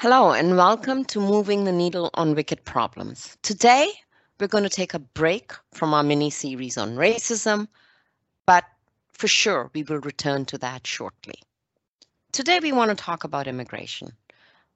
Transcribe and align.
Hello, 0.00 0.32
and 0.32 0.58
welcome 0.58 1.06
to 1.06 1.20
Moving 1.20 1.64
the 1.64 1.72
Needle 1.72 2.10
on 2.12 2.34
Wicked 2.34 2.66
Problems. 2.66 3.38
Today, 3.40 3.90
we're 4.38 4.46
going 4.46 4.62
to 4.62 4.68
take 4.68 4.92
a 4.92 4.98
break 4.98 5.52
from 5.72 5.94
our 5.94 6.02
mini 6.02 6.28
series 6.28 6.76
on 6.76 6.96
racism, 6.96 7.66
but 8.44 8.64
for 9.12 9.26
sure, 9.26 9.70
we 9.72 9.84
will 9.84 10.00
return 10.00 10.44
to 10.44 10.58
that 10.58 10.86
shortly. 10.86 11.36
Today, 12.30 12.60
we 12.60 12.72
want 12.72 12.90
to 12.90 12.94
talk 12.94 13.24
about 13.24 13.46
immigration. 13.46 14.12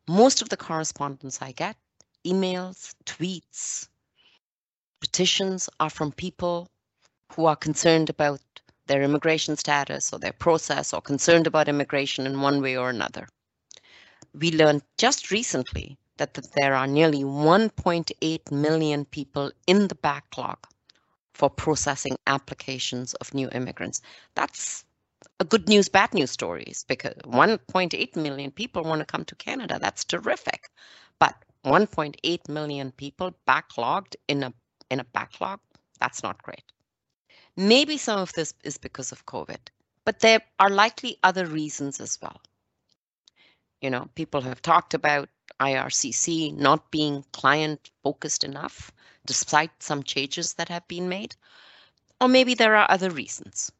Most 0.09 0.41
of 0.41 0.49
the 0.49 0.57
correspondence 0.57 1.43
I 1.43 1.53
get, 1.53 1.77
emails, 2.27 2.95
tweets, 3.05 3.89
petitions 5.03 5.69
are 5.81 5.91
from 5.91 6.13
people 6.13 6.71
who 7.35 7.45
are 7.45 7.57
concerned 7.57 8.09
about 8.09 8.41
their 8.87 9.03
immigration 9.03 9.55
status 9.59 10.15
or 10.15 10.19
their 10.19 10.33
process 10.33 10.95
or 10.95 11.03
concerned 11.03 11.47
about 11.47 11.69
immigration 11.69 12.27
in 12.27 12.41
one 12.41 12.63
way 12.63 12.75
or 12.75 12.89
another. 12.89 13.29
We 14.33 14.53
learned 14.53 14.83
just 14.97 15.33
recently 15.33 15.99
that, 16.19 16.35
there 16.55 16.75
are 16.75 16.87
nearly 16.87 17.25
1.8 17.25 18.53
million 18.53 19.05
people 19.05 19.51
in 19.67 19.89
the 19.89 19.97
backlog 19.97 20.59
for 21.35 21.51
processing 21.51 22.17
applications 22.29 23.15
of 23.15 23.35
new 23.35 23.49
immigrants. 23.51 24.01
That's 24.37 24.85
a 25.41 25.45
good 25.45 25.69
news, 25.69 25.89
bad 25.89 26.15
news 26.15 26.31
stories 26.31 26.85
because 26.87 27.15
1.8 27.25 28.17
million 28.17 28.53
people 28.53 28.85
want 28.85 29.01
to 29.01 29.05
come 29.05 29.25
to 29.25 29.35
Canada. 29.35 29.79
That's 29.81 30.05
terrific. 30.05 30.71
But 31.19 31.35
1.8 31.65 32.49
million 32.49 32.93
people 32.93 33.35
backlogged 33.49 34.15
in 34.29 34.45
a 34.45 34.53
in 34.91 35.01
a 35.01 35.05
backlog, 35.05 35.61
that's 35.99 36.23
not 36.23 36.43
great. 36.43 36.65
Maybe 37.57 37.97
some 37.97 38.21
of 38.21 38.33
this 38.35 38.55
is 38.65 38.79
because 38.79 39.13
of 39.13 39.27
COVID, 39.27 39.59
but 40.05 40.21
there 40.21 40.41
are 40.61 40.71
likely 40.71 41.19
other 41.25 41.47
reasons 41.47 42.01
as 42.01 42.19
well. 42.23 42.41
You 43.81 43.91
know, 43.91 44.09
people 44.15 44.43
have 44.43 44.63
talked 44.63 44.95
about 44.95 45.29
IRCC 45.59 46.55
not 46.57 46.91
being 46.91 47.25
client 47.33 47.91
focused 48.03 48.45
enough, 48.45 48.93
despite 49.27 49.83
some 49.83 50.03
changes 50.03 50.55
that 50.55 50.69
have 50.69 50.87
been 50.89 51.09
made. 51.09 51.37
Or 52.21 52.29
maybe 52.29 52.55
there 52.55 52.77
are 52.77 52.91
other 52.91 53.11
reasons. 53.11 53.73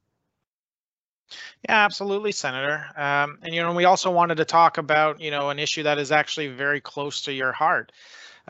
Yeah, 1.69 1.85
absolutely, 1.85 2.33
Senator. 2.33 2.87
Um, 2.97 3.39
and 3.43 3.55
you 3.55 3.63
know, 3.63 3.73
we 3.73 3.85
also 3.85 4.11
wanted 4.11 4.37
to 4.37 4.45
talk 4.45 4.79
about 4.79 5.21
you 5.21 5.31
know 5.31 5.51
an 5.51 5.59
issue 5.59 5.85
that 5.85 5.99
is 5.99 6.13
actually 6.13 6.49
very 6.49 6.81
close 6.81 7.23
to 7.23 7.33
your 7.33 7.53
heart. 7.53 7.93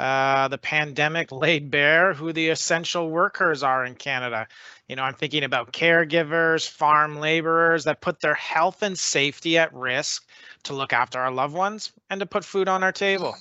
Uh, 0.00 0.48
the 0.48 0.56
pandemic 0.56 1.30
laid 1.32 1.70
bare 1.70 2.14
who 2.14 2.32
the 2.32 2.48
essential 2.48 3.10
workers 3.10 3.62
are 3.62 3.84
in 3.84 3.94
Canada. 3.94 4.48
You 4.88 4.96
know, 4.96 5.02
I'm 5.02 5.12
thinking 5.12 5.44
about 5.44 5.74
caregivers, 5.74 6.66
farm 6.66 7.20
laborers 7.20 7.84
that 7.84 8.00
put 8.00 8.18
their 8.20 8.34
health 8.34 8.82
and 8.82 8.98
safety 8.98 9.58
at 9.58 9.74
risk 9.74 10.26
to 10.62 10.72
look 10.72 10.94
after 10.94 11.20
our 11.20 11.30
loved 11.30 11.52
ones 11.52 11.92
and 12.08 12.20
to 12.20 12.26
put 12.26 12.46
food 12.46 12.66
on 12.66 12.82
our 12.82 12.92
table. 12.92 13.36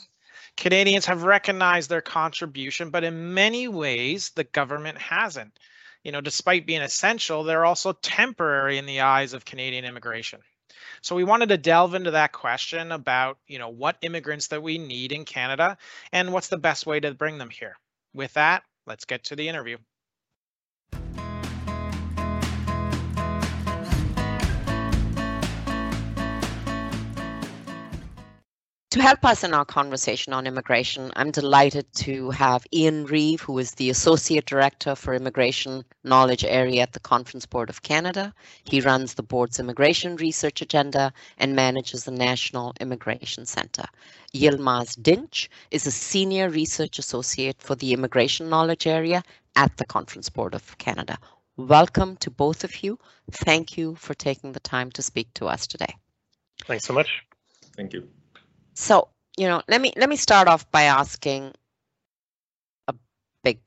Canadians 0.58 1.06
have 1.06 1.24
recognized 1.24 1.90
their 1.90 2.02
contribution, 2.02 2.90
but 2.90 3.06
in 3.06 3.34
many 3.34 3.70
ways, 3.70 4.32
the 4.32 4.44
government 4.44 4.98
hasn't. 4.98 5.58
You 6.04 6.12
know, 6.12 6.20
despite 6.20 6.68
being 6.68 6.82
essential, 6.82 7.46
they're 7.46 7.66
also 7.66 7.94
temporary 7.94 8.78
in 8.78 8.86
the 8.86 9.00
eyes 9.00 9.32
of 9.32 9.46
Canadian 9.46 9.86
immigration. 9.86 10.42
So 11.02 11.16
we 11.16 11.24
wanted 11.24 11.50
to 11.50 11.58
delve 11.58 11.96
into 11.96 12.12
that 12.12 12.32
question 12.32 12.92
about, 12.92 13.38
you 13.48 13.60
know, 13.60 13.70
what 13.70 13.98
immigrants 14.02 14.48
that 14.48 14.64
we 14.64 14.78
need 14.78 15.12
in 15.12 15.26
Canada 15.26 15.78
and 16.12 16.34
what's 16.34 16.50
the 16.50 16.58
best 16.58 16.86
way 16.86 17.00
to 17.00 17.14
bring 17.14 17.38
them 17.38 17.50
here. 17.50 17.76
With 18.14 18.34
that, 18.34 18.64
let's 18.86 19.06
get 19.06 19.26
to 19.26 19.36
the 19.36 19.48
interview. 19.48 19.78
To 28.94 29.04
help 29.04 29.24
us 29.24 29.44
in 29.44 29.54
our 29.54 29.66
conversation 29.66 30.34
on 30.34 30.48
immigration, 30.48 31.12
I'm 31.16 31.30
delighted 31.30 31.94
to 31.98 32.32
have 32.32 32.66
Ian 32.74 33.06
Reeve, 33.06 33.40
who 33.40 33.60
is 33.60 33.74
the 33.74 33.92
Associate 33.92 34.44
Director 34.44 34.96
for 34.96 35.14
Immigration 35.14 35.86
Knowledge 36.04 36.44
Area 36.44 36.82
at 36.82 36.94
the 36.94 37.00
Conference 37.00 37.46
Board 37.46 37.70
of 37.70 37.84
Canada. 37.84 38.34
He 38.64 38.82
runs 38.82 39.14
the 39.14 39.22
board's 39.22 39.60
immigration 39.60 40.16
research 40.16 40.64
agenda 40.64 41.14
and 41.38 41.56
manages 41.56 42.06
the 42.06 42.12
National 42.12 42.74
Immigration 42.80 43.46
Centre. 43.46 43.86
Yilmaz 44.34 45.00
Dinc 45.00 45.50
is 45.70 45.86
a 45.86 45.92
Senior 45.92 46.50
Research 46.50 46.98
Associate 46.98 47.62
for 47.62 47.76
the 47.76 47.94
Immigration 47.94 48.50
Knowledge 48.50 48.88
Area 48.88 49.22
at 49.56 49.78
the 49.78 49.86
Conference 49.86 50.30
Board 50.30 50.56
of 50.56 50.80
Canada. 50.80 51.20
Welcome 51.58 52.18
to 52.18 52.32
both 52.32 52.64
of 52.64 52.82
you. 52.82 52.98
Thank 53.30 53.78
you 53.78 53.94
for 53.94 54.16
taking 54.16 54.54
the 54.54 54.60
time 54.62 54.90
to 54.94 55.04
speak 55.04 55.32
to 55.36 55.46
us 55.46 55.68
today. 55.68 55.96
Thanks 56.66 56.86
so 56.86 56.94
much. 56.94 57.22
Thank 57.76 57.94
you. 57.94 58.08
So, 58.80 59.10
you 59.38 59.46
know, 59.48 59.62
let 59.68 59.82
me 59.82 59.92
let 59.98 60.08
me 60.08 60.16
start 60.16 60.48
off 60.48 60.72
by 60.72 60.84
asking 60.84 61.54
a 62.88 62.96
big 63.44 63.60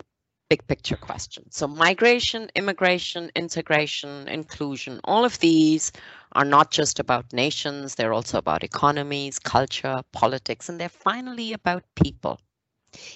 big 0.49 0.67
picture 0.67 0.97
question. 0.97 1.50
So 1.50 1.69
migration, 1.69 2.50
immigration, 2.55 3.31
integration, 3.37 4.27
inclusion, 4.27 5.01
all 5.05 5.27
of 5.27 5.39
these 5.39 5.93
are 6.33 6.47
not 6.47 6.71
just 6.71 6.99
about 6.99 7.31
nations, 7.34 7.95
they're 7.95 8.15
also 8.15 8.39
about 8.39 8.65
economies, 8.65 9.39
culture, 9.39 10.01
politics, 10.12 10.71
and 10.71 10.81
they're 10.81 10.89
finally 10.89 11.53
about 11.53 11.84
people. 11.95 12.41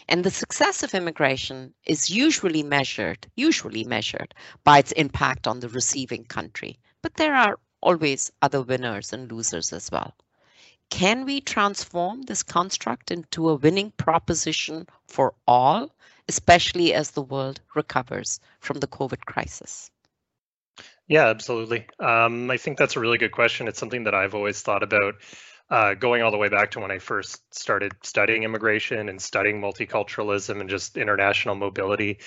And 0.07 0.23
the 0.23 0.31
success 0.31 0.83
of 0.83 0.95
immigration 0.95 1.75
is 1.87 2.11
usually 2.11 2.63
measured, 2.63 3.27
usually 3.37 3.85
measured 3.85 4.35
by 4.65 4.81
its 4.81 4.93
impact 4.93 5.47
on 5.47 5.61
the 5.61 5.71
receiving 5.71 6.25
country. 6.25 6.79
But 7.03 7.15
there 7.15 7.35
are 7.35 7.59
always 7.81 8.31
other 8.43 8.61
winners 8.61 9.15
and 9.15 9.33
losers 9.33 9.73
as 9.73 9.91
well. 9.91 10.15
Can 10.91 11.25
we 11.25 11.41
transform 11.41 12.23
this 12.23 12.43
construct 12.43 13.11
into 13.11 13.49
a 13.49 13.57
winning 13.57 13.91
proposition 13.93 14.87
for 15.09 15.35
all, 15.47 15.91
especially 16.29 16.95
as 16.95 17.11
the 17.11 17.23
world 17.23 17.61
recovers 17.75 18.41
from 18.61 18.81
the 18.81 18.87
COVID 18.87 19.25
crisis? 19.27 19.91
Yeah, 21.09 21.27
absolutely. 21.27 21.87
Um, 22.01 22.51
I 22.51 22.57
think 22.57 22.79
that's 22.79 22.97
a 22.97 23.01
really 23.01 23.19
good 23.19 23.33
question. 23.33 23.69
It's 23.69 23.79
something 23.79 24.05
that 24.05 24.15
I've 24.15 24.35
always 24.35 24.61
thought 24.61 24.83
about 24.83 25.15
uh, 25.71 25.95
going 25.95 26.23
all 26.23 26.31
the 26.31 26.37
way 26.37 26.49
back 26.49 26.73
to 26.73 26.81
when 26.81 26.91
I 26.91 26.99
first 26.99 27.43
started 27.55 27.93
studying 28.03 28.45
immigration 28.45 29.09
and 29.09 29.21
studying 29.21 29.61
multiculturalism 29.61 30.61
and 30.61 30.71
just 30.71 30.97
international 30.97 31.55
mobility. 31.57 32.19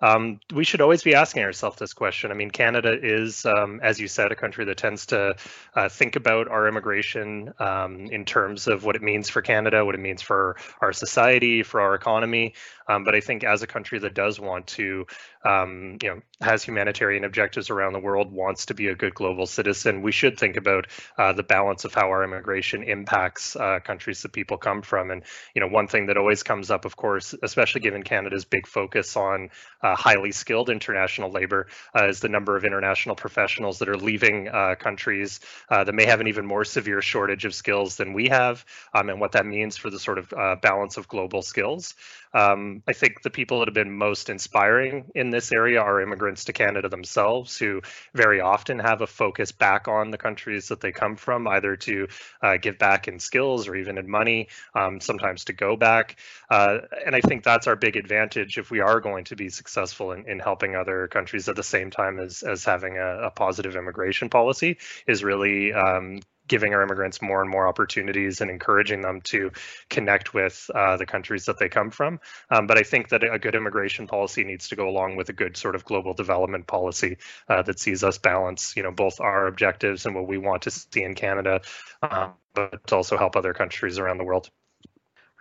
Um, 0.00 0.40
we 0.54 0.64
should 0.64 0.80
always 0.80 1.02
be 1.02 1.14
asking 1.14 1.42
ourselves 1.42 1.78
this 1.78 1.94
question. 1.94 2.30
I 2.30 2.34
mean, 2.34 2.50
Canada 2.50 2.96
is, 3.00 3.46
um, 3.46 3.80
as 3.82 3.98
you 3.98 4.08
said, 4.08 4.30
a 4.30 4.36
country 4.36 4.64
that 4.66 4.76
tends 4.76 5.06
to 5.06 5.36
uh, 5.74 5.88
think 5.88 6.16
about 6.16 6.48
our 6.48 6.68
immigration 6.68 7.52
um, 7.58 8.06
in 8.06 8.24
terms 8.24 8.66
of 8.66 8.84
what 8.84 8.96
it 8.96 9.02
means 9.02 9.30
for 9.30 9.40
Canada, 9.40 9.84
what 9.84 9.94
it 9.94 10.00
means 10.00 10.20
for 10.20 10.56
our 10.82 10.92
society, 10.92 11.62
for 11.62 11.80
our 11.80 11.94
economy. 11.94 12.54
Um, 12.88 13.04
but 13.04 13.14
I 13.14 13.20
think 13.20 13.42
as 13.42 13.62
a 13.62 13.66
country 13.66 13.98
that 13.98 14.14
does 14.14 14.38
want 14.38 14.66
to, 14.68 15.06
um, 15.44 15.98
you 16.02 16.08
know, 16.10 16.20
has 16.40 16.62
humanitarian 16.62 17.24
objectives 17.24 17.70
around 17.70 17.94
the 17.94 17.98
world, 17.98 18.30
wants 18.30 18.66
to 18.66 18.74
be 18.74 18.88
a 18.88 18.94
good 18.94 19.14
global 19.14 19.46
citizen, 19.46 20.02
we 20.02 20.12
should 20.12 20.38
think 20.38 20.56
about 20.56 20.86
uh, 21.18 21.32
the 21.32 21.42
balance 21.42 21.84
of 21.84 21.94
how 21.94 22.08
our 22.08 22.22
immigration 22.22 22.82
impacts 22.82 23.56
uh, 23.56 23.80
countries 23.82 24.22
that 24.22 24.32
people 24.32 24.56
come 24.56 24.82
from. 24.82 25.10
And 25.10 25.22
you 25.54 25.60
know, 25.60 25.68
one 25.68 25.88
thing 25.88 26.06
that 26.06 26.16
always 26.16 26.42
comes 26.42 26.70
up, 26.70 26.84
of 26.84 26.96
course, 26.96 27.34
especially 27.42 27.80
given 27.80 28.02
Canada's 28.02 28.44
big 28.44 28.66
focus 28.66 29.16
on 29.16 29.50
uh, 29.86 29.94
highly 29.94 30.32
skilled 30.32 30.68
international 30.68 31.30
labor 31.30 31.68
uh, 31.94 32.08
is 32.08 32.18
the 32.20 32.28
number 32.28 32.56
of 32.56 32.64
international 32.64 33.14
professionals 33.14 33.78
that 33.78 33.88
are 33.88 33.96
leaving 33.96 34.48
uh, 34.48 34.74
countries 34.74 35.40
uh, 35.68 35.84
that 35.84 35.94
may 35.94 36.04
have 36.04 36.20
an 36.20 36.26
even 36.26 36.44
more 36.44 36.64
severe 36.64 37.00
shortage 37.00 37.44
of 37.44 37.54
skills 37.54 37.96
than 37.96 38.12
we 38.12 38.28
have, 38.28 38.64
um, 38.94 39.08
and 39.08 39.20
what 39.20 39.32
that 39.32 39.46
means 39.46 39.76
for 39.76 39.90
the 39.90 39.98
sort 39.98 40.18
of 40.18 40.32
uh, 40.32 40.56
balance 40.56 40.96
of 40.96 41.06
global 41.06 41.42
skills. 41.42 41.94
Um, 42.34 42.82
I 42.86 42.92
think 42.92 43.22
the 43.22 43.30
people 43.30 43.60
that 43.60 43.68
have 43.68 43.74
been 43.74 43.96
most 43.96 44.28
inspiring 44.28 45.10
in 45.14 45.30
this 45.30 45.52
area 45.52 45.80
are 45.80 46.00
immigrants 46.00 46.44
to 46.44 46.52
Canada 46.52 46.88
themselves, 46.88 47.56
who 47.56 47.82
very 48.14 48.40
often 48.40 48.78
have 48.78 49.00
a 49.00 49.06
focus 49.06 49.52
back 49.52 49.88
on 49.88 50.10
the 50.10 50.18
countries 50.18 50.68
that 50.68 50.80
they 50.80 50.92
come 50.92 51.16
from, 51.16 51.46
either 51.48 51.76
to 51.76 52.08
uh, 52.42 52.56
give 52.56 52.78
back 52.78 53.08
in 53.08 53.18
skills 53.18 53.68
or 53.68 53.76
even 53.76 53.98
in 53.98 54.10
money, 54.10 54.48
um, 54.74 55.00
sometimes 55.00 55.44
to 55.44 55.52
go 55.52 55.76
back. 55.76 56.16
Uh, 56.50 56.78
and 57.04 57.14
I 57.14 57.20
think 57.20 57.42
that's 57.42 57.66
our 57.66 57.76
big 57.76 57.96
advantage 57.96 58.58
if 58.58 58.70
we 58.70 58.80
are 58.80 59.00
going 59.00 59.24
to 59.24 59.36
be 59.36 59.48
successful 59.48 60.12
in, 60.12 60.28
in 60.28 60.38
helping 60.38 60.76
other 60.76 61.08
countries 61.08 61.48
at 61.48 61.56
the 61.56 61.62
same 61.62 61.90
time 61.90 62.18
as, 62.18 62.42
as 62.42 62.64
having 62.64 62.98
a, 62.98 63.26
a 63.26 63.30
positive 63.30 63.76
immigration 63.76 64.28
policy, 64.28 64.78
is 65.06 65.24
really 65.24 65.72
um, 65.72 66.20
giving 66.48 66.74
our 66.74 66.82
immigrants 66.82 67.20
more 67.22 67.40
and 67.40 67.50
more 67.50 67.66
opportunities 67.66 68.40
and 68.40 68.50
encouraging 68.50 69.02
them 69.02 69.20
to 69.22 69.50
connect 69.90 70.34
with 70.34 70.70
uh, 70.74 70.96
the 70.96 71.06
countries 71.06 71.44
that 71.46 71.58
they 71.58 71.68
come 71.68 71.90
from. 71.90 72.20
Um, 72.50 72.66
but 72.66 72.78
I 72.78 72.82
think 72.82 73.08
that 73.08 73.22
a 73.22 73.38
good 73.38 73.54
immigration 73.54 74.06
policy 74.06 74.44
needs 74.44 74.68
to 74.68 74.76
go 74.76 74.88
along 74.88 75.16
with 75.16 75.28
a 75.28 75.32
good 75.32 75.56
sort 75.56 75.74
of 75.74 75.84
global 75.84 76.14
development 76.14 76.66
policy 76.66 77.18
uh, 77.48 77.62
that 77.62 77.78
sees 77.80 78.04
us 78.04 78.18
balance, 78.18 78.76
you 78.76 78.82
know, 78.82 78.90
both 78.90 79.20
our 79.20 79.46
objectives 79.46 80.06
and 80.06 80.14
what 80.14 80.26
we 80.26 80.38
want 80.38 80.62
to 80.62 80.70
see 80.70 81.02
in 81.02 81.14
Canada, 81.14 81.60
um, 82.02 82.32
but 82.54 82.92
also 82.92 83.16
help 83.16 83.36
other 83.36 83.52
countries 83.52 83.98
around 83.98 84.18
the 84.18 84.24
world. 84.24 84.50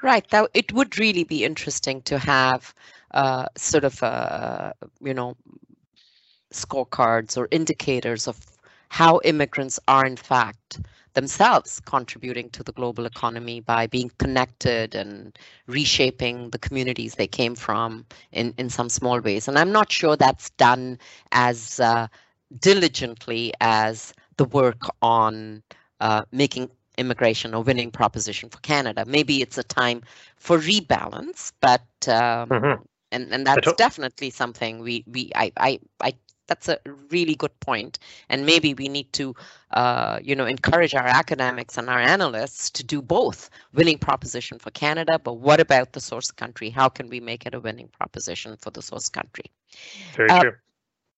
Right. 0.02 0.26
Now, 0.32 0.48
it 0.54 0.74
would 0.74 1.00
really 1.00 1.24
be 1.24 1.44
interesting 1.44 2.02
to 2.04 2.20
have 2.20 2.74
uh, 3.12 3.48
sort 3.56 3.86
of, 3.86 4.04
uh, 4.04 4.74
you 5.02 5.14
know, 5.14 5.36
scorecards 6.52 7.38
or 7.38 7.48
indicators 7.52 8.28
of 8.28 8.38
how 8.90 9.20
immigrants 9.24 9.80
are 9.88 10.06
in 10.06 10.16
fact 10.16 10.80
themselves 11.16 11.82
contributing 11.86 12.50
to 12.52 12.64
the 12.64 12.72
global 12.72 13.06
economy 13.06 13.60
by 13.60 13.88
being 13.88 14.12
connected 14.20 14.94
and 14.94 15.38
reshaping 15.68 16.52
the 16.52 16.60
communities 16.60 17.16
they 17.16 17.28
came 17.28 17.56
from 17.56 18.06
in, 18.32 18.54
in 18.58 18.70
some 18.70 18.90
small 18.90 19.20
ways. 19.20 19.48
And 19.48 19.58
I'm 19.58 19.72
not 19.72 19.92
sure 19.92 20.16
that's 20.16 20.52
done 20.52 21.00
as 21.32 21.80
uh, 21.80 22.08
diligently 22.60 23.54
as 23.62 24.14
the 24.38 24.46
work 24.46 24.82
on 25.02 25.64
uh, 26.00 26.24
making 26.32 26.70
immigration 26.98 27.54
a 27.54 27.62
winning 27.62 27.92
proposition 27.92 28.50
for 28.50 28.60
Canada. 28.60 29.04
Maybe 29.08 29.42
it's 29.42 29.58
a 29.58 29.64
time 29.64 30.02
for 30.38 30.58
rebalance, 30.58 31.52
but 31.60 31.82
um, 32.08 32.50
mm-hmm. 32.50 32.82
and 33.12 33.34
and 33.34 33.46
that's 33.46 33.74
definitely 33.74 34.30
something 34.30 34.80
we 34.80 35.04
we 35.08 35.32
I 35.36 35.52
I 35.58 35.80
I 36.02 36.14
that's 36.48 36.70
a 36.70 36.80
really 37.10 37.36
good 37.36 37.58
point. 37.60 38.00
And 38.30 38.46
maybe 38.46 38.74
we 38.74 38.88
need 38.88 39.12
to 39.14 39.36
uh, 39.72 40.20
you 40.22 40.36
know 40.36 40.46
encourage 40.46 40.94
our 40.96 41.08
academics 41.08 41.78
and 41.78 41.90
our 41.90 42.00
analysts 42.00 42.70
to 42.72 42.84
do 42.84 43.02
both. 43.02 43.50
Winning 43.74 43.98
proposition 43.98 44.60
for 44.60 44.72
canada 44.72 45.20
but 45.20 45.34
what 45.34 45.60
about 45.60 45.94
the 45.94 46.02
source 46.02 46.32
country? 46.32 46.70
How 46.70 46.90
can 46.90 47.10
we 47.10 47.20
make 47.20 47.46
it 47.46 47.54
a 47.54 47.60
winning 47.60 47.90
proposition 47.90 48.56
for 48.58 48.72
the 48.72 48.82
source 48.82 49.10
country? 49.10 49.46
Very 50.16 50.30
uh, 50.30 50.42
true. 50.42 50.54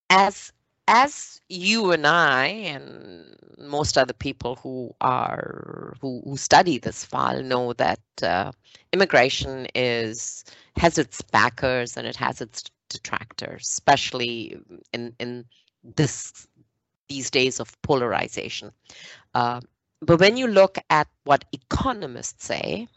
as 0.10 0.52
as 0.88 1.42
you 1.50 1.92
and 1.92 2.08
i 2.08 2.46
and 2.46 3.36
most 3.58 3.98
other 3.98 4.14
people 4.14 4.56
who 4.56 4.94
are 5.02 5.96
who, 6.02 6.22
who 6.24 6.38
study 6.38 6.78
this 6.78 7.04
file 7.04 7.44
know 7.44 7.74
that 7.74 8.00
uh, 8.24 8.52
immigration 8.94 9.68
is 9.76 10.46
has 10.78 10.98
its 10.98 11.22
backers 11.22 11.98
and 11.98 12.08
it 12.08 12.16
has 12.16 12.40
its 12.42 12.64
detractors, 12.90 13.64
especially 13.64 14.58
in 14.94 15.16
in 15.20 15.46
this 15.84 16.48
these 17.10 17.30
days 17.30 17.60
of 17.60 17.80
polarization. 17.82 18.72
Uh, 19.34 19.62
but 20.02 20.20
when 20.20 20.38
you 20.38 20.48
look 20.48 20.78
at 20.90 21.08
what 21.24 21.46
economists 21.54 22.46
say, 22.46 22.88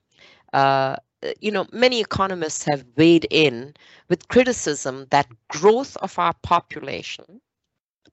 uh, 0.53 0.97
you 1.41 1.51
know, 1.51 1.67
many 1.73 2.01
economists 2.01 2.67
have 2.71 2.85
weighed 2.97 3.27
in 3.31 3.75
with 4.09 4.29
criticism 4.29 5.07
that 5.11 5.27
growth 5.49 5.97
of 5.99 6.19
our 6.19 6.35
population 6.43 7.41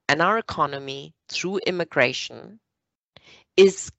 and 0.10 0.22
our 0.22 0.38
economy 0.38 1.14
through 1.30 1.60
immigration 1.66 2.60
is 3.56 3.92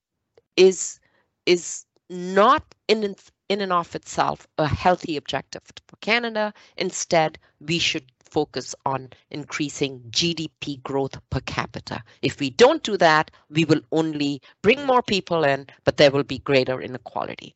is 0.56 1.00
is 1.46 1.84
not 2.10 2.74
in 2.88 3.14
in 3.48 3.60
and 3.60 3.72
of 3.72 3.94
itself 3.94 4.46
a 4.58 4.66
healthy 4.66 5.16
objective 5.16 5.62
for 5.86 5.96
Canada. 5.96 6.52
Instead, 6.76 7.38
we 7.60 7.78
should 7.78 8.04
focus 8.28 8.74
on 8.84 9.10
increasing 9.30 10.00
GDP 10.10 10.82
growth 10.82 11.18
per 11.30 11.40
capita. 11.40 12.02
If 12.22 12.40
we 12.40 12.50
don't 12.50 12.82
do 12.82 12.96
that, 12.98 13.30
we 13.50 13.64
will 13.64 13.80
only 13.90 14.42
bring 14.62 14.84
more 14.86 15.02
people 15.02 15.44
in, 15.44 15.66
but 15.84 15.96
there 15.96 16.10
will 16.10 16.24
be 16.24 16.38
greater 16.38 16.80
inequality. 16.80 17.54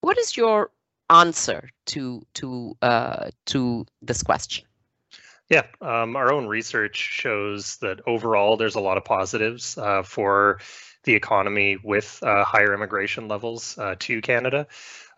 What 0.00 0.18
is 0.18 0.36
your 0.36 0.70
answer 1.10 1.70
to 1.86 2.22
to 2.34 2.76
uh, 2.82 3.30
to 3.46 3.86
this 4.02 4.22
question? 4.22 4.66
Yeah, 5.48 5.66
um, 5.80 6.16
our 6.16 6.32
own 6.32 6.48
research 6.48 6.96
shows 6.96 7.76
that 7.76 8.00
overall 8.06 8.56
there's 8.56 8.74
a 8.74 8.80
lot 8.80 8.96
of 8.96 9.04
positives 9.04 9.78
uh, 9.78 10.02
for 10.02 10.58
the 11.06 11.14
economy 11.14 11.78
with 11.82 12.22
uh, 12.22 12.44
higher 12.44 12.74
immigration 12.74 13.28
levels 13.28 13.78
uh, 13.78 13.96
to 14.00 14.20
Canada. 14.20 14.66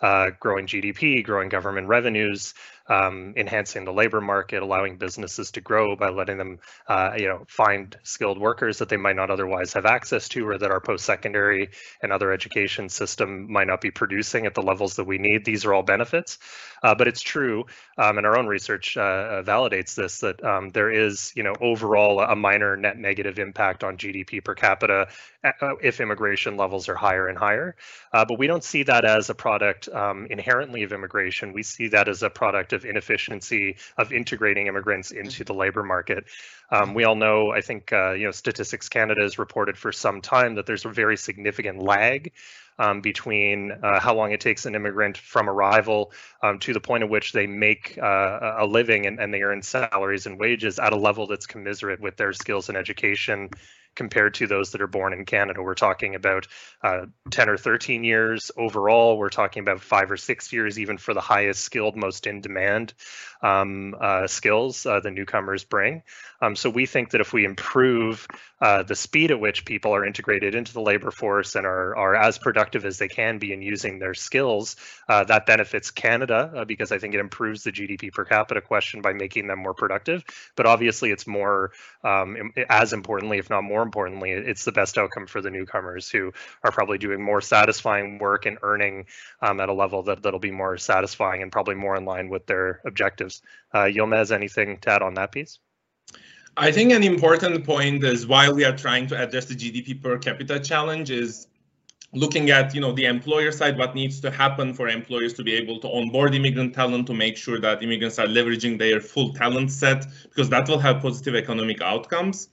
Uh, 0.01 0.31
growing 0.39 0.69
GDP, 0.69 1.25
growing 1.25 1.49
government 1.49 1.89
revenues, 1.89 2.55
um, 2.89 3.35
enhancing 3.37 3.85
the 3.85 3.93
labor 3.93 4.21
market, 4.21 4.63
allowing 4.63 4.97
businesses 4.97 5.51
to 5.53 5.61
grow 5.61 5.95
by 5.95 6.09
letting 6.09 6.39
them, 6.39 6.59
uh, 6.87 7.13
you 7.17 7.29
know, 7.29 7.45
find 7.47 7.97
skilled 8.03 8.39
workers 8.39 8.79
that 8.79 8.89
they 8.89 8.97
might 8.97 9.17
not 9.17 9.31
otherwise 9.31 9.75
have 9.75 9.85
access 9.85 10.29
to, 10.31 10.49
or 10.49 10.57
that 10.57 10.71
our 10.71 10.81
post-secondary 10.81 11.71
and 12.03 12.13
other 12.13 12.33
education 12.33 12.89
system 12.89 13.51
might 13.53 13.67
not 13.67 13.81
be 13.81 13.91
producing 13.91 14.47
at 14.47 14.55
the 14.55 14.63
levels 14.63 14.97
that 14.97 15.05
we 15.05 15.19
need. 15.19 15.45
These 15.45 15.65
are 15.67 15.75
all 15.75 15.83
benefits, 15.83 16.39
uh, 16.83 16.95
but 16.95 17.09
it's 17.09 17.21
true, 17.21 17.67
um, 17.99 18.17
and 18.17 18.27
our 18.27 18.39
own 18.39 18.47
research 18.47 18.97
uh, 18.97 19.01
uh 19.01 19.43
validates 19.43 19.95
this 19.95 20.21
that 20.21 20.43
um, 20.43 20.71
there 20.71 20.91
is, 20.91 21.33
you 21.37 21.43
know, 21.43 21.55
overall 21.61 22.21
a 22.21 22.37
minor 22.37 22.77
net 22.77 22.97
negative 22.97 23.39
impact 23.39 23.85
on 23.85 23.97
GDP 23.97 24.43
per 24.43 24.55
capita 24.55 25.09
uh, 25.45 25.53
uh, 25.61 25.75
if 25.83 26.01
immigration 26.01 26.57
levels 26.57 26.89
are 26.89 26.95
higher 26.95 27.29
and 27.29 27.37
higher. 27.37 27.77
but 28.13 28.39
we 28.39 28.47
don't 28.47 28.65
see 28.65 28.85
that 28.85 29.05
as 29.05 29.29
a 29.29 29.35
product 29.35 29.89
um, 29.89 30.27
inherently 30.31 30.83
of 30.85 30.93
immigration. 30.93 31.53
We 31.53 31.63
see 31.63 31.89
that 31.89 32.09
as 32.09 32.23
a 32.23 32.31
product 32.31 32.73
of 32.73 32.78
inefficiency 32.85 33.77
of 33.97 34.13
integrating 34.13 34.67
immigrants 34.67 35.11
into 35.11 35.45
the 35.45 35.55
labor 35.55 35.83
market. 35.83 36.25
Um, 36.71 36.95
we 36.95 37.05
all 37.05 37.17
know, 37.17 37.51
I 37.51 37.61
think, 37.61 37.93
uh, 37.93 38.13
you 38.13 38.25
know, 38.25 38.31
Statistics 38.31 38.89
Canada 38.89 39.23
has 39.23 39.39
reported 39.39 39.79
for 39.79 39.93
some 39.93 40.21
time 40.21 40.55
that 40.57 40.67
there's 40.67 40.85
a 40.85 40.91
very 40.91 41.17
significant 41.17 41.83
lag 41.83 42.33
um, 42.79 43.01
between 43.01 43.73
uh, 43.73 43.99
how 44.01 44.15
long 44.15 44.33
it 44.33 44.41
takes 44.41 44.67
an 44.67 44.75
immigrant 44.75 45.19
from 45.19 45.49
arrival 45.49 46.13
um, 46.43 46.59
to 46.61 46.73
the 46.73 46.81
point 46.81 47.03
at 47.03 47.11
which 47.11 47.33
they 47.33 47.47
make 47.47 47.99
uh, 48.01 48.57
a 48.59 48.67
living 48.67 49.07
and, 49.07 49.19
and 49.19 49.35
they 49.35 49.43
earn 49.43 49.63
salaries 49.63 50.27
and 50.27 50.39
wages 50.39 50.79
at 50.79 50.93
a 50.93 50.97
level 50.97 51.27
that's 51.27 51.47
commiserate 51.47 52.01
with 52.01 52.17
their 52.17 52.33
skills 52.33 52.69
and 52.69 52.79
education 52.79 53.51
compared 53.99 54.35
to 54.35 54.47
those 54.47 54.71
that 54.71 54.81
are 54.81 54.87
born 54.87 55.13
in 55.13 55.27
Canada. 55.27 55.61
We're 55.61 55.75
talking 55.75 56.15
about 56.15 56.47
uh, 56.83 57.07
10 57.31 57.49
or 57.51 57.59
13 57.59 58.05
years 58.05 58.51
overall. 58.57 59.19
We're 59.19 59.29
talking 59.29 59.61
about 59.61 59.81
five 59.81 60.11
or 60.11 60.17
six 60.17 60.53
years, 60.53 60.79
even 60.79 60.99
for 60.99 61.13
the 61.13 61.21
highest 61.21 61.63
skilled, 61.63 61.97
most 61.97 62.29
in 62.29 62.41
demand 62.41 62.95
um, 63.43 63.95
uh, 64.01 64.27
skills 64.27 64.87
uh, 64.87 65.01
the 65.01 65.11
newcomers 65.11 65.65
bring. 65.65 66.03
Um, 66.41 66.55
so 66.55 66.71
we 66.71 66.87
think 66.87 67.11
that 67.11 67.21
if 67.21 67.33
we 67.33 67.45
improve 67.45 68.27
uh, 68.61 68.83
the 68.83 68.95
speed 68.95 69.31
at 69.31 69.41
which 69.41 69.65
people 69.65 69.95
are 69.95 70.05
integrated 70.05 70.55
into 70.55 70.73
the 70.73 70.81
labor 70.81 71.11
force 71.11 71.55
and 71.55 71.67
are, 71.67 71.97
are 71.97 72.15
as 72.15 72.39
productive 72.39 72.85
as 72.85 72.99
they 72.99 73.09
can 73.09 73.39
be 73.39 73.53
in 73.53 73.63
using 73.63 73.99
their 73.99 74.15
skills, 74.15 74.77
uh, 75.09 75.25
that 75.25 75.47
benefits 75.47 75.91
Canada 75.91 76.53
uh, 76.57 76.65
because 76.65 76.93
I 76.93 76.99
think 76.99 77.15
it 77.15 77.21
improves 77.21 77.65
the 77.65 77.73
GDP 77.73 78.13
per 78.13 78.25
capita 78.25 78.61
question 78.61 79.03
by 79.03 79.13
making 79.13 79.49
them 79.49 79.61
more 79.61 79.75
productive. 79.75 80.25
But 80.57 80.67
obviously, 80.67 81.11
it's 81.11 81.27
more, 81.27 81.73
um, 82.05 82.53
as 82.69 82.93
importantly, 82.93 83.39
if 83.39 83.51
not 83.51 83.63
more 83.63 83.83
importantly, 83.83 84.31
it's 84.31 84.65
the 84.65 84.73
best 84.73 84.99
outcome 84.99 85.27
for 85.27 85.41
the 85.41 85.51
newcomers 85.51 86.09
who 86.09 86.33
are 86.63 86.73
probably 86.73 86.99
doing 86.99 87.23
more 87.23 87.41
satisfying 87.41 88.19
work 88.19 88.47
and 88.47 88.59
earning 88.63 89.07
um, 89.43 89.61
at 89.61 89.69
a 89.69 89.73
level 89.73 90.05
that, 90.05 90.23
that'll 90.23 90.39
be 90.39 90.51
more 90.51 90.77
satisfying 90.77 91.43
and 91.43 91.53
probably 91.53 91.75
more 91.75 91.97
in 91.97 92.05
line 92.05 92.29
with 92.29 92.47
their 92.47 92.81
objectives. 92.85 93.28
Uh, 93.73 93.85
Yilmaz, 93.85 94.31
anything 94.33 94.79
to 94.79 94.91
add 94.91 95.03
on 95.03 95.15
that 95.15 95.33
piece? 95.33 95.59
I 96.57 96.73
think 96.73 96.93
an 96.93 97.05
important 97.05 97.65
point 97.65 98.03
is 98.03 98.27
while 98.27 98.53
we 98.53 98.65
are 98.65 98.77
trying 98.77 99.07
to 99.09 99.23
address 99.23 99.45
the 99.47 99.55
GDP 99.55 100.03
per 100.03 100.19
capita 100.19 100.59
challenge 100.59 101.09
is 101.11 101.47
looking 102.13 102.51
at 102.51 102.75
you 102.75 102.81
know 102.81 102.93
the 102.93 103.05
employer 103.05 103.53
side 103.53 103.77
what 103.79 103.95
needs 103.95 104.19
to 104.21 104.31
happen 104.31 104.73
for 104.73 104.89
employers 104.89 105.35
to 105.35 105.45
be 105.45 105.55
able 105.55 105.79
to 105.79 105.89
onboard 105.89 106.35
immigrant 106.35 106.75
talent 106.75 107.07
to 107.07 107.15
make 107.15 107.37
sure 107.37 107.61
that 107.61 107.83
immigrants 107.83 108.19
are 108.19 108.27
leveraging 108.27 108.79
their 108.79 109.01
full 109.01 109.33
talent 109.35 109.71
set 109.71 110.07
because 110.25 110.49
that 110.49 110.69
will 110.69 110.79
have 110.79 111.03
positive 111.03 111.35
economic 111.35 111.83
outcomes. 111.83 112.49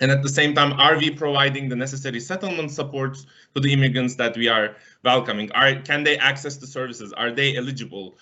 And 0.00 0.10
at 0.10 0.22
the 0.22 0.28
same 0.28 0.54
time 0.54 0.72
are 0.72 0.98
we 0.98 1.10
providing 1.10 1.68
the 1.68 1.76
necessary 1.76 2.20
settlement 2.20 2.70
support 2.70 3.16
to 3.54 3.60
the 3.60 3.72
immigrants 3.72 4.14
that 4.16 4.36
we 4.36 4.48
are 4.48 4.76
welcoming? 5.04 5.52
Are 5.52 5.76
can 5.82 6.02
they 6.02 6.16
access 6.18 6.56
the 6.56 6.66
services? 6.66 7.12
Are 7.12 7.30
they 7.30 7.56
eligible 7.56 8.16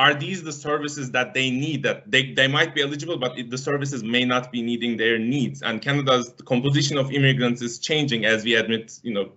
are 0.00 0.14
these 0.14 0.42
the 0.42 0.52
services 0.52 1.10
that 1.10 1.34
they 1.34 1.50
need 1.50 1.82
that 1.82 2.10
they, 2.10 2.32
they 2.32 2.48
might 2.48 2.74
be 2.74 2.80
eligible 2.80 3.18
but 3.18 3.32
the 3.50 3.58
services 3.58 4.02
may 4.02 4.24
not 4.24 4.50
be 4.50 4.62
needing 4.62 4.96
their 4.96 5.18
needs. 5.18 5.60
And 5.60 5.82
canada's 5.82 6.32
composition 6.46 6.96
of 6.96 7.12
immigrants 7.12 7.60
is 7.60 7.78
changing 7.78 8.24
as 8.24 8.42
we 8.42 8.54
admit 8.54 8.98
you 9.02 9.12
know 9.12 9.32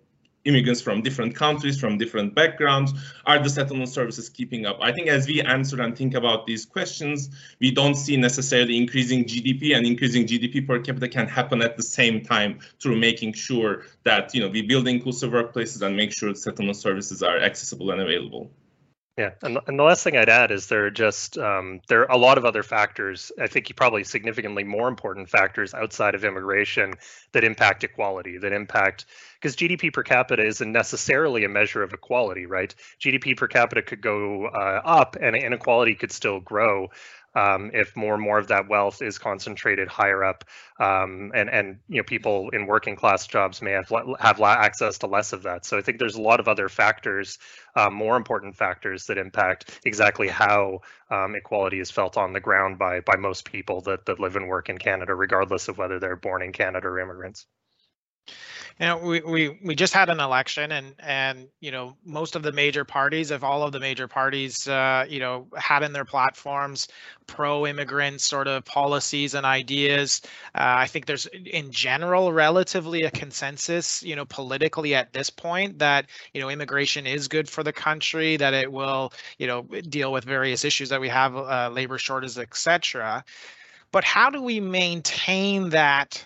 immigrants 0.45 0.81
from 0.81 1.01
different 1.01 1.35
countries 1.35 1.77
from 1.77 1.97
different 1.97 2.33
backgrounds. 2.33 2.93
Are 3.25 3.39
the 3.43 3.49
settlement 3.49 3.89
services 3.89 4.29
keeping 4.29 4.65
up? 4.65 4.77
I 4.81 4.93
think 4.93 5.07
as 5.07 5.27
we 5.27 5.41
answer 5.41 5.81
and 5.81 5.97
think 5.97 6.13
about 6.15 6.47
these 6.47 6.65
questions 6.65 7.29
we 7.59 7.69
don't 7.71 7.95
see 7.95 8.15
necessarily 8.15 8.77
increasing 8.77 9.25
gdp 9.25 9.75
and 9.75 9.85
increasing 9.85 10.25
gdp 10.25 10.65
per 10.65 10.79
capita 10.79 11.09
can 11.09 11.27
happen 11.27 11.61
at 11.61 11.75
the 11.75 11.83
same 11.83 12.23
time 12.23 12.59
through 12.81 12.97
making 13.09 13.33
sure 13.33 13.83
that 14.05 14.33
you 14.33 14.39
know 14.39 14.47
we 14.47 14.61
build 14.61 14.87
inclusive 14.87 15.31
workplaces 15.33 15.81
and 15.85 15.93
make 15.97 16.13
sure 16.17 16.33
settlement 16.33 16.77
services 16.77 17.21
are 17.21 17.37
accessible 17.49 17.91
and 17.91 17.99
available 17.99 18.49
yeah, 19.15 19.31
and, 19.43 19.59
and 19.67 19.77
the 19.77 19.83
last 19.83 20.03
thing 20.03 20.17
I'd 20.17 20.29
add 20.29 20.49
is 20.49 20.67
there 20.67 20.85
are 20.87 20.91
just 20.91 21.37
um, 21.37 21.81
there 21.87 22.01
are 22.01 22.11
a 22.11 22.17
lot 22.17 22.39
of 22.39 22.45
other 22.45 22.63
factors. 22.63 23.31
I 23.39 23.45
think 23.45 23.69
you 23.69 23.75
probably 23.75 24.03
significantly 24.03 24.63
more 24.63 24.87
important 24.87 25.29
factors 25.29 25.75
outside 25.75 26.15
of 26.15 26.25
immigration 26.25 26.95
that 27.31 27.43
impact 27.43 27.83
equality, 27.83 28.39
that 28.39 28.51
impact 28.51 29.05
because 29.39 29.55
GDP 29.55 29.93
per 29.93 30.01
capita 30.01 30.43
isn't 30.43 30.71
necessarily 30.71 31.43
a 31.43 31.49
measure 31.49 31.83
of 31.83 31.93
equality, 31.93 32.47
right? 32.47 32.73
GDP 32.99 33.37
per 33.37 33.47
capita 33.47 33.83
could 33.83 34.01
go 34.01 34.47
uh, 34.47 34.81
up 34.83 35.15
and 35.21 35.35
inequality 35.35 35.93
could 35.93 36.11
still 36.11 36.39
grow 36.39 36.89
um, 37.35 37.71
if 37.73 37.95
more 37.95 38.13
and 38.13 38.23
more 38.23 38.37
of 38.37 38.47
that 38.47 38.69
wealth 38.69 39.01
is 39.01 39.17
concentrated 39.17 39.87
higher 39.87 40.23
up, 40.23 40.43
um, 40.79 41.31
and 41.33 41.49
and 41.49 41.79
you 41.87 41.97
know 41.97 42.03
people 42.03 42.49
in 42.49 42.65
working 42.65 42.95
class 42.95 43.27
jobs 43.27 43.61
may 43.61 43.71
have 43.71 43.91
have 44.19 44.41
access 44.41 44.97
to 44.99 45.07
less 45.07 45.33
of 45.33 45.43
that. 45.43 45.65
So 45.65 45.77
I 45.77 45.81
think 45.81 45.99
there's 45.99 46.15
a 46.15 46.21
lot 46.21 46.39
of 46.39 46.47
other 46.47 46.69
factors, 46.69 47.39
uh, 47.75 47.89
more 47.89 48.17
important 48.17 48.55
factors 48.55 49.05
that 49.07 49.17
impact 49.17 49.79
exactly 49.85 50.27
how 50.27 50.81
um, 51.09 51.35
equality 51.35 51.79
is 51.79 51.91
felt 51.91 52.17
on 52.17 52.33
the 52.33 52.39
ground 52.39 52.77
by 52.77 53.01
by 53.01 53.15
most 53.15 53.45
people 53.45 53.81
that 53.81 54.05
that 54.05 54.19
live 54.19 54.35
and 54.35 54.47
work 54.47 54.69
in 54.69 54.77
Canada, 54.77 55.15
regardless 55.15 55.67
of 55.67 55.77
whether 55.77 55.99
they're 55.99 56.15
born 56.15 56.41
in 56.41 56.51
Canada 56.51 56.87
or 56.87 56.99
immigrants. 56.99 57.45
You 58.79 58.87
know, 58.87 58.97
we, 58.97 59.21
we 59.21 59.59
we 59.63 59.75
just 59.75 59.93
had 59.93 60.09
an 60.09 60.19
election, 60.19 60.71
and 60.71 60.95
and 60.99 61.47
you 61.59 61.71
know 61.71 61.95
most 62.05 62.35
of 62.35 62.41
the 62.41 62.51
major 62.51 62.83
parties, 62.83 63.29
if 63.29 63.43
all 63.43 63.61
of 63.63 63.71
the 63.71 63.79
major 63.79 64.07
parties, 64.07 64.67
uh, 64.67 65.05
you 65.07 65.19
know, 65.19 65.47
had 65.55 65.83
in 65.83 65.93
their 65.93 66.05
platforms 66.05 66.87
pro-immigrant 67.27 68.19
sort 68.19 68.47
of 68.47 68.65
policies 68.65 69.35
and 69.35 69.45
ideas. 69.45 70.21
Uh, 70.55 70.75
I 70.83 70.87
think 70.87 71.05
there's, 71.05 71.27
in 71.27 71.71
general, 71.71 72.33
relatively 72.33 73.03
a 73.03 73.11
consensus, 73.11 74.01
you 74.03 74.15
know, 74.15 74.25
politically 74.25 74.95
at 74.95 75.13
this 75.13 75.29
point 75.29 75.79
that 75.79 76.07
you 76.33 76.41
know 76.41 76.49
immigration 76.49 77.05
is 77.05 77.27
good 77.27 77.47
for 77.47 77.63
the 77.63 77.73
country, 77.73 78.37
that 78.37 78.53
it 78.53 78.71
will, 78.71 79.13
you 79.37 79.47
know, 79.47 79.61
deal 79.89 80.11
with 80.11 80.23
various 80.23 80.65
issues 80.65 80.89
that 80.89 80.99
we 80.99 81.09
have, 81.09 81.35
uh, 81.35 81.69
labor 81.71 81.97
shortages, 81.99 82.39
etc. 82.39 83.23
But 83.91 84.03
how 84.03 84.31
do 84.31 84.41
we 84.41 84.59
maintain 84.59 85.69
that? 85.69 86.25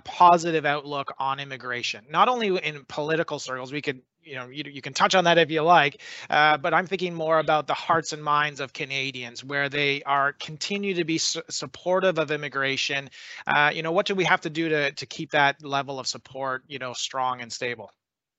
Positive 0.00 0.64
outlook 0.66 1.14
on 1.18 1.40
immigration, 1.40 2.04
not 2.10 2.28
only 2.28 2.48
in 2.48 2.84
political 2.88 3.38
circles. 3.38 3.72
We 3.72 3.82
could, 3.82 4.02
you 4.22 4.34
know, 4.34 4.48
you, 4.48 4.64
you 4.66 4.82
can 4.82 4.92
touch 4.92 5.14
on 5.14 5.24
that 5.24 5.38
if 5.38 5.50
you 5.50 5.62
like, 5.62 6.00
uh, 6.30 6.56
but 6.58 6.74
I'm 6.74 6.86
thinking 6.86 7.14
more 7.14 7.38
about 7.38 7.66
the 7.66 7.74
hearts 7.74 8.12
and 8.12 8.22
minds 8.22 8.60
of 8.60 8.72
Canadians, 8.72 9.42
where 9.42 9.68
they 9.68 10.02
are 10.04 10.32
continue 10.34 10.94
to 10.94 11.04
be 11.04 11.18
su- 11.18 11.42
supportive 11.48 12.18
of 12.18 12.30
immigration. 12.30 13.10
Uh, 13.46 13.70
you 13.74 13.82
know, 13.82 13.92
what 13.92 14.06
do 14.06 14.14
we 14.14 14.24
have 14.24 14.42
to 14.42 14.50
do 14.50 14.68
to 14.68 14.92
to 14.92 15.06
keep 15.06 15.32
that 15.32 15.64
level 15.64 15.98
of 15.98 16.06
support, 16.06 16.62
you 16.68 16.78
know, 16.78 16.92
strong 16.92 17.40
and 17.40 17.52
stable? 17.52 17.90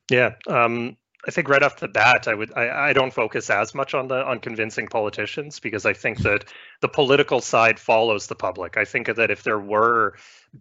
Yeah, 0.09 0.35
um, 0.47 0.97
I 1.25 1.31
think 1.31 1.47
right 1.47 1.63
off 1.63 1.79
the 1.79 1.87
bat, 1.87 2.27
I 2.27 2.33
would 2.33 2.51
I, 2.53 2.89
I 2.89 2.93
don't 2.93 3.13
focus 3.13 3.49
as 3.49 3.73
much 3.73 3.93
on 3.93 4.07
the 4.07 4.25
on 4.25 4.39
convincing 4.39 4.87
politicians 4.87 5.59
because 5.59 5.85
I 5.85 5.93
think 5.93 6.19
that 6.19 6.45
the 6.81 6.89
political 6.89 7.39
side 7.39 7.79
follows 7.79 8.27
the 8.27 8.35
public. 8.35 8.75
I 8.75 8.83
think 8.83 9.07
that 9.07 9.31
if 9.31 9.43
there 9.43 9.59
were 9.59 10.15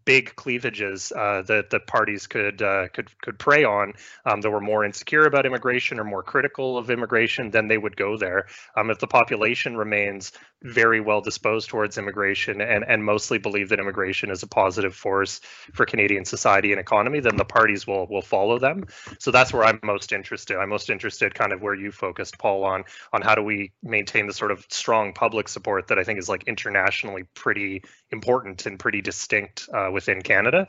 big 0.05 0.35
cleavages 0.37 1.13
uh, 1.13 1.43
that 1.43 1.71
the 1.71 1.81
parties 1.81 2.29
could 2.29 2.63
uh, 2.63 2.89
could 2.89 3.11
could 3.21 3.41
prey 3.41 3.65
on 3.65 3.95
um, 4.25 4.41
that 4.41 4.51
were 4.51 4.61
more 4.61 4.85
insecure 4.85 5.27
about 5.27 5.47
immigration 5.47 5.99
or 5.99 6.05
more 6.05 6.23
critical 6.23 6.79
of 6.79 6.91
immigration, 6.91 7.51
then 7.51 7.67
they 7.67 7.79
would 7.79 7.97
go 7.97 8.17
there. 8.17 8.47
Um, 8.77 8.91
if 8.91 9.01
the 9.01 9.09
population 9.09 9.77
remains 9.77 10.31
very 10.63 11.01
well 11.01 11.21
disposed 11.21 11.69
towards 11.69 11.99
immigration 11.99 12.61
and 12.61 12.85
and 12.87 13.05
mostly 13.05 13.39
believe 13.39 13.69
that 13.71 13.81
immigration 13.81 14.31
is 14.31 14.43
a 14.43 14.47
positive 14.47 14.95
force 14.95 15.41
for 15.73 15.87
Canadian 15.87 16.25
society 16.25 16.73
and 16.73 16.81
economy, 16.81 17.21
then 17.21 17.37
the 17.37 17.45
parties 17.45 17.87
will 17.87 18.07
will 18.07 18.23
follow 18.23 18.59
them. 18.59 18.85
So 19.19 19.31
that's 19.31 19.53
where 19.53 19.65
I'm 19.65 19.81
most 19.83 20.13
interested. 20.13 20.57
I'm 20.57 20.69
most 20.69 20.91
interested, 20.91 21.35
kind 21.35 21.53
of 21.53 21.63
where 21.63 21.75
you 21.75 21.93
focused, 21.93 22.39
Paul, 22.39 22.65
on 22.65 22.85
on 23.13 23.23
how 23.23 23.35
do 23.35 23.43
we 23.43 23.73
maintain 23.83 24.27
the 24.27 24.33
sort 24.35 24.51
of 24.51 24.67
strong 24.71 25.13
public 25.13 25.49
support 25.49 25.89
that 25.89 25.99
I 25.99 26.05
think 26.05 26.19
is 26.19 26.29
like 26.29 26.45
internationally 26.45 27.25
pretty 27.35 27.83
important 28.11 28.67
and 28.67 28.79
pretty 28.79 29.01
distinct. 29.01 29.69
Uh, 29.73 29.91
within 29.93 30.23
Canada. 30.23 30.67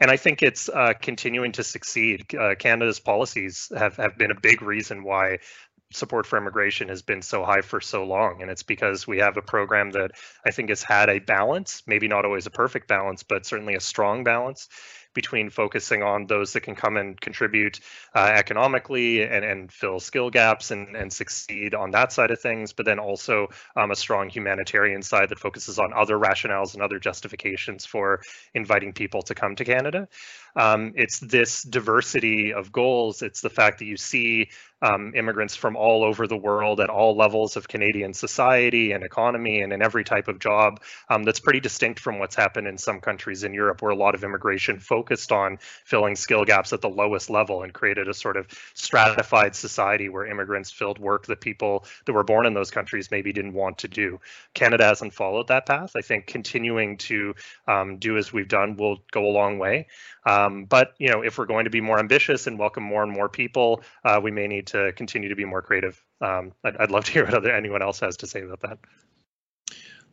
And 0.00 0.10
I 0.10 0.16
think 0.16 0.42
it's 0.42 0.68
uh, 0.68 0.92
continuing 1.00 1.52
to 1.52 1.64
succeed. 1.64 2.34
Uh, 2.34 2.54
Canada's 2.58 3.00
policies 3.00 3.70
have, 3.76 3.96
have 3.96 4.18
been 4.18 4.30
a 4.30 4.40
big 4.40 4.62
reason 4.62 5.04
why 5.04 5.38
support 5.94 6.26
for 6.26 6.36
immigration 6.36 6.88
has 6.88 7.02
been 7.02 7.22
so 7.22 7.44
high 7.44 7.62
for 7.62 7.80
so 7.80 8.04
long. 8.04 8.42
And 8.42 8.50
it's 8.50 8.62
because 8.62 9.06
we 9.06 9.18
have 9.18 9.36
a 9.36 9.42
program 9.42 9.90
that 9.92 10.12
I 10.44 10.50
think 10.50 10.68
has 10.68 10.82
had 10.82 11.08
a 11.08 11.18
balance, 11.18 11.82
maybe 11.86 12.08
not 12.08 12.24
always 12.24 12.46
a 12.46 12.50
perfect 12.50 12.88
balance, 12.88 13.22
but 13.22 13.46
certainly 13.46 13.74
a 13.74 13.80
strong 13.80 14.24
balance 14.24 14.68
between 15.14 15.50
focusing 15.50 16.02
on 16.02 16.26
those 16.26 16.52
that 16.52 16.60
can 16.60 16.74
come 16.74 16.96
and 16.96 17.20
contribute 17.20 17.80
uh, 18.14 18.32
economically 18.34 19.22
and, 19.22 19.44
and 19.44 19.72
fill 19.72 20.00
skill 20.00 20.30
gaps 20.30 20.70
and, 20.70 20.96
and 20.96 21.12
succeed 21.12 21.74
on 21.74 21.92
that 21.92 22.12
side 22.12 22.30
of 22.30 22.40
things, 22.40 22.72
but 22.72 22.84
then 22.84 22.98
also 22.98 23.48
um, 23.76 23.90
a 23.90 23.96
strong 23.96 24.28
humanitarian 24.28 25.02
side 25.02 25.28
that 25.28 25.38
focuses 25.38 25.78
on 25.78 25.92
other 25.94 26.18
rationales 26.18 26.74
and 26.74 26.82
other 26.82 26.98
justifications 26.98 27.86
for 27.86 28.20
inviting 28.52 28.92
people 28.92 29.22
to 29.22 29.34
come 29.34 29.56
to 29.56 29.64
Canada. 29.64 30.08
Um, 30.56 30.92
it's 30.94 31.18
this 31.18 31.62
diversity 31.62 32.52
of 32.52 32.70
goals. 32.70 33.22
It's 33.22 33.40
the 33.40 33.50
fact 33.50 33.78
that 33.80 33.86
you 33.86 33.96
see 33.96 34.50
um, 34.82 35.12
immigrants 35.14 35.56
from 35.56 35.76
all 35.76 36.04
over 36.04 36.26
the 36.26 36.36
world 36.36 36.80
at 36.80 36.90
all 36.90 37.16
levels 37.16 37.56
of 37.56 37.66
Canadian 37.66 38.12
society 38.12 38.92
and 38.92 39.02
economy 39.02 39.62
and 39.62 39.72
in 39.72 39.82
every 39.82 40.04
type 40.04 40.28
of 40.28 40.38
job 40.38 40.80
um, 41.08 41.22
that's 41.22 41.40
pretty 41.40 41.60
distinct 41.60 41.98
from 42.00 42.18
what's 42.18 42.36
happened 42.36 42.66
in 42.66 42.76
some 42.76 43.00
countries 43.00 43.44
in 43.44 43.54
Europe 43.54 43.80
where 43.80 43.92
a 43.92 43.96
lot 43.96 44.14
of 44.14 44.22
immigration 44.22 44.78
focused 45.04 45.32
on 45.32 45.58
filling 45.84 46.16
skill 46.16 46.46
gaps 46.46 46.72
at 46.72 46.80
the 46.80 46.88
lowest 46.88 47.28
level 47.28 47.62
and 47.62 47.74
created 47.74 48.08
a 48.08 48.14
sort 48.14 48.38
of 48.38 48.46
stratified 48.72 49.54
society 49.54 50.08
where 50.08 50.24
immigrants 50.24 50.70
filled 50.70 50.98
work 50.98 51.26
that 51.26 51.42
people 51.42 51.84
that 52.06 52.14
were 52.14 52.24
born 52.24 52.46
in 52.46 52.54
those 52.54 52.70
countries 52.70 53.10
maybe 53.10 53.30
didn't 53.30 53.52
want 53.52 53.76
to 53.76 53.86
do. 53.86 54.18
Canada 54.54 54.84
hasn't 54.84 55.12
followed 55.12 55.48
that 55.48 55.66
path. 55.66 55.92
I 55.94 56.00
think 56.00 56.26
continuing 56.26 56.96
to 56.96 57.34
um, 57.68 57.98
do 57.98 58.16
as 58.16 58.32
we've 58.32 58.48
done 58.48 58.76
will 58.76 59.02
go 59.10 59.26
a 59.26 59.32
long 59.32 59.58
way. 59.58 59.88
Um, 60.24 60.64
but 60.64 60.94
you 60.98 61.10
know, 61.10 61.20
if 61.20 61.36
we're 61.36 61.44
going 61.44 61.64
to 61.64 61.70
be 61.70 61.82
more 61.82 61.98
ambitious 61.98 62.46
and 62.46 62.58
welcome 62.58 62.82
more 62.82 63.02
and 63.02 63.12
more 63.12 63.28
people, 63.28 63.82
uh, 64.04 64.20
we 64.22 64.30
may 64.30 64.46
need 64.46 64.68
to 64.68 64.92
continue 64.94 65.28
to 65.28 65.36
be 65.36 65.44
more 65.44 65.60
creative. 65.60 66.02
Um, 66.22 66.52
I'd, 66.64 66.78
I'd, 66.78 66.90
love 66.90 67.04
to 67.04 67.12
hear 67.12 67.24
what 67.26 67.34
other 67.34 67.54
anyone 67.54 67.82
else 67.82 68.00
has 68.00 68.16
to 68.18 68.26
say 68.26 68.40
about 68.40 68.60
that. 68.60 68.78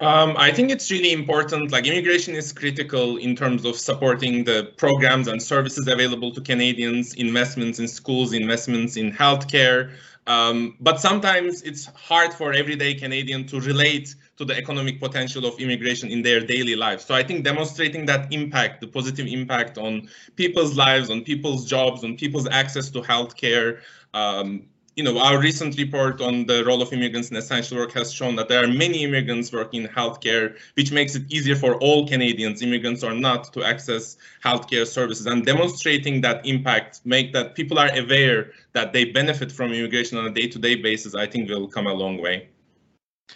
Um, 0.01 0.35
I 0.35 0.51
think 0.51 0.71
it's 0.71 0.89
really 0.89 1.11
important. 1.11 1.71
Like 1.71 1.85
immigration 1.85 2.33
is 2.33 2.51
critical 2.51 3.17
in 3.17 3.35
terms 3.35 3.65
of 3.65 3.75
supporting 3.75 4.43
the 4.43 4.73
programs 4.75 5.27
and 5.27 5.41
services 5.41 5.87
available 5.87 6.33
to 6.33 6.41
Canadians, 6.41 7.13
investments 7.13 7.77
in 7.77 7.87
schools, 7.87 8.33
investments 8.33 8.97
in 8.97 9.11
healthcare. 9.11 9.91
Um, 10.25 10.75
but 10.79 10.99
sometimes 10.99 11.61
it's 11.61 11.85
hard 11.85 12.33
for 12.33 12.51
everyday 12.51 12.95
Canadian 12.95 13.45
to 13.47 13.59
relate 13.59 14.15
to 14.37 14.45
the 14.45 14.57
economic 14.57 14.99
potential 14.99 15.45
of 15.45 15.59
immigration 15.59 16.09
in 16.09 16.23
their 16.23 16.39
daily 16.39 16.75
lives. 16.75 17.05
So 17.05 17.13
I 17.13 17.21
think 17.21 17.43
demonstrating 17.43 18.07
that 18.07 18.33
impact, 18.33 18.81
the 18.81 18.87
positive 18.87 19.27
impact 19.27 19.77
on 19.77 20.09
people's 20.35 20.75
lives, 20.75 21.11
on 21.11 21.23
people's 21.23 21.65
jobs, 21.65 22.03
on 22.03 22.17
people's 22.17 22.47
access 22.47 22.89
to 22.89 23.01
healthcare, 23.01 23.81
um, 24.15 24.63
you 24.95 25.03
know, 25.03 25.17
our 25.19 25.39
recent 25.39 25.77
report 25.77 26.19
on 26.21 26.45
the 26.45 26.63
role 26.65 26.81
of 26.81 26.91
immigrants 26.91 27.29
in 27.29 27.37
essential 27.37 27.77
work 27.77 27.93
has 27.93 28.11
shown 28.11 28.35
that 28.35 28.49
there 28.49 28.63
are 28.63 28.67
many 28.67 29.03
immigrants 29.03 29.51
working 29.53 29.83
in 29.83 29.89
healthcare, 29.89 30.57
which 30.75 30.91
makes 30.91 31.15
it 31.15 31.31
easier 31.31 31.55
for 31.55 31.75
all 31.75 32.07
Canadians, 32.07 32.61
immigrants 32.61 33.03
or 33.03 33.13
not, 33.13 33.53
to 33.53 33.63
access 33.63 34.17
healthcare 34.43 34.85
services. 34.85 35.25
And 35.25 35.45
demonstrating 35.45 36.21
that 36.21 36.45
impact, 36.45 37.01
make 37.05 37.31
that 37.33 37.55
people 37.55 37.79
are 37.79 37.89
aware 37.97 38.51
that 38.73 38.91
they 38.91 39.05
benefit 39.05 39.51
from 39.51 39.71
immigration 39.71 40.17
on 40.17 40.25
a 40.25 40.31
day-to-day 40.31 40.75
-day 40.75 40.83
basis, 40.83 41.15
I 41.15 41.27
think 41.27 41.49
will 41.49 41.67
come 41.67 41.87
a 41.87 41.93
long 41.93 42.21
way. 42.21 42.49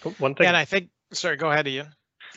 Oh, 0.03 0.13
one 0.19 0.35
thing, 0.35 0.47
and 0.47 0.57
I 0.57 0.65
think 0.65 0.89
Sorry, 1.11 1.37
go 1.37 1.51
ahead, 1.51 1.67
Ian. 1.67 1.93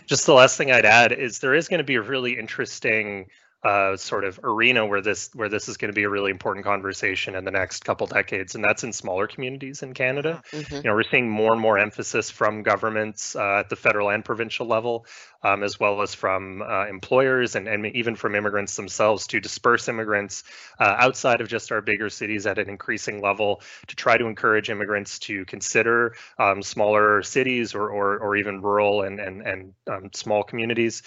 Just 0.06 0.26
the 0.26 0.32
last 0.32 0.56
thing 0.56 0.70
I'd 0.70 0.86
add 0.86 1.12
is 1.12 1.40
there 1.40 1.54
is 1.54 1.68
going 1.68 1.78
to 1.78 1.84
be 1.84 1.96
a 1.96 2.02
really 2.02 2.38
interesting 2.38 3.26
uh, 3.64 3.96
sort 3.96 4.24
of 4.24 4.38
arena 4.44 4.86
where 4.86 5.00
this 5.00 5.30
where 5.34 5.48
this 5.48 5.68
is 5.68 5.76
going 5.76 5.90
to 5.90 5.94
be 5.94 6.04
a 6.04 6.08
really 6.08 6.30
important 6.30 6.64
conversation 6.64 7.34
in 7.34 7.44
the 7.44 7.50
next 7.50 7.84
couple 7.84 8.06
decades, 8.06 8.54
and 8.54 8.62
that's 8.62 8.84
in 8.84 8.92
smaller 8.92 9.26
communities 9.26 9.82
in 9.82 9.94
Canada. 9.94 10.42
Mm-hmm. 10.52 10.76
You 10.76 10.82
know, 10.82 10.94
we're 10.94 11.02
seeing 11.02 11.28
more 11.28 11.52
and 11.52 11.60
more 11.60 11.76
emphasis 11.76 12.30
from 12.30 12.62
governments 12.62 13.34
uh, 13.34 13.60
at 13.60 13.68
the 13.68 13.74
federal 13.74 14.10
and 14.10 14.24
provincial 14.24 14.66
level, 14.66 15.06
um, 15.42 15.64
as 15.64 15.80
well 15.80 16.02
as 16.02 16.14
from 16.14 16.62
uh, 16.62 16.86
employers 16.86 17.56
and, 17.56 17.66
and 17.66 17.86
even 17.86 18.14
from 18.14 18.36
immigrants 18.36 18.76
themselves 18.76 19.26
to 19.28 19.40
disperse 19.40 19.88
immigrants 19.88 20.44
uh, 20.78 20.94
outside 20.98 21.40
of 21.40 21.48
just 21.48 21.72
our 21.72 21.80
bigger 21.80 22.08
cities 22.08 22.46
at 22.46 22.58
an 22.58 22.68
increasing 22.68 23.20
level 23.20 23.60
to 23.88 23.96
try 23.96 24.16
to 24.16 24.26
encourage 24.26 24.70
immigrants 24.70 25.18
to 25.18 25.44
consider 25.46 26.14
um, 26.38 26.62
smaller 26.62 27.24
cities 27.24 27.74
or, 27.74 27.90
or, 27.90 28.18
or 28.18 28.36
even 28.36 28.62
rural 28.62 29.02
and 29.02 29.18
and 29.18 29.42
and 29.42 29.72
um, 29.88 30.10
small 30.12 30.44
communities 30.44 31.02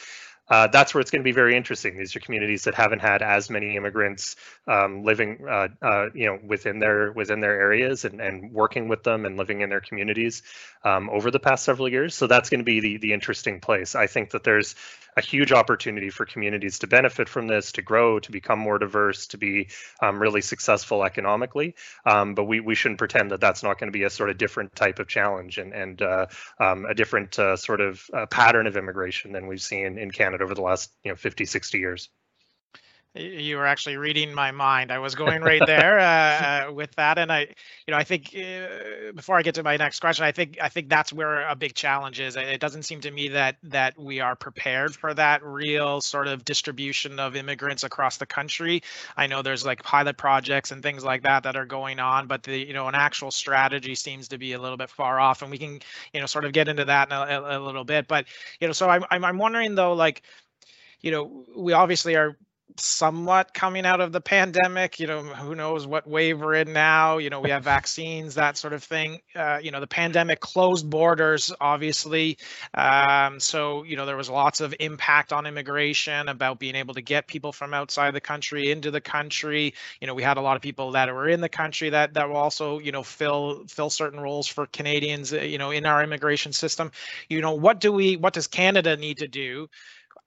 uh, 0.52 0.68
that's 0.68 0.94
where 0.94 1.00
it's 1.00 1.10
going 1.10 1.22
to 1.22 1.24
be 1.24 1.32
very 1.32 1.56
interesting. 1.56 1.98
These 1.98 2.14
are 2.16 2.20
communities 2.20 2.66
that 2.66 2.76
haven't 2.76 3.00
had 3.00 3.22
as 3.22 3.50
many 3.50 3.78
immigrants 3.78 4.36
um, 4.68 5.04
living, 5.06 5.40
uh, 5.50 5.70
uh, 5.82 6.10
you 6.14 6.26
know, 6.26 6.40
within 6.46 6.80
their 6.80 7.14
within 7.14 7.40
their 7.40 7.60
areas 7.60 8.04
and, 8.04 8.20
and 8.20 8.52
working 8.52 8.90
with 8.90 9.04
them 9.04 9.26
and 9.26 9.38
living 9.38 9.62
in 9.62 9.70
their 9.70 9.80
communities 9.80 10.44
um, 10.84 11.10
over 11.10 11.32
the 11.32 11.40
past 11.40 11.64
several 11.64 11.88
years. 11.88 12.14
So 12.14 12.28
that's 12.28 12.50
going 12.50 12.60
to 12.60 12.66
be 12.66 12.82
the 12.82 12.98
the 12.98 13.14
interesting 13.14 13.62
place. 13.62 13.96
I 13.96 14.08
think 14.08 14.32
that 14.32 14.44
there's 14.44 14.76
a 15.18 15.22
huge 15.22 15.52
opportunity 15.52 16.10
for 16.10 16.26
communities 16.26 16.80
to 16.80 16.88
benefit 16.88 17.28
from 17.28 17.48
this, 17.48 17.74
to 17.74 17.82
grow, 17.82 18.20
to 18.20 18.32
become 18.32 18.60
more 18.60 18.78
diverse, 18.78 19.28
to 19.28 19.38
be 19.38 19.68
um, 20.02 20.22
really 20.22 20.42
successful 20.42 21.04
economically. 21.04 21.76
Um, 22.06 22.34
but 22.34 22.46
we, 22.46 22.60
we 22.60 22.76
shouldn't 22.76 22.98
pretend 22.98 23.32
that 23.32 23.42
that's 23.42 23.64
not 23.64 23.78
going 23.78 23.92
to 23.92 23.98
be 23.98 24.04
a 24.04 24.10
sort 24.10 24.30
of 24.30 24.38
different 24.38 24.76
type 24.76 25.00
of 25.00 25.08
challenge 25.08 25.58
and, 25.58 25.74
and 25.74 26.02
uh, 26.02 26.28
um, 26.60 26.86
a 26.86 26.94
different 26.94 27.38
uh, 27.38 27.58
sort 27.58 27.82
of 27.82 28.10
uh, 28.14 28.26
pattern 28.28 28.68
of 28.68 28.78
immigration 28.78 29.32
than 29.32 29.48
we've 29.48 29.62
seen 29.62 29.98
in 29.98 30.12
Canada 30.12 30.41
over 30.42 30.54
the 30.54 30.62
last 30.62 30.92
you 31.04 31.12
know 31.12 31.16
50, 31.16 31.46
60 31.46 31.78
years. 31.78 32.10
You 33.14 33.58
were 33.58 33.66
actually 33.66 33.98
reading 33.98 34.34
my 34.34 34.52
mind. 34.52 34.90
I 34.90 35.00
was 35.00 35.16
going 35.16 35.42
right 35.42 35.62
there 35.66 36.00
uh, 36.00 36.70
uh, 36.70 36.72
with 36.72 36.96
that, 36.96 37.18
and 37.18 37.30
I, 37.30 37.42
you 37.86 37.92
know, 37.92 37.98
I 37.98 38.06
think 38.06 38.34
uh, 38.34 39.12
before 39.14 39.38
I 39.38 39.42
get 39.42 39.56
to 39.56 39.64
my 39.64 39.76
next 39.76 40.00
question, 40.00 40.24
I 40.24 40.32
think 40.32 40.58
I 40.62 40.70
think 40.70 40.88
that's 40.88 41.12
where 41.12 41.46
a 41.46 41.54
big 41.54 41.74
challenge 41.74 42.22
is. 42.22 42.38
It 42.38 42.62
doesn't 42.62 42.84
seem 42.84 43.02
to 43.02 43.12
me 43.12 43.28
that 43.30 43.58
that 43.64 44.00
we 44.00 44.22
are 44.22 44.38
prepared 44.38 44.96
for 44.96 45.14
that 45.14 45.44
real 45.44 46.00
sort 46.00 46.30
of 46.30 46.46
distribution 46.46 47.20
of 47.20 47.36
immigrants 47.36 47.84
across 47.84 48.16
the 48.16 48.26
country. 48.26 48.82
I 49.18 49.28
know 49.28 49.42
there's 49.42 49.66
like 49.66 49.84
pilot 49.84 50.16
projects 50.16 50.72
and 50.72 50.82
things 50.82 51.04
like 51.04 51.24
that 51.24 51.44
that 51.44 51.58
are 51.58 51.66
going 51.66 52.00
on, 52.00 52.28
but 52.28 52.44
the 52.44 52.58
you 52.58 52.74
know 52.74 52.88
an 52.88 52.96
actual 52.96 53.32
strategy 53.32 53.94
seems 53.94 54.30
to 54.30 54.38
be 54.38 54.54
a 54.54 54.60
little 54.60 54.78
bit 54.78 54.90
far 54.90 55.20
off, 55.20 55.42
and 55.42 55.52
we 55.52 55.58
can 55.58 55.82
you 56.14 56.22
know 56.22 56.28
sort 56.28 56.46
of 56.46 56.54
get 56.54 56.70
into 56.70 56.86
that 56.86 57.10
in 57.10 57.14
a, 57.14 57.58
a 57.58 57.60
little 57.60 57.84
bit. 57.84 58.08
But 58.08 58.28
you 58.62 58.68
know, 58.68 58.74
so 58.74 58.90
I'm 58.90 59.04
I'm 59.12 59.38
wondering 59.38 59.76
though, 59.76 59.96
like, 59.96 60.22
you 61.02 61.12
know, 61.12 61.44
we 61.58 61.74
obviously 61.74 62.16
are 62.16 62.38
somewhat 62.80 63.54
coming 63.54 63.86
out 63.86 64.02
of 64.02 64.12
the 64.12 64.22
pandemic. 64.22 65.00
You 65.00 65.08
know, 65.08 65.22
who 65.22 65.56
knows 65.56 65.86
what 65.86 66.08
wave 66.08 66.40
we're 66.40 66.56
in 66.56 66.74
now? 66.74 67.18
You 67.18 67.30
know, 67.30 67.40
we 67.40 67.50
have 67.50 67.64
vaccines, 67.64 68.36
that 68.36 68.58
sort 68.58 68.74
of 68.74 68.84
thing. 68.84 69.22
Uh, 69.36 69.60
you 69.62 69.72
know, 69.72 69.80
the 69.80 69.88
pandemic 69.88 70.40
closed 70.40 70.90
borders, 70.90 71.54
obviously. 71.60 72.38
Um, 72.74 73.40
so, 73.40 73.84
you 73.84 73.96
know, 73.96 74.06
there 74.06 74.18
was 74.18 74.30
lots 74.30 74.62
of 74.62 74.74
impact 74.80 75.34
on 75.34 75.46
immigration 75.46 76.30
about 76.30 76.60
being 76.60 76.76
able 76.76 76.94
to 76.96 77.02
get 77.02 77.28
people 77.28 77.52
from 77.52 77.74
outside 77.74 78.14
the 78.14 78.22
country 78.22 78.72
into 78.72 78.92
the 78.92 79.02
country. 79.02 79.74
You 80.00 80.08
know, 80.08 80.14
we 80.14 80.24
had 80.24 80.38
a 80.38 80.42
lot 80.42 80.56
of 80.56 80.62
people 80.62 80.92
that 80.92 81.14
were 81.14 81.30
in 81.30 81.42
the 81.42 81.50
country 81.50 81.90
that 81.90 82.14
that 82.14 82.30
will 82.30 82.38
also, 82.38 82.80
you 82.80 82.92
know, 82.92 83.04
fill 83.04 83.66
fill 83.68 83.90
certain 83.90 84.20
roles 84.20 84.48
for 84.48 84.66
Canadians. 84.66 85.34
Uh, 85.34 85.38
you 85.38 85.58
know, 85.58 85.72
in 85.72 85.86
our 85.86 86.04
immigration 86.04 86.54
system. 86.54 86.92
You 87.30 87.42
know, 87.42 87.54
what 87.54 87.80
do 87.80 87.92
we? 87.92 88.16
What 88.18 88.34
does 88.34 88.48
Canada 88.48 88.98
need 88.98 89.20
to 89.20 89.28
do? 89.28 89.70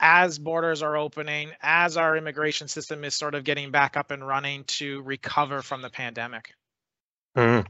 As 0.04 0.38
borders 0.38 0.82
are 0.82 0.98
opening, 0.98 1.50
as 1.62 1.96
our 1.96 2.14
immigration 2.14 2.68
system 2.68 3.04
is 3.04 3.14
sort 3.14 3.34
of 3.34 3.42
getting 3.42 3.70
back 3.70 3.96
up 3.96 4.10
and 4.10 4.24
running 4.24 4.62
to 4.64 5.00
recover 5.00 5.62
from 5.62 5.80
the 5.80 5.88
pandemic? 5.88 6.52
Mm. 7.34 7.66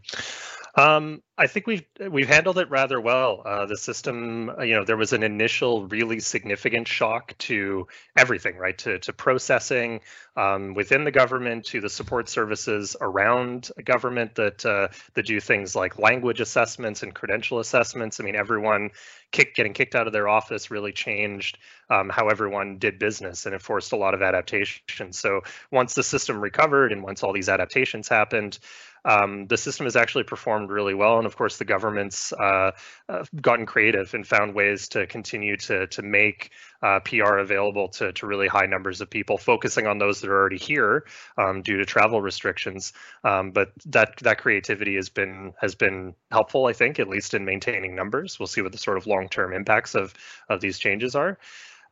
Um, 0.77 1.23
I 1.39 1.47
think 1.47 1.67
we've 1.67 1.85
we've 2.11 2.29
handled 2.29 2.59
it 2.59 2.69
rather 2.69 3.01
well. 3.01 3.43
Uh, 3.45 3.67
the 3.67 3.77
system, 3.77 4.51
uh, 4.51 4.63
you 4.63 4.75
know, 4.75 4.85
there 4.85 4.97
was 4.97 5.13
an 5.13 5.23
initial 5.23 5.87
really 5.87 6.19
significant 6.19 6.89
shock 6.89 7.37
to 7.39 7.87
everything, 8.17 8.57
right? 8.57 8.77
To 8.79 8.99
to 9.01 9.13
processing 9.13 10.01
um, 10.37 10.75
within 10.75 11.05
the 11.05 11.13
government, 11.13 11.65
to 11.67 11.81
the 11.81 11.89
support 11.89 12.29
services 12.29 12.97
around 13.01 13.71
government 13.85 14.35
that 14.35 14.67
uh, 14.67 14.89
that 15.15 15.27
do 15.27 15.39
things 15.39 15.77
like 15.77 15.99
language 15.99 16.41
assessments 16.41 17.05
and 17.05 17.15
credential 17.15 17.61
assessments. 17.61 18.19
I 18.19 18.25
mean, 18.25 18.37
everyone 18.37 18.91
kick, 19.31 19.55
getting 19.55 19.75
kicked 19.75 19.95
out 19.95 20.07
of 20.07 20.13
their 20.13 20.29
office 20.29 20.71
really 20.71 20.93
changed 20.93 21.59
um, 21.91 22.09
how 22.09 22.29
everyone 22.29 22.79
did 22.79 22.99
business, 22.99 23.47
and 23.47 23.55
it 23.55 23.63
forced 23.63 23.93
a 23.93 23.97
lot 23.97 24.15
of 24.15 24.23
adaptation. 24.23 25.13
So 25.13 25.43
once 25.71 25.95
the 25.95 26.03
system 26.03 26.41
recovered, 26.41 26.93
and 26.93 27.03
once 27.03 27.23
all 27.23 27.33
these 27.33 27.49
adaptations 27.49 28.09
happened 28.09 28.59
um, 29.05 29.47
the 29.47 29.57
system 29.57 29.85
has 29.87 29.97
actually 29.97 30.25
performed 30.25 30.71
really 30.71 30.95
well. 30.95 31.19
And 31.19 31.27
of 31.27 31.37
course, 31.37 31.59
the 31.59 31.65
government's 31.65 32.33
uh, 32.33 32.73
uh, 33.09 33.25
gotten 33.41 33.67
creative 33.67 34.15
and 34.15 34.27
found 34.27 34.55
ways 34.55 34.89
to 34.89 35.07
continue 35.07 35.57
to, 35.59 35.87
to 35.89 36.03
make 36.03 36.51
uh, 36.83 37.01
PR 37.01 37.37
available 37.39 37.89
to, 37.89 38.13
to 38.13 38.27
really 38.27 38.49
high 38.49 38.67
numbers 38.67 39.01
of 39.01 39.11
people, 39.11 39.39
focusing 39.39 39.87
on 39.87 39.99
those 39.99 40.21
that 40.21 40.31
are 40.31 40.39
already 40.39 40.59
here 40.59 41.07
um, 41.39 41.63
due 41.63 41.79
to 41.79 41.85
travel 41.85 42.21
restrictions. 42.21 42.93
Um, 43.25 43.51
but 43.51 43.73
that 43.87 44.17
that 44.19 44.39
creativity 44.39 44.97
has 44.97 45.09
been 45.09 45.55
has 45.61 45.75
been 45.75 46.15
helpful, 46.31 46.67
I 46.67 46.73
think, 46.73 46.99
at 46.99 47.09
least 47.09 47.35
in 47.35 47.45
maintaining 47.45 47.95
numbers. 47.95 48.39
We'll 48.39 48.47
see 48.47 48.63
what 48.63 48.73
the 48.73 48.79
sort 48.79 48.97
of 48.97 49.07
long 49.07 49.29
term 49.29 49.53
impacts 49.53 49.95
of 49.95 50.15
of 50.49 50.61
these 50.61 50.79
changes 50.79 51.15
are. 51.15 51.39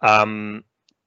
Um, 0.01 0.65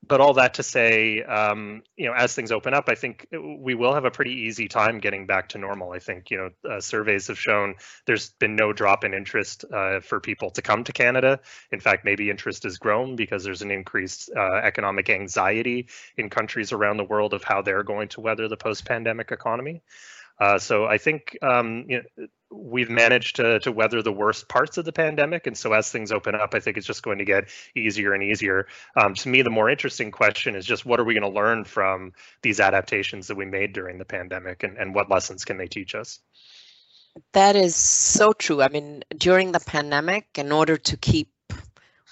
but 0.08 0.22
all 0.22 0.34
that 0.34 0.54
to 0.56 0.64
say, 0.64 1.24
um, 1.24 1.84
you 1.96 2.06
know, 2.06 2.14
as 2.14 2.34
things 2.34 2.52
open 2.52 2.74
up, 2.74 2.90
I 2.90 2.96
think 2.96 3.28
we 3.32 3.76
will 3.76 3.94
have 3.94 4.06
a 4.06 4.12
pretty 4.12 4.32
easy 4.32 4.68
time 4.68 5.00
getting 5.00 5.26
back 5.26 5.50
to 5.50 5.58
normal. 5.58 5.92
I 5.92 6.00
think, 6.00 6.30
you 6.30 6.38
know, 6.38 6.70
uh, 6.70 6.82
surveys 6.82 7.28
have 7.28 7.40
shown 7.40 7.76
there's 8.06 8.30
been 8.32 8.56
no 8.56 8.74
drop 8.74 9.04
in 9.04 9.14
interest 9.14 9.66
uh, 9.74 10.00
for 10.00 10.20
people 10.20 10.50
to 10.52 10.62
come 10.62 10.84
to 10.84 10.92
Canada. 10.92 11.40
In 11.72 11.80
fact, 11.80 12.06
maybe 12.06 12.30
interest 12.30 12.64
has 12.64 12.78
grown 12.78 13.16
because 13.16 13.44
there's 13.44 13.62
an 13.62 13.72
increased 13.72 14.30
uh, 14.36 14.56
economic 14.56 15.10
anxiety 15.10 15.88
in 16.18 16.30
countries 16.30 16.72
around 16.72 16.98
the 16.98 17.04
world 17.04 17.34
of 17.34 17.44
how 17.44 17.62
they're 17.62 17.84
going 17.84 18.10
to 18.10 18.22
weather 18.22 18.48
the 18.48 18.58
post-pandemic 18.58 19.32
economy. 19.32 19.82
Uh, 20.40 20.60
so 20.60 20.86
I 20.86 20.98
think 20.98 21.38
um, 21.42 21.86
you 21.88 22.04
know, 22.18 22.28
we've 22.58 22.90
managed 22.90 23.38
to 23.38 23.60
to 23.60 23.72
weather 23.72 24.02
the 24.02 24.12
worst 24.12 24.48
parts 24.48 24.78
of 24.78 24.86
the 24.86 24.92
pandemic, 24.92 25.48
and 25.48 25.58
so 25.58 25.74
as 25.74 25.92
things 25.92 26.12
open 26.12 26.36
up, 26.36 26.54
I 26.54 26.60
think 26.60 26.78
it's 26.78 26.88
just 26.88 27.04
going 27.04 27.20
to 27.20 27.26
get 27.26 27.50
easier 27.76 28.14
and 28.14 28.24
easier. 28.24 28.68
Um, 28.96 29.14
to 29.16 29.30
me, 29.30 29.42
the 29.42 29.50
more 29.50 29.70
interesting 29.70 30.12
question 30.12 30.56
is 30.56 30.66
just 30.66 30.86
what 30.86 31.00
are 31.00 31.04
we 31.04 31.14
going 31.14 31.32
to 31.32 31.40
learn 31.40 31.64
from 31.66 32.14
these 32.42 32.60
adaptations 32.60 33.28
that 33.28 33.36
we 33.36 33.46
made 33.46 33.74
during 33.74 33.98
the 33.98 34.06
pandemic, 34.06 34.64
and, 34.64 34.78
and 34.78 34.96
what 34.96 35.10
lessons 35.10 35.46
can 35.46 35.58
they 35.58 35.68
teach 35.68 35.96
us? 35.96 36.20
That 37.34 37.56
is 37.56 37.76
so 37.76 38.34
true. 38.34 38.62
I 38.62 38.70
mean, 38.70 39.04
during 39.18 39.52
the 39.52 39.60
pandemic, 39.62 40.28
in 40.36 40.52
order 40.52 40.78
to 40.78 40.98
keep 40.98 41.30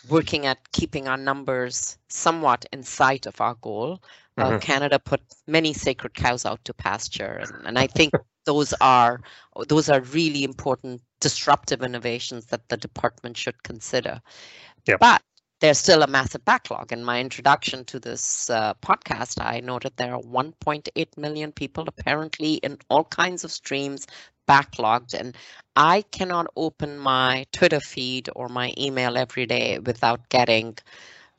working 0.10 0.46
at 0.46 0.72
keeping 0.72 1.08
our 1.08 1.18
numbers 1.18 1.98
somewhat 2.08 2.66
in 2.72 2.84
sight 2.84 3.26
of 3.26 3.40
our 3.42 3.56
goal, 3.56 4.02
uh, 4.38 4.44
mm-hmm. 4.44 4.58
Canada 4.60 5.00
put 5.00 5.22
many 5.48 5.74
sacred 5.74 6.14
cows 6.14 6.46
out 6.46 6.64
to 6.66 6.74
pasture, 6.74 7.42
and, 7.42 7.68
and 7.68 7.80
I 7.80 7.88
think 7.88 8.14
those 8.46 8.74
are 8.82 9.22
those 9.68 9.90
are 9.90 10.02
really 10.02 10.44
important 10.44 11.02
disruptive 11.20 11.82
innovations 11.82 12.48
that 12.48 12.68
the 12.70 12.78
department 12.78 13.38
should 13.38 13.64
consider. 13.64 14.22
Yep. 14.86 15.00
But 15.00 15.22
there's 15.62 15.80
still 15.80 16.04
a 16.04 16.08
massive 16.08 16.44
backlog. 16.44 16.92
In 16.92 17.06
my 17.06 17.22
introduction 17.22 17.86
to 17.86 17.98
this 17.98 18.50
uh, 18.50 18.74
podcast, 18.76 19.42
I 19.42 19.62
noted 19.62 19.94
there 19.96 20.14
are 20.14 20.22
1.8 20.22 21.18
million 21.18 21.54
people 21.54 21.86
apparently 21.88 22.56
in 22.56 22.78
all 22.90 23.06
kinds 23.06 23.46
of 23.46 23.52
streams 23.52 24.06
backlogged, 24.46 25.14
and 25.14 25.38
I 25.78 26.02
cannot 26.12 26.48
open 26.58 26.98
my 27.00 27.46
Twitter 27.54 27.80
feed 27.80 28.30
or 28.36 28.50
my 28.50 28.74
email 28.78 29.18
every 29.18 29.46
day 29.46 29.80
without 29.80 30.28
getting, 30.28 30.78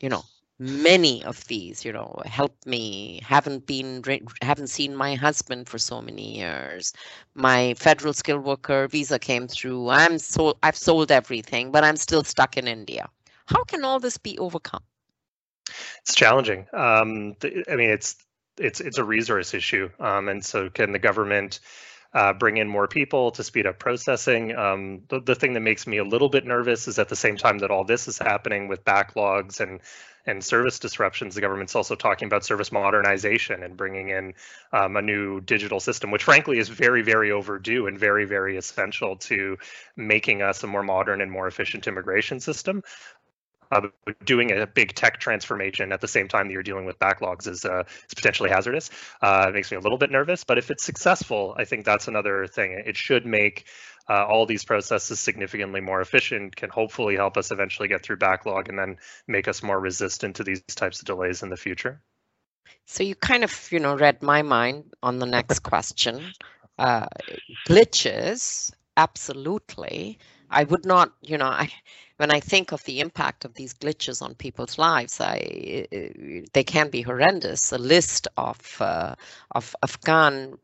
you 0.00 0.08
know, 0.08 0.24
many 0.58 1.24
of 1.24 1.44
these 1.46 1.84
you 1.84 1.92
know 1.92 2.20
help 2.26 2.54
me. 2.66 3.20
Haven't 3.22 3.66
been 3.66 4.02
haven't 4.42 4.68
seen 4.68 4.94
my 4.94 5.14
husband 5.14 5.68
for 5.68 5.78
so 5.78 6.00
many 6.00 6.38
years. 6.38 6.92
My 7.34 7.74
federal 7.74 8.12
skilled 8.12 8.44
worker 8.44 8.88
visa 8.88 9.18
came 9.18 9.48
through. 9.48 9.88
I'm 9.88 10.18
so 10.18 10.56
i've 10.62 10.76
sold 10.76 11.10
everything 11.10 11.70
but 11.70 11.84
i'm 11.84 11.96
still 11.96 12.24
stuck 12.24 12.56
in 12.56 12.68
india. 12.68 13.08
How 13.46 13.64
can 13.64 13.84
all 13.84 14.00
this 14.00 14.16
be 14.16 14.38
overcome? 14.38 14.82
It's 16.02 16.14
challenging. 16.14 16.66
Um, 16.72 17.36
i 17.42 17.76
mean 17.76 17.90
it's 17.90 18.16
it's 18.58 18.80
it's 18.80 18.98
a 18.98 19.04
resource 19.04 19.52
issue 19.54 19.90
um, 19.98 20.28
and 20.28 20.44
so 20.44 20.70
can 20.70 20.92
the 20.92 20.98
government 20.98 21.58
uh, 22.14 22.32
bring 22.32 22.58
in 22.58 22.68
more 22.68 22.86
people 22.86 23.32
to 23.32 23.42
speed 23.42 23.66
up 23.66 23.80
processing. 23.80 24.54
Um, 24.54 25.02
the, 25.08 25.20
the 25.20 25.34
thing 25.34 25.52
that 25.54 25.60
makes 25.60 25.84
me 25.84 25.96
a 25.98 26.04
little 26.04 26.28
bit 26.28 26.46
nervous 26.46 26.86
is 26.86 26.98
at 26.98 27.08
the 27.08 27.16
same 27.16 27.36
time 27.36 27.58
that 27.58 27.72
all 27.72 27.84
this 27.84 28.06
is 28.06 28.18
happening 28.18 28.68
with 28.68 28.84
backlogs 28.84 29.58
and 29.58 29.80
and 30.26 30.44
service 30.44 30.78
disruptions, 30.78 31.34
the 31.34 31.40
government's 31.40 31.74
also 31.74 31.94
talking 31.94 32.26
about 32.26 32.44
service 32.44 32.72
modernization 32.72 33.62
and 33.62 33.76
bringing 33.76 34.08
in 34.08 34.34
um, 34.72 34.96
a 34.96 35.02
new 35.02 35.40
digital 35.40 35.80
system, 35.80 36.10
which 36.10 36.24
frankly 36.24 36.58
is 36.58 36.68
very, 36.68 37.02
very 37.02 37.30
overdue 37.30 37.86
and 37.86 37.98
very, 37.98 38.24
very 38.24 38.56
essential 38.56 39.16
to 39.16 39.56
making 39.96 40.42
us 40.42 40.62
a 40.62 40.66
more 40.66 40.82
modern 40.82 41.20
and 41.20 41.30
more 41.30 41.46
efficient 41.46 41.86
immigration 41.86 42.40
system. 42.40 42.82
Uh, 43.72 43.88
doing 44.24 44.52
a 44.52 44.66
big 44.66 44.94
tech 44.94 45.18
transformation 45.18 45.90
at 45.90 46.00
the 46.00 46.06
same 46.06 46.28
time 46.28 46.46
that 46.46 46.52
you're 46.52 46.62
dealing 46.62 46.84
with 46.84 46.98
backlogs 46.98 47.48
is, 47.48 47.64
uh, 47.64 47.82
is 48.06 48.14
potentially 48.14 48.50
hazardous. 48.50 48.90
Uh, 49.20 49.46
it 49.48 49.54
makes 49.54 49.70
me 49.70 49.76
a 49.76 49.80
little 49.80 49.98
bit 49.98 50.10
nervous, 50.10 50.44
but 50.44 50.58
if 50.58 50.70
it's 50.70 50.84
successful, 50.84 51.54
I 51.58 51.64
think 51.64 51.84
that's 51.84 52.06
another 52.06 52.46
thing. 52.46 52.72
It 52.86 52.96
should 52.96 53.26
make 53.26 53.66
uh, 54.08 54.26
all 54.26 54.46
these 54.46 54.64
processes 54.64 55.20
significantly 55.20 55.80
more 55.80 56.00
efficient, 56.00 56.56
can 56.56 56.70
hopefully 56.70 57.16
help 57.16 57.36
us 57.36 57.50
eventually 57.50 57.88
get 57.88 58.02
through 58.02 58.16
backlog 58.16 58.68
and 58.68 58.78
then 58.78 58.96
make 59.26 59.48
us 59.48 59.62
more 59.62 59.80
resistant 59.80 60.36
to 60.36 60.44
these 60.44 60.62
types 60.74 61.00
of 61.00 61.06
delays 61.06 61.42
in 61.42 61.50
the 61.50 61.56
future. 61.56 62.00
So 62.86 63.02
you 63.02 63.14
kind 63.14 63.44
of, 63.44 63.68
you 63.72 63.80
know, 63.80 63.96
read 63.96 64.22
my 64.22 64.42
mind 64.42 64.92
on 65.02 65.18
the 65.18 65.26
next 65.26 65.60
question. 65.60 66.32
Uh, 66.78 67.06
glitches, 67.66 68.72
absolutely. 68.96 70.18
I 70.50 70.64
would 70.64 70.84
not, 70.84 71.12
you 71.22 71.38
know, 71.38 71.46
I 71.46 71.70
when 72.16 72.30
I 72.30 72.40
think 72.40 72.72
of 72.72 72.84
the 72.84 73.00
impact 73.00 73.44
of 73.44 73.54
these 73.54 73.74
glitches 73.74 74.22
on 74.22 74.34
people's 74.34 74.78
lives, 74.78 75.20
I 75.20 75.86
they 76.52 76.64
can 76.64 76.90
be 76.90 77.02
horrendous. 77.02 77.72
A 77.72 77.78
list 77.78 78.28
of 78.36 78.80
uh, 78.80 79.14
of 79.52 79.74
Afghan 79.82 80.56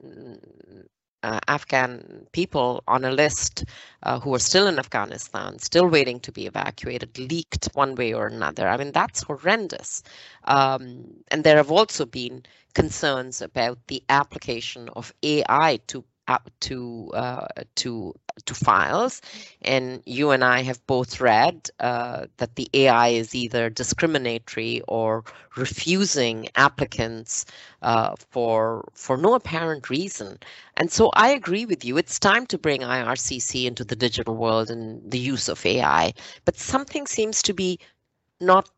uh, 1.22 1.40
Afghan 1.48 2.26
people 2.32 2.82
on 2.86 3.04
a 3.04 3.10
list 3.10 3.64
uh, 4.02 4.18
who 4.20 4.34
are 4.34 4.38
still 4.38 4.66
in 4.66 4.78
Afghanistan, 4.78 5.58
still 5.58 5.88
waiting 5.88 6.20
to 6.20 6.32
be 6.32 6.46
evacuated, 6.46 7.18
leaked 7.18 7.68
one 7.74 7.94
way 7.94 8.12
or 8.12 8.26
another. 8.26 8.68
I 8.68 8.76
mean, 8.76 8.92
that's 8.92 9.22
horrendous. 9.22 10.02
Um, 10.44 11.04
and 11.28 11.44
there 11.44 11.56
have 11.56 11.70
also 11.70 12.06
been 12.06 12.42
concerns 12.74 13.40
about 13.42 13.78
the 13.88 14.02
application 14.08 14.88
of 14.96 15.12
AI 15.22 15.78
to 15.88 16.04
to 16.38 17.10
uh, 17.14 17.46
to 17.76 18.14
to 18.44 18.54
files, 18.54 19.20
and 19.62 20.02
you 20.06 20.30
and 20.30 20.42
I 20.44 20.62
have 20.62 20.84
both 20.86 21.20
read 21.20 21.68
uh, 21.80 22.26
that 22.36 22.54
the 22.56 22.68
AI 22.74 23.08
is 23.08 23.34
either 23.34 23.68
discriminatory 23.70 24.82
or 24.88 25.24
refusing 25.56 26.48
applicants 26.56 27.44
uh, 27.82 28.14
for 28.30 28.88
for 28.94 29.16
no 29.16 29.34
apparent 29.34 29.90
reason. 29.90 30.38
And 30.76 30.90
so 30.90 31.10
I 31.14 31.30
agree 31.30 31.64
with 31.66 31.84
you. 31.84 31.96
It's 31.96 32.18
time 32.18 32.46
to 32.46 32.58
bring 32.58 32.82
IRCC 32.82 33.64
into 33.66 33.84
the 33.84 33.96
digital 33.96 34.36
world 34.36 34.70
and 34.70 35.10
the 35.10 35.18
use 35.18 35.48
of 35.48 35.64
AI, 35.66 36.12
but 36.44 36.56
something 36.56 37.06
seems 37.06 37.42
to 37.42 37.52
be 37.52 37.78
not 38.40 38.70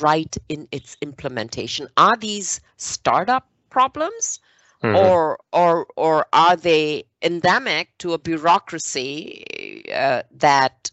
right 0.00 0.36
in 0.48 0.68
its 0.72 0.96
implementation. 1.00 1.88
Are 1.96 2.16
these 2.16 2.60
startup 2.76 3.48
problems? 3.70 4.40
Mm-hmm. 4.82 4.96
or 4.96 5.38
or 5.52 5.86
or 5.96 6.26
are 6.32 6.56
they 6.56 7.04
endemic 7.20 7.90
to 7.98 8.14
a 8.14 8.18
bureaucracy 8.18 9.84
uh, 9.92 10.22
that 10.36 10.90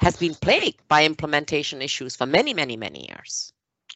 has 0.00 0.16
been 0.16 0.34
plagued 0.34 0.80
by 0.88 1.04
implementation 1.04 1.80
issues 1.80 2.16
for 2.16 2.26
many 2.26 2.52
many 2.52 2.76
many 2.76 3.06
years 3.08 3.52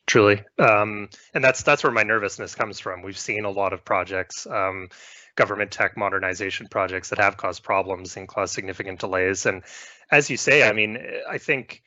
Truly, 0.07 0.43
um, 0.59 1.09
and 1.33 1.45
that's 1.45 1.63
that's 1.63 1.85
where 1.85 1.93
my 1.93 2.03
nervousness 2.03 2.57
comes 2.57 2.81
from. 2.81 3.03
We've 3.03 3.19
seen 3.19 3.45
a 3.45 3.51
lot 3.51 3.73
of 3.73 3.85
projects, 3.85 4.47
um, 4.49 4.89
government 5.37 5.71
tech 5.71 5.97
modernization 5.97 6.67
projects 6.69 7.11
that 7.11 7.21
have 7.21 7.37
caused 7.37 7.63
problems 7.63 8.17
and 8.17 8.27
caused 8.27 8.53
significant 8.53 8.99
delays. 8.99 9.47
And 9.47 9.63
as 10.11 10.29
you 10.29 10.37
say, 10.37 10.69
I 10.69 10.73
mean, 10.73 10.99
I 11.31 11.39
think 11.39 11.83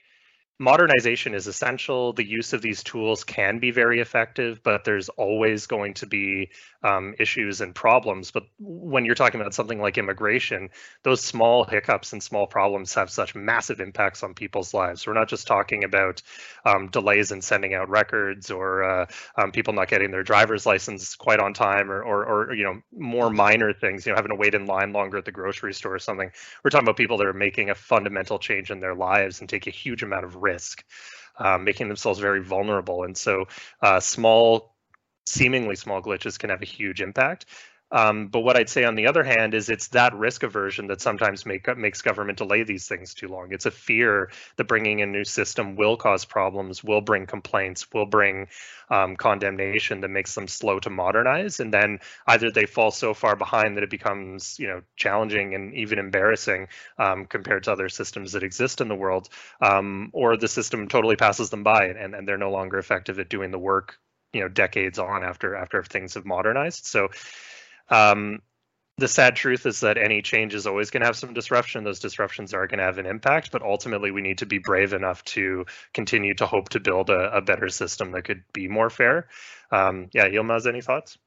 modernization 0.57 1.33
is 1.33 1.47
essential. 1.47 2.13
The 2.13 2.25
use 2.25 2.53
of 2.53 2.61
these 2.61 2.83
tools 2.83 3.23
can 3.23 3.59
be 3.59 3.71
very 3.71 3.99
effective, 3.99 4.61
but 4.63 4.85
there's 4.85 5.09
always 5.09 5.67
going 5.67 5.95
to 5.95 6.05
be 6.05 6.51
um, 6.81 7.15
issues 7.19 7.61
and 7.61 7.75
problems. 7.75 8.31
But 8.31 8.43
when 8.59 9.05
you're 9.05 9.15
talking 9.15 9.41
about 9.41 9.53
something 9.53 9.81
like 9.81 9.97
immigration, 9.97 10.69
those 11.03 11.21
small 11.21 11.65
hiccups 11.65 12.13
and 12.13 12.23
small 12.23 12.47
problems 12.47 12.93
have 12.93 13.09
such 13.09 13.35
massive 13.35 13.81
impacts 13.81 14.23
on 14.23 14.33
people's 14.33 14.73
lives. 14.73 15.05
We're 15.05 15.13
not 15.13 15.27
just 15.27 15.47
talking 15.47 15.83
about 15.83 16.21
um, 16.63 16.87
delays 16.87 17.31
in 17.31 17.41
sending 17.41 17.73
out 17.73 17.89
records 17.89 18.49
or 18.49 18.83
uh, 18.83 19.05
um, 19.35 19.51
people 19.51 19.73
not 19.73 19.89
getting 19.89 20.11
their 20.11 20.23
driver's 20.23 20.65
license 20.65 21.15
quite 21.15 21.39
on 21.39 21.53
time 21.53 21.91
or, 21.91 22.01
or, 22.01 22.25
or, 22.25 22.53
you 22.55 22.63
know, 22.63 22.81
more 22.95 23.29
minor 23.29 23.73
things, 23.73 24.05
you 24.05 24.11
know, 24.11 24.15
having 24.15 24.29
to 24.29 24.35
wait 24.35 24.55
in 24.55 24.67
line 24.67 24.93
longer 24.93 25.17
at 25.17 25.25
the 25.25 25.31
grocery 25.31 25.73
store 25.73 25.95
or 25.95 25.99
something. 25.99 26.31
We're 26.63 26.69
talking 26.69 26.85
about 26.85 26.97
people 26.97 27.17
that 27.17 27.27
are 27.27 27.33
making 27.33 27.71
a 27.71 27.75
fundamental 27.75 28.39
change 28.39 28.71
in 28.71 28.79
their 28.79 28.95
lives 28.95 29.41
and 29.41 29.49
take 29.49 29.67
a 29.67 29.71
huge 29.71 30.03
amount 30.03 30.23
of 30.23 30.44
risk, 30.49 30.83
um, 31.37 31.63
making 31.63 31.87
themselves 31.87 32.19
very 32.19 32.41
vulnerable. 32.43 33.03
And 33.03 33.17
so, 33.17 33.45
uh, 33.81 33.99
small, 33.99 34.75
seemingly 35.25 35.75
small 35.75 36.01
glitches 36.01 36.39
can 36.39 36.49
have 36.49 36.61
a 36.61 36.71
huge 36.77 37.01
impact. 37.01 37.45
Um, 37.95 38.27
but 38.27 38.41
what 38.41 38.57
I'd 38.57 38.67
say 38.67 38.83
on 38.83 38.95
the 38.95 39.07
other 39.07 39.23
hand 39.23 39.53
is 39.53 39.69
it's 39.69 39.87
that 39.89 40.13
risk 40.13 40.43
aversion 40.43 40.87
that 40.87 40.99
sometimes 40.99 41.45
make, 41.45 41.65
makes 41.77 42.01
government 42.01 42.37
delay 42.37 42.63
these 42.63 42.89
things 42.89 43.13
too 43.13 43.29
long. 43.29 43.53
It's 43.53 43.65
a 43.65 43.71
fear 43.71 44.31
that 44.57 44.65
bringing 44.65 45.01
a 45.01 45.05
new 45.05 45.23
system 45.23 45.77
will 45.77 45.95
cause 45.95 46.25
problems, 46.25 46.83
will 46.83 46.99
bring 46.99 47.25
complaints, 47.25 47.87
will 47.93 48.05
bring 48.05 48.47
um, 48.89 49.15
condemnation 49.15 50.01
that 50.01 50.09
makes 50.09 50.35
them 50.35 50.49
slow 50.49 50.79
to 50.79 50.89
modernize. 50.89 51.61
And 51.61 51.73
then 51.73 51.99
either 52.27 52.51
they 52.51 52.65
fall 52.65 52.91
so 52.91 53.13
far 53.13 53.37
behind 53.37 53.77
that 53.77 53.83
it 53.83 53.89
becomes, 53.89 54.59
you 54.59 54.67
know, 54.67 54.81
challenging 54.97 55.55
and 55.55 55.73
even 55.73 55.97
embarrassing 55.97 56.67
um, 56.97 57.25
compared 57.25 57.63
to 57.63 57.71
other 57.71 57.87
systems 57.87 58.33
that 58.33 58.43
exist 58.43 58.81
in 58.81 58.89
the 58.89 58.95
world, 58.95 59.29
um, 59.61 60.09
or 60.11 60.35
the 60.35 60.49
system 60.49 60.89
totally 60.89 61.15
passes 61.15 61.49
them 61.49 61.63
by 61.63 61.85
and, 61.85 62.13
and 62.13 62.27
they're 62.27 62.37
no 62.37 62.51
longer 62.51 62.77
effective 62.77 63.19
at 63.19 63.29
doing 63.29 63.51
the 63.51 63.57
work, 63.57 63.97
you 64.33 64.41
know, 64.41 64.49
decades 64.49 64.99
on 64.99 65.23
after 65.23 65.55
after 65.55 65.81
things 65.81 66.15
have 66.15 66.25
modernized. 66.25 66.85
So 66.85 67.07
um, 67.89 68.39
the 68.97 69.07
sad 69.07 69.35
truth 69.35 69.65
is 69.65 69.81
that 69.81 69.97
any 69.97 70.21
change 70.21 70.53
is 70.53 70.65
always 70.65 70.89
going 70.89 71.01
to 71.01 71.07
have 71.07 71.17
some 71.17 71.33
disruption. 71.33 71.83
Those 71.83 71.99
disruptions 71.99 72.53
are 72.53 72.65
going 72.65 72.77
to 72.77 72.85
have 72.85 72.97
an 72.97 73.05
impact, 73.05 73.51
but 73.51 73.61
ultimately 73.61 74.11
we 74.11 74.21
need 74.21 74.37
to 74.37 74.45
be 74.45 74.57
brave 74.57 74.93
enough 74.93 75.23
to 75.25 75.65
continue 75.93 76.33
to 76.35 76.45
hope 76.45 76.69
to 76.69 76.79
build 76.79 77.09
a, 77.09 77.37
a 77.37 77.41
better 77.41 77.67
system 77.67 78.11
that 78.11 78.23
could 78.23 78.43
be 78.53 78.67
more 78.69 78.89
fair. 78.89 79.27
Um, 79.71 80.07
yeah, 80.13 80.27
Yilmaz, 80.27 80.65
any 80.65 80.81
thoughts? 80.81 81.17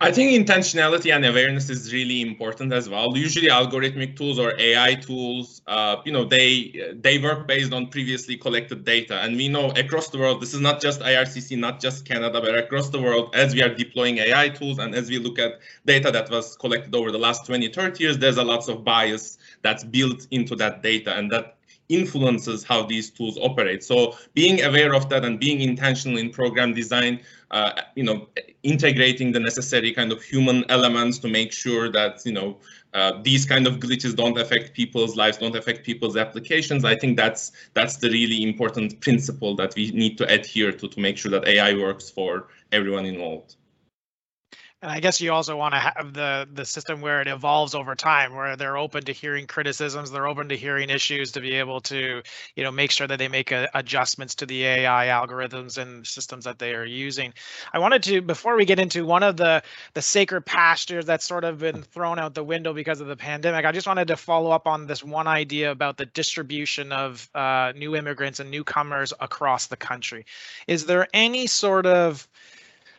I 0.00 0.12
think 0.12 0.30
intentionality 0.46 1.12
and 1.12 1.24
awareness 1.24 1.68
is 1.70 1.92
really 1.92 2.20
important 2.20 2.72
as 2.72 2.88
well. 2.88 3.16
Usually, 3.16 3.48
algorithmic 3.48 4.16
tools 4.16 4.38
or 4.38 4.54
AI 4.58 4.94
tools, 4.94 5.60
uh, 5.66 5.96
you 6.04 6.12
know, 6.12 6.24
they 6.24 6.92
they 6.94 7.18
work 7.18 7.48
based 7.48 7.72
on 7.72 7.88
previously 7.88 8.36
collected 8.36 8.84
data, 8.84 9.16
and 9.20 9.36
we 9.36 9.48
know 9.48 9.70
across 9.72 10.08
the 10.10 10.18
world, 10.18 10.40
this 10.40 10.54
is 10.54 10.60
not 10.60 10.80
just 10.80 11.00
IRCC, 11.00 11.58
not 11.58 11.80
just 11.80 12.04
Canada, 12.04 12.40
but 12.40 12.56
across 12.56 12.90
the 12.90 13.00
world, 13.00 13.34
as 13.34 13.54
we 13.54 13.62
are 13.62 13.74
deploying 13.74 14.18
AI 14.18 14.48
tools 14.50 14.78
and 14.78 14.94
as 14.94 15.10
we 15.10 15.18
look 15.18 15.38
at 15.38 15.58
data 15.84 16.12
that 16.12 16.30
was 16.30 16.56
collected 16.56 16.94
over 16.94 17.10
the 17.10 17.18
last 17.18 17.46
20, 17.46 17.68
30 17.68 18.02
years, 18.04 18.18
there's 18.18 18.36
a 18.36 18.44
lots 18.44 18.68
of 18.68 18.84
bias 18.84 19.38
that's 19.62 19.82
built 19.82 20.28
into 20.30 20.54
that 20.56 20.82
data, 20.82 21.16
and 21.16 21.32
that 21.32 21.57
influences 21.88 22.64
how 22.64 22.82
these 22.82 23.10
tools 23.10 23.38
operate. 23.38 23.82
So 23.82 24.16
being 24.34 24.62
aware 24.64 24.94
of 24.94 25.08
that 25.08 25.24
and 25.24 25.40
being 25.40 25.60
intentional 25.60 26.18
in 26.18 26.30
program 26.30 26.74
design, 26.74 27.20
uh, 27.50 27.72
you 27.94 28.04
know, 28.04 28.28
integrating 28.62 29.32
the 29.32 29.40
necessary 29.40 29.92
kind 29.92 30.12
of 30.12 30.22
human 30.22 30.64
elements 30.70 31.18
to 31.18 31.28
make 31.28 31.52
sure 31.52 31.90
that, 31.92 32.20
you 32.26 32.32
know, 32.32 32.58
uh, 32.94 33.12
these 33.22 33.44
kind 33.44 33.66
of 33.66 33.74
glitches 33.74 34.16
don't 34.16 34.38
affect 34.38 34.74
people's 34.74 35.16
lives, 35.16 35.38
don't 35.38 35.56
affect 35.56 35.84
people's 35.84 36.16
applications. 36.16 36.84
I 36.84 36.96
think 36.96 37.16
that's 37.16 37.52
that's 37.74 37.96
the 37.96 38.10
really 38.10 38.42
important 38.42 39.00
principle 39.00 39.54
that 39.56 39.74
we 39.76 39.90
need 39.90 40.16
to 40.18 40.32
adhere 40.32 40.72
to 40.72 40.88
to 40.88 41.00
make 41.00 41.18
sure 41.18 41.30
that 41.30 41.46
AI 41.46 41.74
works 41.74 42.10
for 42.10 42.48
everyone 42.72 43.04
involved. 43.06 43.56
And 44.80 44.92
I 44.92 45.00
guess 45.00 45.20
you 45.20 45.32
also 45.32 45.56
want 45.56 45.74
to 45.74 45.80
have 45.80 46.12
the 46.12 46.48
the 46.52 46.64
system 46.64 47.00
where 47.00 47.20
it 47.20 47.26
evolves 47.26 47.74
over 47.74 47.96
time, 47.96 48.36
where 48.36 48.54
they're 48.54 48.78
open 48.78 49.04
to 49.06 49.12
hearing 49.12 49.48
criticisms, 49.48 50.12
they're 50.12 50.28
open 50.28 50.50
to 50.50 50.56
hearing 50.56 50.88
issues, 50.88 51.32
to 51.32 51.40
be 51.40 51.54
able 51.54 51.80
to, 51.82 52.22
you 52.54 52.62
know, 52.62 52.70
make 52.70 52.92
sure 52.92 53.08
that 53.08 53.18
they 53.18 53.26
make 53.26 53.50
a, 53.50 53.68
adjustments 53.74 54.36
to 54.36 54.46
the 54.46 54.64
AI 54.64 55.06
algorithms 55.06 55.78
and 55.78 56.06
systems 56.06 56.44
that 56.44 56.60
they 56.60 56.74
are 56.74 56.84
using. 56.84 57.34
I 57.72 57.80
wanted 57.80 58.04
to, 58.04 58.22
before 58.22 58.56
we 58.56 58.64
get 58.64 58.78
into 58.78 59.04
one 59.04 59.24
of 59.24 59.36
the 59.36 59.64
the 59.94 60.02
sacred 60.02 60.42
pastures 60.42 61.04
that's 61.04 61.26
sort 61.26 61.42
of 61.42 61.58
been 61.58 61.82
thrown 61.82 62.20
out 62.20 62.34
the 62.34 62.44
window 62.44 62.72
because 62.72 63.00
of 63.00 63.08
the 63.08 63.16
pandemic, 63.16 63.64
I 63.64 63.72
just 63.72 63.88
wanted 63.88 64.06
to 64.08 64.16
follow 64.16 64.52
up 64.52 64.68
on 64.68 64.86
this 64.86 65.02
one 65.02 65.26
idea 65.26 65.72
about 65.72 65.96
the 65.96 66.06
distribution 66.06 66.92
of 66.92 67.28
uh, 67.34 67.72
new 67.74 67.96
immigrants 67.96 68.38
and 68.38 68.48
newcomers 68.48 69.12
across 69.18 69.66
the 69.66 69.76
country. 69.76 70.24
Is 70.68 70.86
there 70.86 71.08
any 71.12 71.48
sort 71.48 71.86
of 71.86 72.28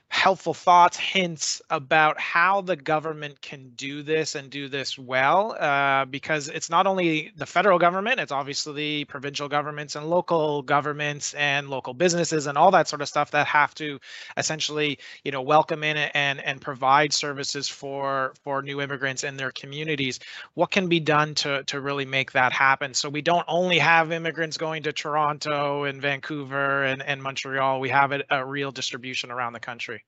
helpful 0.10 0.54
thoughts, 0.54 0.98
hints 0.98 1.62
about 1.70 2.20
how 2.20 2.62
the 2.62 2.76
government 2.76 3.40
can 3.42 3.70
do 3.76 4.02
this 4.02 4.36
and 4.36 4.50
do 4.50 4.68
this 4.68 4.98
well, 4.98 5.56
uh, 5.60 6.04
because 6.06 6.50
it's 6.50 6.70
not 6.70 6.88
only 6.88 7.32
the 7.38 7.46
federal 7.46 7.78
government, 7.78 8.20
it's 8.20 8.32
obviously 8.32 9.06
provincial 9.06 9.48
governments 9.48 9.96
and 9.96 10.10
local 10.10 10.64
governments 10.64 11.34
and 11.36 11.70
local 11.70 11.94
businesses 11.94 12.48
and 12.48 12.58
all 12.58 12.72
that 12.72 12.88
sort 12.88 13.02
of 13.02 13.08
stuff 13.08 13.32
that 13.32 13.46
have 13.48 13.74
to 13.76 14.00
essentially, 14.36 14.98
you 15.24 15.32
know, 15.32 15.42
welcome 15.42 15.84
in 15.84 15.96
and 15.96 16.40
and 16.44 16.60
provide 16.60 17.14
services 17.14 17.70
for 17.70 18.34
for 18.44 18.62
new 18.62 18.82
immigrants 18.82 19.24
in 19.24 19.38
their 19.38 19.52
communities. 19.52 20.20
What 20.56 20.72
can 20.72 20.88
be 20.90 21.00
done 21.00 21.36
to 21.36 21.64
to 21.66 21.80
really 21.82 22.06
make 22.06 22.32
that 22.32 22.52
happen? 22.52 22.94
So 22.94 23.10
we 23.10 23.22
don't 23.22 23.46
only 23.48 23.78
have 23.80 24.12
immigrants 24.12 24.58
going 24.58 24.84
to 24.84 24.92
Toronto 24.92 25.84
and 25.84 26.02
Vancouver 26.02 26.84
and, 26.84 27.02
and 27.04 27.22
Montreal, 27.22 27.80
we 27.80 27.90
have 27.90 28.12
a, 28.12 28.24
a 28.30 28.46
real 28.46 28.72
distribution 28.72 29.32
around 29.32 29.54
the 29.54 29.60
country. 29.60 29.99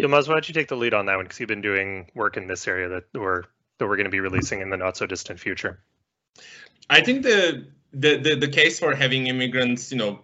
Yilmaz, 0.00 0.26
why 0.26 0.34
don't 0.34 0.48
you 0.48 0.54
take 0.54 0.68
the 0.68 0.76
lead 0.76 0.94
on 0.94 1.06
that 1.06 1.16
one? 1.16 1.24
Because 1.24 1.40
you've 1.40 1.48
been 1.48 1.60
doing 1.60 2.10
work 2.14 2.36
in 2.36 2.46
this 2.46 2.66
area 2.66 2.88
that 2.88 3.04
we're 3.14 3.42
that 3.78 3.86
we're 3.86 3.96
going 3.96 4.04
to 4.04 4.10
be 4.10 4.20
releasing 4.20 4.60
in 4.60 4.70
the 4.70 4.76
not 4.76 4.96
so 4.96 5.06
distant 5.06 5.40
future. 5.40 5.80
I 6.90 7.02
think 7.02 7.22
the 7.22 7.66
the 7.92 8.16
the, 8.16 8.34
the 8.36 8.48
case 8.48 8.78
for 8.78 8.94
having 8.94 9.26
immigrants, 9.26 9.92
you 9.92 9.98
know, 9.98 10.20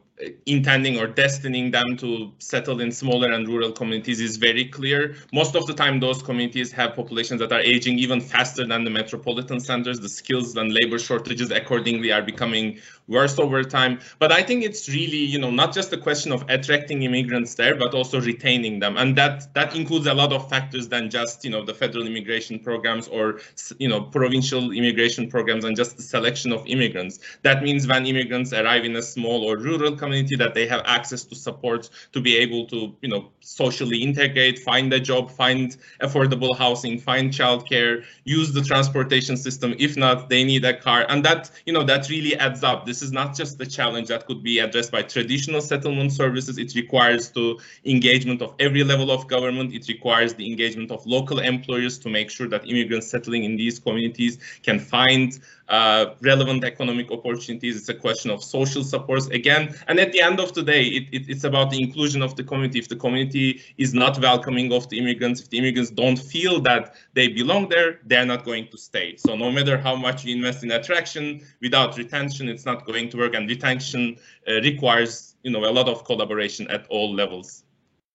intending 0.46 0.98
or 0.98 1.06
destining 1.06 1.70
them 1.70 1.96
to 1.96 2.32
settle 2.38 2.80
in 2.80 2.90
smaller 2.90 3.30
and 3.32 3.46
rural 3.48 3.70
communities 3.70 4.20
is 4.20 4.36
very 4.36 4.64
clear. 4.64 5.14
Most 5.32 5.54
of 5.54 5.66
the 5.66 5.74
time, 5.74 6.00
those 6.00 6.22
communities 6.22 6.72
have 6.72 6.94
populations 6.94 7.40
that 7.40 7.52
are 7.52 7.60
aging 7.60 7.98
even 7.98 8.20
faster 8.20 8.66
than 8.66 8.84
the 8.84 8.90
metropolitan 8.90 9.60
centers. 9.60 10.00
The 10.00 10.08
skills 10.08 10.56
and 10.56 10.72
labor 10.72 10.98
shortages 10.98 11.50
accordingly 11.50 12.10
are 12.12 12.22
becoming 12.22 12.80
worse 13.06 13.38
over 13.38 13.62
time. 13.62 14.00
But 14.18 14.32
I 14.32 14.42
think 14.42 14.64
it's 14.64 14.88
really, 14.88 15.18
you 15.18 15.38
know, 15.38 15.50
not 15.50 15.72
just 15.72 15.92
a 15.92 15.96
question 15.96 16.32
of 16.32 16.44
attracting 16.48 17.02
immigrants 17.02 17.54
there, 17.54 17.76
but 17.76 17.94
also 17.94 18.20
retaining 18.20 18.80
them. 18.80 18.96
And 18.96 19.16
that 19.16 19.54
that 19.54 19.76
includes 19.76 20.06
a 20.06 20.14
lot 20.14 20.32
of 20.32 20.48
factors 20.48 20.88
than 20.88 21.10
just, 21.10 21.44
you 21.44 21.50
know, 21.50 21.64
the 21.64 21.74
federal 21.74 22.06
immigration 22.06 22.58
programs 22.58 23.08
or, 23.08 23.40
you 23.78 23.88
know, 23.88 24.02
provincial 24.02 24.72
immigration 24.72 25.30
programs 25.30 25.64
and 25.64 25.76
just 25.76 25.96
the 25.96 26.02
selection 26.02 26.52
of 26.52 26.66
immigrants. 26.66 27.20
That 27.42 27.62
means 27.62 27.86
when 27.86 28.04
immigrants 28.04 28.52
arrive 28.52 28.84
in 28.84 28.96
a 28.96 29.02
small 29.02 29.44
or 29.44 29.56
rural 29.56 29.92
community 29.92 30.07
that 30.08 30.52
they 30.54 30.66
have 30.66 30.82
access 30.84 31.24
to 31.24 31.34
support 31.34 31.90
to 32.12 32.20
be 32.20 32.36
able 32.36 32.66
to, 32.66 32.94
you 33.00 33.08
know, 33.08 33.30
socially 33.40 33.98
integrate, 33.98 34.58
find 34.58 34.92
a 34.92 35.00
job, 35.00 35.30
find 35.30 35.76
affordable 36.02 36.56
housing, 36.56 36.98
find 36.98 37.30
childcare, 37.30 38.04
use 38.24 38.52
the 38.52 38.62
transportation 38.62 39.36
system. 39.36 39.74
If 39.78 39.96
not, 39.96 40.28
they 40.28 40.44
need 40.44 40.64
a 40.64 40.78
car. 40.78 41.06
And 41.08 41.24
that, 41.24 41.50
you 41.66 41.72
know, 41.72 41.84
that 41.84 42.08
really 42.08 42.36
adds 42.36 42.62
up. 42.62 42.86
This 42.86 43.02
is 43.02 43.12
not 43.12 43.36
just 43.36 43.58
the 43.58 43.66
challenge 43.66 44.08
that 44.08 44.26
could 44.26 44.42
be 44.42 44.58
addressed 44.58 44.92
by 44.92 45.02
traditional 45.02 45.60
settlement 45.60 46.12
services. 46.12 46.58
It 46.58 46.74
requires 46.74 47.30
the 47.30 47.56
engagement 47.84 48.42
of 48.42 48.54
every 48.58 48.84
level 48.84 49.10
of 49.10 49.26
government. 49.28 49.72
It 49.74 49.88
requires 49.88 50.34
the 50.34 50.46
engagement 50.50 50.90
of 50.90 51.04
local 51.06 51.38
employers 51.40 51.98
to 51.98 52.08
make 52.08 52.30
sure 52.30 52.48
that 52.48 52.68
immigrants 52.68 53.08
settling 53.08 53.44
in 53.44 53.56
these 53.56 53.78
communities 53.78 54.38
can 54.62 54.78
find 54.78 55.38
uh, 55.68 56.14
relevant 56.22 56.64
economic 56.64 57.10
opportunities. 57.10 57.76
It's 57.76 57.88
a 57.88 57.94
question 57.94 58.30
of 58.30 58.42
social 58.42 58.82
supports 58.82 59.26
again. 59.28 59.74
And 59.86 59.98
at 59.98 60.12
the 60.12 60.20
end 60.20 60.40
of 60.40 60.54
the 60.54 60.62
day, 60.62 60.84
it, 60.84 61.08
it, 61.12 61.28
it's 61.28 61.44
about 61.44 61.70
the 61.70 61.82
inclusion 61.82 62.22
of 62.22 62.36
the 62.36 62.44
community. 62.44 62.78
If 62.78 62.88
the 62.88 62.96
community 62.96 63.60
is 63.76 63.94
not 63.94 64.18
welcoming 64.20 64.72
of 64.72 64.88
the 64.88 64.98
immigrants, 64.98 65.40
if 65.40 65.50
the 65.50 65.58
immigrants 65.58 65.90
don't 65.90 66.18
feel 66.18 66.60
that 66.62 66.94
they 67.14 67.28
belong 67.28 67.68
there, 67.68 68.00
they're 68.06 68.26
not 68.26 68.44
going 68.44 68.68
to 68.68 68.78
stay. 68.78 69.16
So 69.16 69.36
no 69.36 69.50
matter 69.50 69.76
how 69.76 69.94
much 69.94 70.24
you 70.24 70.34
invest 70.34 70.64
in 70.64 70.70
attraction, 70.70 71.42
without 71.60 71.96
retention, 71.96 72.48
it's 72.48 72.64
not 72.64 72.86
going 72.86 73.10
to 73.10 73.18
work. 73.18 73.34
And 73.34 73.48
retention 73.48 74.16
uh, 74.48 74.54
requires, 74.62 75.36
you 75.42 75.50
know, 75.50 75.64
a 75.64 75.72
lot 75.72 75.88
of 75.88 76.04
collaboration 76.04 76.70
at 76.70 76.86
all 76.88 77.12
levels. 77.12 77.64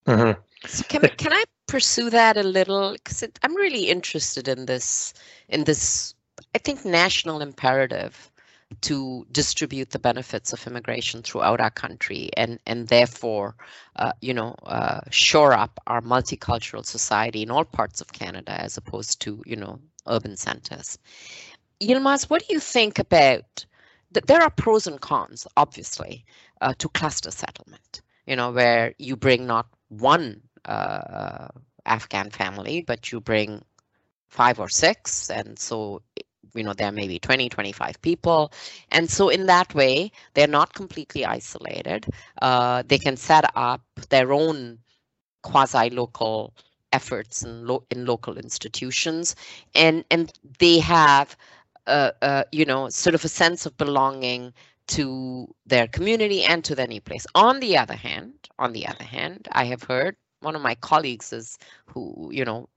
Mm-hmm. 0.08 0.39
So 0.68 0.84
can, 0.84 1.02
can 1.18 1.34
I 1.34 1.44
pursue 1.68 2.10
that 2.10 2.38
a 2.38 2.44
little? 2.44 2.94
Because 2.94 3.24
I'm 3.44 3.56
really 3.56 3.89
interested 3.89 4.48
in 4.48 4.66
this 4.66 5.13
in 5.50 5.63
this 5.66 6.12
I 6.56 6.58
think, 6.60 6.86
national 6.86 7.41
imperative 7.41 8.32
to 8.82 9.26
distribute 9.32 9.91
the 9.91 10.00
benefits 10.00 10.54
of 10.54 10.65
immigration 10.65 11.22
throughout 11.22 11.62
our 11.62 11.69
country 11.69 12.30
and 12.36 12.60
and 12.65 12.88
therefore 12.88 13.56
uh, 13.98 14.13
you 14.22 14.34
know 14.34 14.56
uh, 14.63 15.02
shore 15.12 15.54
up 15.54 15.80
our 15.88 16.02
multicultural 16.02 16.86
society 16.86 17.43
in 17.43 17.52
all 17.52 17.65
parts 17.65 18.02
of 18.02 18.13
Canada 18.13 18.60
as 18.60 18.78
opposed 18.78 19.22
to 19.22 19.43
you 19.46 19.56
know 19.56 19.80
urban 20.08 20.36
centers. 20.36 20.98
Yilmaz, 21.82 22.30
what 22.30 22.46
do 22.48 22.54
you 22.54 22.60
think 22.60 23.00
about 23.00 23.65
that? 24.12 24.28
There 24.28 24.41
are 24.41 24.50
pros 24.50 24.88
and 24.88 25.00
cons, 25.02 25.48
obviously, 25.58 26.26
uh, 26.62 26.74
to 26.78 26.89
cluster 26.89 27.32
settlement. 27.32 28.02
You 28.26 28.36
know, 28.38 28.52
where 28.52 28.93
you 28.98 29.15
bring 29.15 29.46
not 29.46 29.67
one 29.89 30.41
uh, 30.65 31.50
Afghan 31.86 32.30
family, 32.30 32.82
but 32.82 33.12
you 33.12 33.19
bring 33.19 33.63
five 34.34 34.60
or 34.60 34.69
six, 34.69 35.30
and 35.30 35.60
so 35.60 36.02
you 36.56 36.63
know 36.63 36.74
there 36.74 36.91
may 36.91 37.08
be 37.08 37.19
20 37.19 37.50
25 37.50 38.02
people. 38.02 38.52
And 38.91 39.10
so 39.10 39.30
in 39.30 39.46
that 39.48 39.74
way 39.76 40.12
they're 40.34 40.48
not 40.60 40.74
completely 40.74 41.26
isolated. 41.26 42.08
Uh, 42.41 42.84
they 42.88 43.00
can 43.00 43.17
set 43.17 43.46
up 43.56 43.82
their 44.10 44.34
own 44.34 44.80
quasi 45.43 45.89
local 45.89 46.54
efforts 46.93 47.43
in, 47.43 47.67
lo- 47.67 47.86
in 47.91 48.06
local 48.06 48.38
institutions. 48.38 49.36
And 49.76 50.06
and 50.12 50.32
they 50.60 50.80
have 50.80 51.38
uh, 51.88 52.12
uh, 52.22 52.43
you 52.52 52.65
know 52.65 52.89
sort 52.89 53.15
of 53.15 53.26
a 53.26 53.30
sense 53.30 53.65
of 53.65 53.78
belonging 53.78 54.54
to 54.88 55.54
their 55.65 55.88
community 55.88 56.43
and 56.43 56.63
to 56.65 56.76
their 56.76 56.88
new 56.88 57.02
place. 57.02 57.26
On 57.36 57.60
the 57.60 57.78
other 57.78 57.96
hand 57.96 58.34
on 58.60 58.74
the 58.74 58.88
other 58.88 59.04
hand 59.04 59.48
i 59.54 59.65
have 59.65 59.84
heard 59.84 60.15
one 60.41 60.56
of 60.56 60.62
my 60.62 60.76
colleagues 60.76 61.34
is 61.34 61.58
who 61.88 62.30
you 62.32 62.46
know 62.46 62.67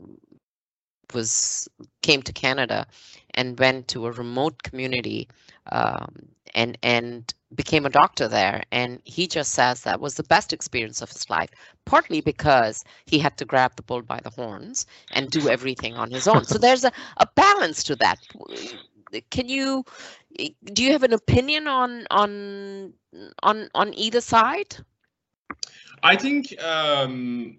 was 1.15 1.69
came 2.03 2.23
to 2.23 2.33
Canada 2.33 2.87
and 3.35 3.59
went 3.59 3.89
to 3.89 4.07
a 4.07 4.13
remote 4.13 4.63
community 4.63 5.29
um, 5.73 6.29
and 6.55 6.79
and 6.83 7.35
became 7.55 7.87
a 7.87 7.91
doctor 7.91 8.29
there. 8.29 8.63
And 8.73 9.01
he 9.05 9.27
just 9.27 9.53
says 9.53 9.83
that 9.83 10.01
was 10.01 10.15
the 10.15 10.23
best 10.25 10.53
experience 10.53 11.03
of 11.03 11.11
his 11.11 11.29
life 11.31 11.51
partly 11.85 12.21
because 12.21 12.85
he 13.07 13.19
had 13.19 13.37
to 13.39 13.45
grab 13.45 13.77
the 13.77 13.83
bull 13.83 14.03
by 14.03 14.21
the 14.21 14.31
horns 14.31 14.87
and 15.13 15.31
do 15.31 15.49
everything 15.49 15.97
on 15.97 16.11
his 16.11 16.27
own. 16.27 16.45
So 16.45 16.59
there's 16.59 16.85
a, 16.85 16.93
a 17.19 17.27
balance 17.35 17.83
to 17.85 17.97
that. 17.97 18.19
Can 19.31 19.49
you 19.49 19.85
do 20.65 20.83
you 20.83 20.93
have 20.93 21.03
an 21.03 21.13
opinion 21.13 21.67
on 21.69 22.07
on 22.11 22.93
on 23.43 23.69
on 23.75 23.95
either 23.95 24.21
side? 24.21 24.77
I 26.03 26.17
think 26.17 26.61
um 26.63 27.59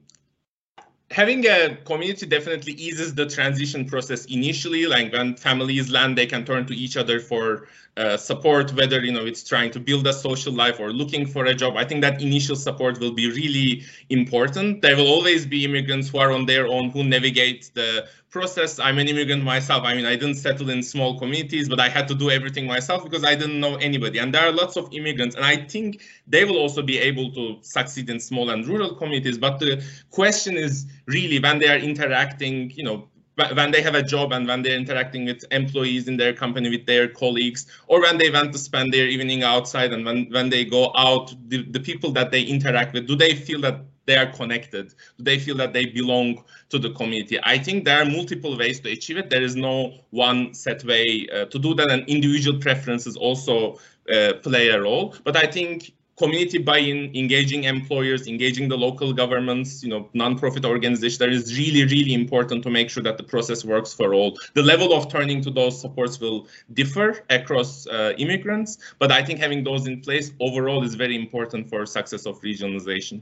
having 1.12 1.46
a 1.46 1.76
community 1.86 2.26
definitely 2.26 2.74
eases 2.74 3.14
the 3.16 3.26
transition 3.26 3.86
process 3.86 4.26
initially 4.26 4.86
like 4.86 5.12
when 5.14 5.36
families 5.36 5.90
land 5.90 6.18
they 6.18 6.26
can 6.26 6.44
turn 6.46 6.66
to 6.66 6.76
each 6.76 6.98
other 6.98 7.20
for 7.20 7.68
uh, 7.98 8.16
support, 8.16 8.74
whether 8.74 9.04
you 9.04 9.12
know 9.12 9.26
it's 9.26 9.44
trying 9.44 9.72
to 9.72 9.80
build 9.80 10.06
a 10.06 10.14
social 10.14 10.54
life 10.54 10.80
or 10.80 10.92
looking 10.94 11.26
for 11.26 11.46
a 11.46 11.56
job. 11.56 11.76
I 11.76 11.84
think 11.84 12.02
that 12.02 12.22
initial 12.22 12.56
support 12.56 13.00
will 13.00 13.12
be 13.12 13.28
really 13.30 13.84
important. 14.10 14.82
There 14.82 14.96
will 14.96 15.08
always 15.08 15.46
be 15.46 15.66
immigrants 15.66 16.10
who 16.10 16.20
are 16.20 16.32
on 16.32 16.46
their 16.46 16.68
own 16.68 16.92
who 16.92 17.04
navigate 17.04 17.72
the 17.74 18.08
process. 18.30 18.78
I'm 18.80 19.00
an 19.00 19.08
immigrant 19.08 19.44
myself. 19.44 19.84
I 19.84 19.96
mean, 19.96 20.06
I 20.06 20.16
didn't 20.16 20.36
settle 20.36 20.70
in 20.70 20.84
small 20.84 21.18
communities, 21.18 21.68
but 21.70 21.80
I 21.80 21.90
had 21.90 22.08
to 22.10 22.16
do 22.16 22.30
everything 22.30 22.68
myself 22.68 23.04
because 23.04 23.24
I 23.24 23.34
didn't 23.36 23.60
know 23.60 23.76
anybody. 23.78 24.20
And 24.20 24.34
there 24.34 24.46
are 24.48 24.52
lots 24.52 24.78
of 24.78 24.88
immigrants, 24.94 25.36
and 25.36 25.44
I 25.44 25.56
think 25.56 26.04
they 26.28 26.46
will 26.46 26.58
also 26.58 26.84
be 26.84 27.00
able 27.00 27.32
to 27.32 27.58
succeed 27.62 28.10
in 28.10 28.20
small 28.20 28.52
and 28.52 28.68
rural 28.68 28.96
communities. 28.96 29.38
But 29.38 29.60
the 29.60 29.84
question 30.12 30.56
is 30.56 30.86
really 31.08 31.40
when 31.40 31.60
they 31.60 31.70
are 31.70 31.78
interacting, 31.78 32.72
you 32.72 32.84
know, 32.84 33.08
when 33.54 33.72
they 33.72 33.82
have 33.82 33.96
a 33.96 34.02
job 34.02 34.32
and 34.34 34.48
when 34.48 34.62
they're 34.62 34.78
interacting 34.78 35.26
with 35.26 35.46
employees 35.52 36.08
in 36.08 36.18
their 36.18 36.34
company 36.34 36.70
with 36.70 36.86
their 36.86 37.08
colleagues 37.08 37.68
or 37.88 38.02
when 38.02 38.18
they 38.18 38.30
want 38.30 38.52
to 38.52 38.58
spend 38.58 38.92
their 38.94 39.08
evening 39.08 39.44
outside 39.44 39.94
and 39.94 40.06
when, 40.06 40.26
when 40.32 40.50
they 40.50 40.66
go 40.66 40.92
out 40.98 41.34
the, 41.50 41.64
the 41.72 41.80
people 41.80 42.12
that 42.12 42.32
they 42.32 42.42
interact 42.42 42.94
with 42.94 43.08
do 43.08 43.16
they 43.16 43.36
feel 43.36 43.62
that 43.62 43.82
they 44.08 44.16
are 44.16 44.32
connected? 44.32 44.96
Do 45.18 45.24
they 45.24 45.38
feel 45.38 45.56
that 45.58 45.74
they 45.74 45.86
belong 45.86 46.44
to 46.70 46.80
the 46.80 46.92
community? 46.92 47.38
I 47.44 47.58
think 47.58 47.84
there 47.86 48.02
are 48.02 48.06
multiple 48.06 48.58
ways 48.58 48.80
to 48.80 48.90
achieve 48.90 49.18
it. 49.18 49.30
There 49.30 49.44
is 49.44 49.56
no 49.56 50.00
one 50.12 50.54
set 50.54 50.84
way 50.86 51.28
uh, 51.32 51.46
to 51.46 51.60
do 51.60 51.76
that 51.76 51.92
and 51.92 52.08
individual 52.08 52.58
preferences 52.60 53.18
also 53.18 53.78
uh, 54.12 54.34
play 54.42 54.70
a 54.70 54.82
role. 54.82 55.14
But 55.26 55.36
i 55.36 55.46
think 55.46 55.92
community 56.18 56.58
buy-in, 56.58 57.16
engaging 57.16 57.66
employers, 57.66 58.28
engaging 58.28 58.68
the 58.68 58.78
local 58.78 59.14
governments, 59.14 59.84
you 59.84 59.90
know, 59.90 60.10
non-profit 60.14 60.66
organizations, 60.66 61.20
that 61.20 61.30
is 61.30 61.58
really, 61.58 61.84
really 61.86 62.14
important 62.14 62.64
to 62.64 62.70
make 62.70 62.90
sure 62.90 63.04
that 63.04 63.18
the 63.18 63.24
process 63.24 63.64
works 63.64 63.94
for 63.94 64.14
all. 64.14 64.38
The 64.56 64.64
level 64.64 64.94
of 64.94 65.10
turning 65.10 65.42
to 65.42 65.52
those 65.52 65.80
supports 65.80 66.20
will 66.20 66.48
differ 66.74 67.24
across 67.30 67.86
uh, 67.88 68.14
immigrants, 68.18 68.78
but 69.00 69.12
I 69.12 69.24
think 69.24 69.40
having 69.40 69.64
those 69.64 69.88
in 69.88 70.02
place 70.02 70.32
overall 70.40 70.84
is 70.84 70.96
very 70.96 71.16
important 71.16 71.70
for 71.70 71.86
success 71.86 72.26
of 72.26 72.42
regionalization. 72.42 73.22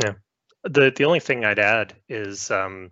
Yeah. 0.00 0.14
The 0.64 0.92
the 0.94 1.04
only 1.04 1.20
thing 1.20 1.44
I'd 1.44 1.58
add 1.58 1.94
is 2.08 2.50
um, 2.50 2.90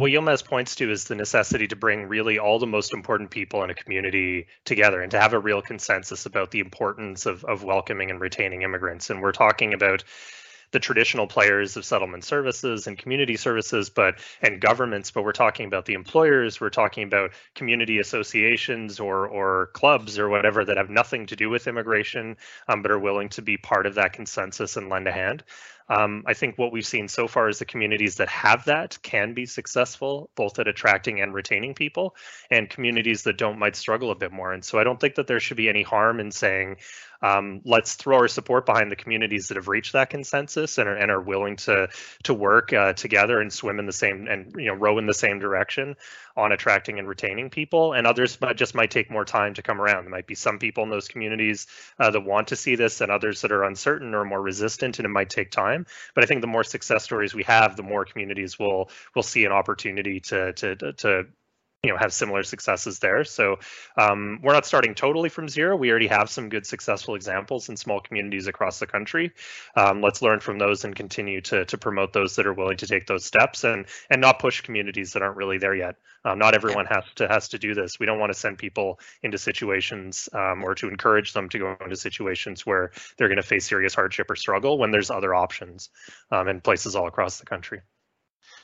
what 0.00 0.10
Yilmaz 0.10 0.42
points 0.42 0.76
to 0.76 0.90
is 0.90 1.04
the 1.04 1.14
necessity 1.14 1.68
to 1.68 1.76
bring 1.76 2.08
really 2.08 2.38
all 2.38 2.58
the 2.58 2.66
most 2.66 2.94
important 2.94 3.30
people 3.30 3.62
in 3.62 3.68
a 3.68 3.74
community 3.74 4.46
together 4.64 5.02
and 5.02 5.10
to 5.10 5.20
have 5.20 5.34
a 5.34 5.38
real 5.38 5.60
consensus 5.60 6.24
about 6.24 6.50
the 6.50 6.60
importance 6.60 7.26
of, 7.26 7.44
of 7.44 7.64
welcoming 7.64 8.10
and 8.10 8.18
retaining 8.18 8.62
immigrants. 8.62 9.10
And 9.10 9.20
we're 9.20 9.32
talking 9.32 9.74
about 9.74 10.02
the 10.72 10.78
traditional 10.78 11.26
players 11.26 11.76
of 11.76 11.84
settlement 11.84 12.24
services 12.24 12.86
and 12.86 12.98
community 12.98 13.36
services 13.36 13.90
but 13.90 14.16
and 14.42 14.60
governments 14.60 15.10
but 15.10 15.24
we're 15.24 15.32
talking 15.32 15.66
about 15.66 15.84
the 15.84 15.94
employers 15.94 16.60
we're 16.60 16.70
talking 16.70 17.04
about 17.04 17.30
community 17.54 17.98
associations 17.98 19.00
or 19.00 19.26
or 19.26 19.66
clubs 19.74 20.18
or 20.18 20.28
whatever 20.28 20.64
that 20.64 20.76
have 20.76 20.90
nothing 20.90 21.26
to 21.26 21.36
do 21.36 21.48
with 21.48 21.66
immigration 21.66 22.36
um, 22.68 22.82
but 22.82 22.90
are 22.90 22.98
willing 22.98 23.28
to 23.28 23.42
be 23.42 23.56
part 23.56 23.86
of 23.86 23.94
that 23.94 24.12
consensus 24.12 24.76
and 24.76 24.88
lend 24.88 25.08
a 25.08 25.12
hand 25.12 25.42
um, 25.90 26.22
I 26.24 26.34
think 26.34 26.56
what 26.56 26.70
we've 26.70 26.86
seen 26.86 27.08
so 27.08 27.26
far 27.26 27.48
is 27.48 27.58
the 27.58 27.64
communities 27.64 28.14
that 28.16 28.28
have 28.28 28.66
that 28.66 28.96
can 29.02 29.34
be 29.34 29.44
successful, 29.44 30.30
both 30.36 30.60
at 30.60 30.68
attracting 30.68 31.20
and 31.20 31.34
retaining 31.34 31.74
people, 31.74 32.14
and 32.48 32.70
communities 32.70 33.24
that 33.24 33.36
don't 33.36 33.58
might 33.58 33.74
struggle 33.74 34.12
a 34.12 34.14
bit 34.14 34.30
more. 34.30 34.52
And 34.52 34.64
so 34.64 34.78
I 34.78 34.84
don't 34.84 35.00
think 35.00 35.16
that 35.16 35.26
there 35.26 35.40
should 35.40 35.56
be 35.56 35.68
any 35.68 35.82
harm 35.82 36.20
in 36.20 36.30
saying, 36.30 36.76
um, 37.22 37.60
let's 37.64 37.94
throw 37.94 38.16
our 38.16 38.28
support 38.28 38.66
behind 38.66 38.90
the 38.90 38.96
communities 38.96 39.48
that 39.48 39.56
have 39.56 39.68
reached 39.68 39.92
that 39.92 40.10
consensus 40.10 40.78
and 40.78 40.88
are, 40.88 40.96
and 40.96 41.10
are 41.10 41.20
willing 41.20 41.56
to 41.56 41.88
to 42.24 42.34
work 42.34 42.72
uh, 42.72 42.92
together 42.92 43.40
and 43.40 43.52
swim 43.52 43.78
in 43.78 43.86
the 43.86 43.92
same 43.92 44.26
and 44.28 44.54
you 44.56 44.66
know 44.66 44.74
row 44.74 44.98
in 44.98 45.06
the 45.06 45.14
same 45.14 45.38
direction 45.38 45.96
on 46.36 46.52
attracting 46.52 46.98
and 46.98 47.08
retaining 47.08 47.50
people. 47.50 47.92
And 47.92 48.06
others 48.06 48.38
just 48.54 48.74
might 48.74 48.90
take 48.90 49.10
more 49.10 49.24
time 49.24 49.54
to 49.54 49.62
come 49.62 49.80
around. 49.80 50.04
There 50.04 50.10
might 50.10 50.26
be 50.26 50.34
some 50.34 50.58
people 50.58 50.84
in 50.84 50.90
those 50.90 51.08
communities 51.08 51.66
uh, 51.98 52.10
that 52.10 52.20
want 52.20 52.48
to 52.48 52.56
see 52.56 52.76
this, 52.76 53.00
and 53.00 53.10
others 53.10 53.42
that 53.42 53.52
are 53.52 53.64
uncertain 53.64 54.14
or 54.14 54.24
more 54.24 54.40
resistant, 54.40 54.98
and 54.98 55.06
it 55.06 55.10
might 55.10 55.30
take 55.30 55.50
time. 55.50 55.86
But 56.14 56.24
I 56.24 56.26
think 56.26 56.40
the 56.40 56.46
more 56.46 56.64
success 56.64 57.04
stories 57.04 57.34
we 57.34 57.44
have, 57.44 57.76
the 57.76 57.82
more 57.82 58.04
communities 58.04 58.58
will 58.58 58.90
will 59.14 59.22
see 59.22 59.44
an 59.44 59.52
opportunity 59.52 60.20
to 60.20 60.52
to 60.54 60.76
to 60.76 61.26
you 61.82 61.90
know 61.90 61.96
have 61.96 62.12
similar 62.12 62.42
successes 62.42 62.98
there. 62.98 63.24
So 63.24 63.58
um, 63.96 64.40
we're 64.42 64.52
not 64.52 64.66
starting 64.66 64.94
totally 64.94 65.30
from 65.30 65.48
zero. 65.48 65.76
We 65.76 65.90
already 65.90 66.08
have 66.08 66.28
some 66.28 66.50
good 66.50 66.66
successful 66.66 67.14
examples 67.14 67.68
in 67.70 67.76
small 67.76 68.00
communities 68.00 68.46
across 68.46 68.78
the 68.78 68.86
country. 68.86 69.32
Um, 69.74 70.02
let's 70.02 70.20
learn 70.20 70.40
from 70.40 70.58
those 70.58 70.84
and 70.84 70.94
continue 70.94 71.40
to, 71.42 71.64
to 71.64 71.78
promote 71.78 72.12
those 72.12 72.36
that 72.36 72.46
are 72.46 72.52
willing 72.52 72.76
to 72.78 72.86
take 72.86 73.06
those 73.06 73.24
steps 73.24 73.64
and 73.64 73.86
and 74.10 74.20
not 74.20 74.38
push 74.38 74.60
communities 74.60 75.14
that 75.14 75.22
aren't 75.22 75.36
really 75.36 75.58
there 75.58 75.74
yet. 75.74 75.96
Um, 76.24 76.38
not 76.38 76.54
everyone 76.54 76.84
has 76.86 77.04
to 77.16 77.28
has 77.28 77.48
to 77.48 77.58
do 77.58 77.74
this. 77.74 77.98
We 77.98 78.04
don't 78.04 78.18
want 78.18 78.32
to 78.32 78.38
send 78.38 78.58
people 78.58 79.00
into 79.22 79.38
situations 79.38 80.28
um, 80.34 80.62
or 80.62 80.74
to 80.74 80.88
encourage 80.88 81.32
them 81.32 81.48
to 81.48 81.58
go 81.58 81.76
into 81.82 81.96
situations 81.96 82.66
where 82.66 82.90
they're 83.16 83.28
going 83.28 83.36
to 83.36 83.42
face 83.42 83.66
serious 83.66 83.94
hardship 83.94 84.30
or 84.30 84.36
struggle 84.36 84.76
when 84.76 84.90
there's 84.90 85.10
other 85.10 85.34
options 85.34 85.88
um, 86.30 86.46
in 86.48 86.60
places 86.60 86.94
all 86.94 87.06
across 87.06 87.38
the 87.38 87.46
country 87.46 87.80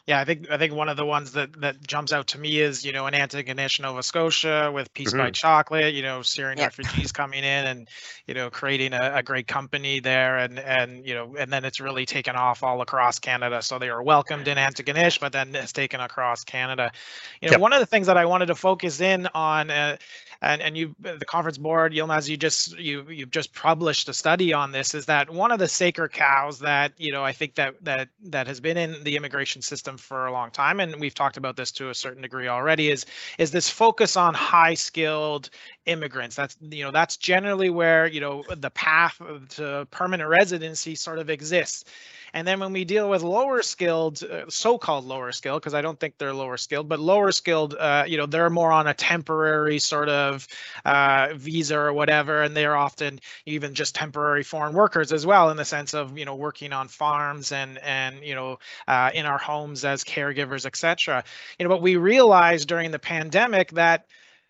yeah, 0.07 0.21
I 0.21 0.25
think 0.25 0.49
I 0.49 0.57
think 0.57 0.73
one 0.73 0.89
of 0.89 0.97
the 0.97 1.05
ones 1.05 1.33
that 1.33 1.61
that 1.61 1.85
jumps 1.85 2.13
out 2.13 2.29
to 2.29 2.39
me 2.39 2.61
is 2.61 2.85
you 2.85 2.93
know 2.93 3.09
in 3.09 3.15
Antigonish, 3.15 3.81
Nova 3.81 4.05
Scotia, 4.05 4.71
with 4.73 4.95
Peace 4.95 5.09
mm-hmm. 5.09 5.19
by 5.19 5.31
Chocolate, 5.33 5.95
you 5.95 6.03
know 6.03 6.23
Syrian 6.23 6.59
yep. 6.59 6.79
refugees 6.79 7.11
coming 7.11 7.41
in 7.41 7.67
and 7.67 7.89
you 8.29 8.35
know 8.35 8.49
creating 8.49 8.93
a, 8.93 9.15
a, 9.17 9.23
great 9.25 9.49
company 9.49 9.99
there, 9.99 10.39
and 10.39 10.61
and 10.61 11.05
you 11.05 11.15
know 11.15 11.35
and 11.37 11.53
then 11.53 11.65
it's 11.65 11.81
really 11.81 12.07
taken 12.07 12.37
off 12.37 12.63
all 12.63 12.83
across 12.83 13.19
Canada. 13.19 13.61
So 13.63 13.81
they 13.81 13.91
were 13.91 14.03
welcomed 14.03 14.47
in 14.47 14.59
Antigonish, 14.59 15.19
but 15.19 15.33
then 15.33 15.53
it's 15.57 15.73
taken 15.73 16.01
across 16.01 16.45
Canada. 16.45 16.93
You 17.41 17.49
know, 17.49 17.55
yep. 17.55 17.61
one 17.61 17.73
of 17.73 17.81
the 17.81 17.87
things 17.87 18.07
that 18.07 18.17
I 18.17 18.27
wanted 18.27 18.47
to 18.47 18.55
focus 18.55 19.01
in 19.01 19.27
on. 19.35 19.71
Uh, 19.71 19.97
and 20.43 20.61
and 20.61 20.77
you 20.77 20.95
the 21.01 21.25
conference 21.25 21.57
board 21.57 21.95
Yilmaz 21.95 22.29
you 22.29 22.37
just 22.37 22.79
you 22.79 23.07
you've 23.09 23.31
just 23.31 23.55
published 23.55 24.09
a 24.09 24.13
study 24.13 24.53
on 24.53 24.71
this 24.71 24.95
is 24.95 25.07
that 25.07 25.31
one 25.31 25.51
of 25.51 25.59
the 25.59 25.69
sacred 25.69 26.13
cows 26.13 26.59
that 26.59 26.93
you 26.99 27.11
know 27.13 27.25
I 27.25 27.33
think 27.33 27.55
that 27.55 27.83
that 27.85 28.09
that 28.25 28.47
has 28.47 28.61
been 28.61 28.77
in 28.77 29.03
the 29.03 29.17
immigration 29.17 29.63
system 29.63 29.96
for 29.97 30.27
a 30.27 30.33
long 30.33 30.51
time 30.51 30.81
and 30.81 30.97
we've 30.97 31.15
talked 31.15 31.37
about 31.37 31.57
this 31.57 31.73
to 31.73 31.91
a 31.91 31.95
certain 31.95 32.23
degree 32.23 32.49
already 32.49 32.91
is 32.91 33.07
is 33.39 33.51
this 33.51 33.69
focus 33.69 34.17
on 34.17 34.35
high 34.35 34.75
skilled 34.75 35.51
immigrants. 35.87 36.37
That's 36.37 36.57
you 36.61 36.85
know 36.85 36.91
that's 36.91 37.17
generally 37.17 37.71
where 37.71 38.07
you 38.07 38.21
know 38.21 38.45
the 38.57 38.71
path 38.71 39.21
to 39.51 39.87
permanent 39.91 40.29
residency 40.29 40.95
sort 40.95 41.19
of 41.19 41.31
exists 41.31 41.85
And 42.35 42.47
then 42.47 42.61
when 42.61 42.73
we 42.73 42.85
deal 42.85 43.09
with 43.09 43.23
lower 43.23 43.63
skilled, 43.63 44.23
uh, 44.23 44.45
so-called 44.49 45.05
lower 45.05 45.33
skilled, 45.33 45.63
because 45.63 45.75
I 45.75 45.83
don't 45.83 45.99
think 45.99 46.19
they're 46.19 46.33
lower 46.33 46.57
skilled, 46.57 46.89
but 46.89 47.01
lower 47.01 47.33
skilled, 47.33 47.75
uh, 47.75 48.05
you 48.07 48.17
know, 48.17 48.27
they're 48.27 48.51
more 48.51 48.73
on 48.73 48.87
a 48.87 48.95
temporary 48.95 49.79
sort 49.79 50.09
of 50.09 50.47
uh, 50.85 51.29
visa 51.35 51.77
or 51.77 51.93
whatever, 51.93 52.43
and 52.43 52.57
they're 52.57 52.77
often 52.77 53.21
even 53.47 53.75
just 53.75 53.95
temporary 53.95 54.43
foreign 54.43 54.75
workers 54.75 55.13
as 55.13 55.25
well, 55.27 55.51
in 55.51 55.57
the 55.57 55.65
sense 55.65 55.95
of 55.95 56.19
you 56.19 56.25
know 56.25 56.35
working 56.35 56.73
on 56.73 56.89
farms 56.89 57.53
and 57.53 57.79
and 57.79 58.23
you 58.23 58.35
know 58.35 58.59
uh, 58.89 59.11
in 59.15 59.27
our 59.27 59.39
homes 59.39 59.85
as 59.85 60.05
caregivers, 60.05 60.67
etc. 60.67 61.25
You 61.59 61.65
know, 61.65 61.71
but 61.71 61.83
we 61.83 61.97
realized 61.97 62.69
during 62.69 62.91
the 62.91 62.99
pandemic 62.99 63.73
that 63.73 64.07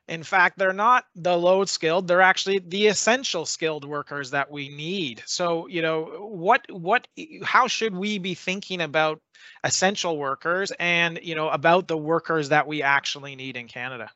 in 0.08 0.22
fact, 0.22 0.58
they're 0.58 0.72
not 0.72 1.04
the 1.14 1.36
low 1.36 1.64
skilled, 1.64 2.06
they're 2.06 2.22
actually 2.22 2.60
the 2.60 2.86
essential 2.86 3.44
skilled 3.44 3.84
workers 3.84 4.30
that 4.30 4.50
we 4.50 4.68
need. 4.68 5.22
So, 5.26 5.66
you 5.66 5.82
know, 5.82 6.28
what 6.30 6.64
what 6.70 7.08
how 7.42 7.66
should 7.66 7.94
we 7.94 8.18
be 8.18 8.34
thinking 8.34 8.80
about 8.80 9.20
essential 9.64 10.16
workers 10.16 10.72
and, 10.78 11.18
you 11.22 11.34
know, 11.34 11.48
about 11.48 11.88
the 11.88 11.96
workers 11.96 12.50
that 12.50 12.66
we 12.66 12.82
actually 12.82 13.34
need 13.34 13.56
in 13.56 13.66
Canada? 13.66 14.10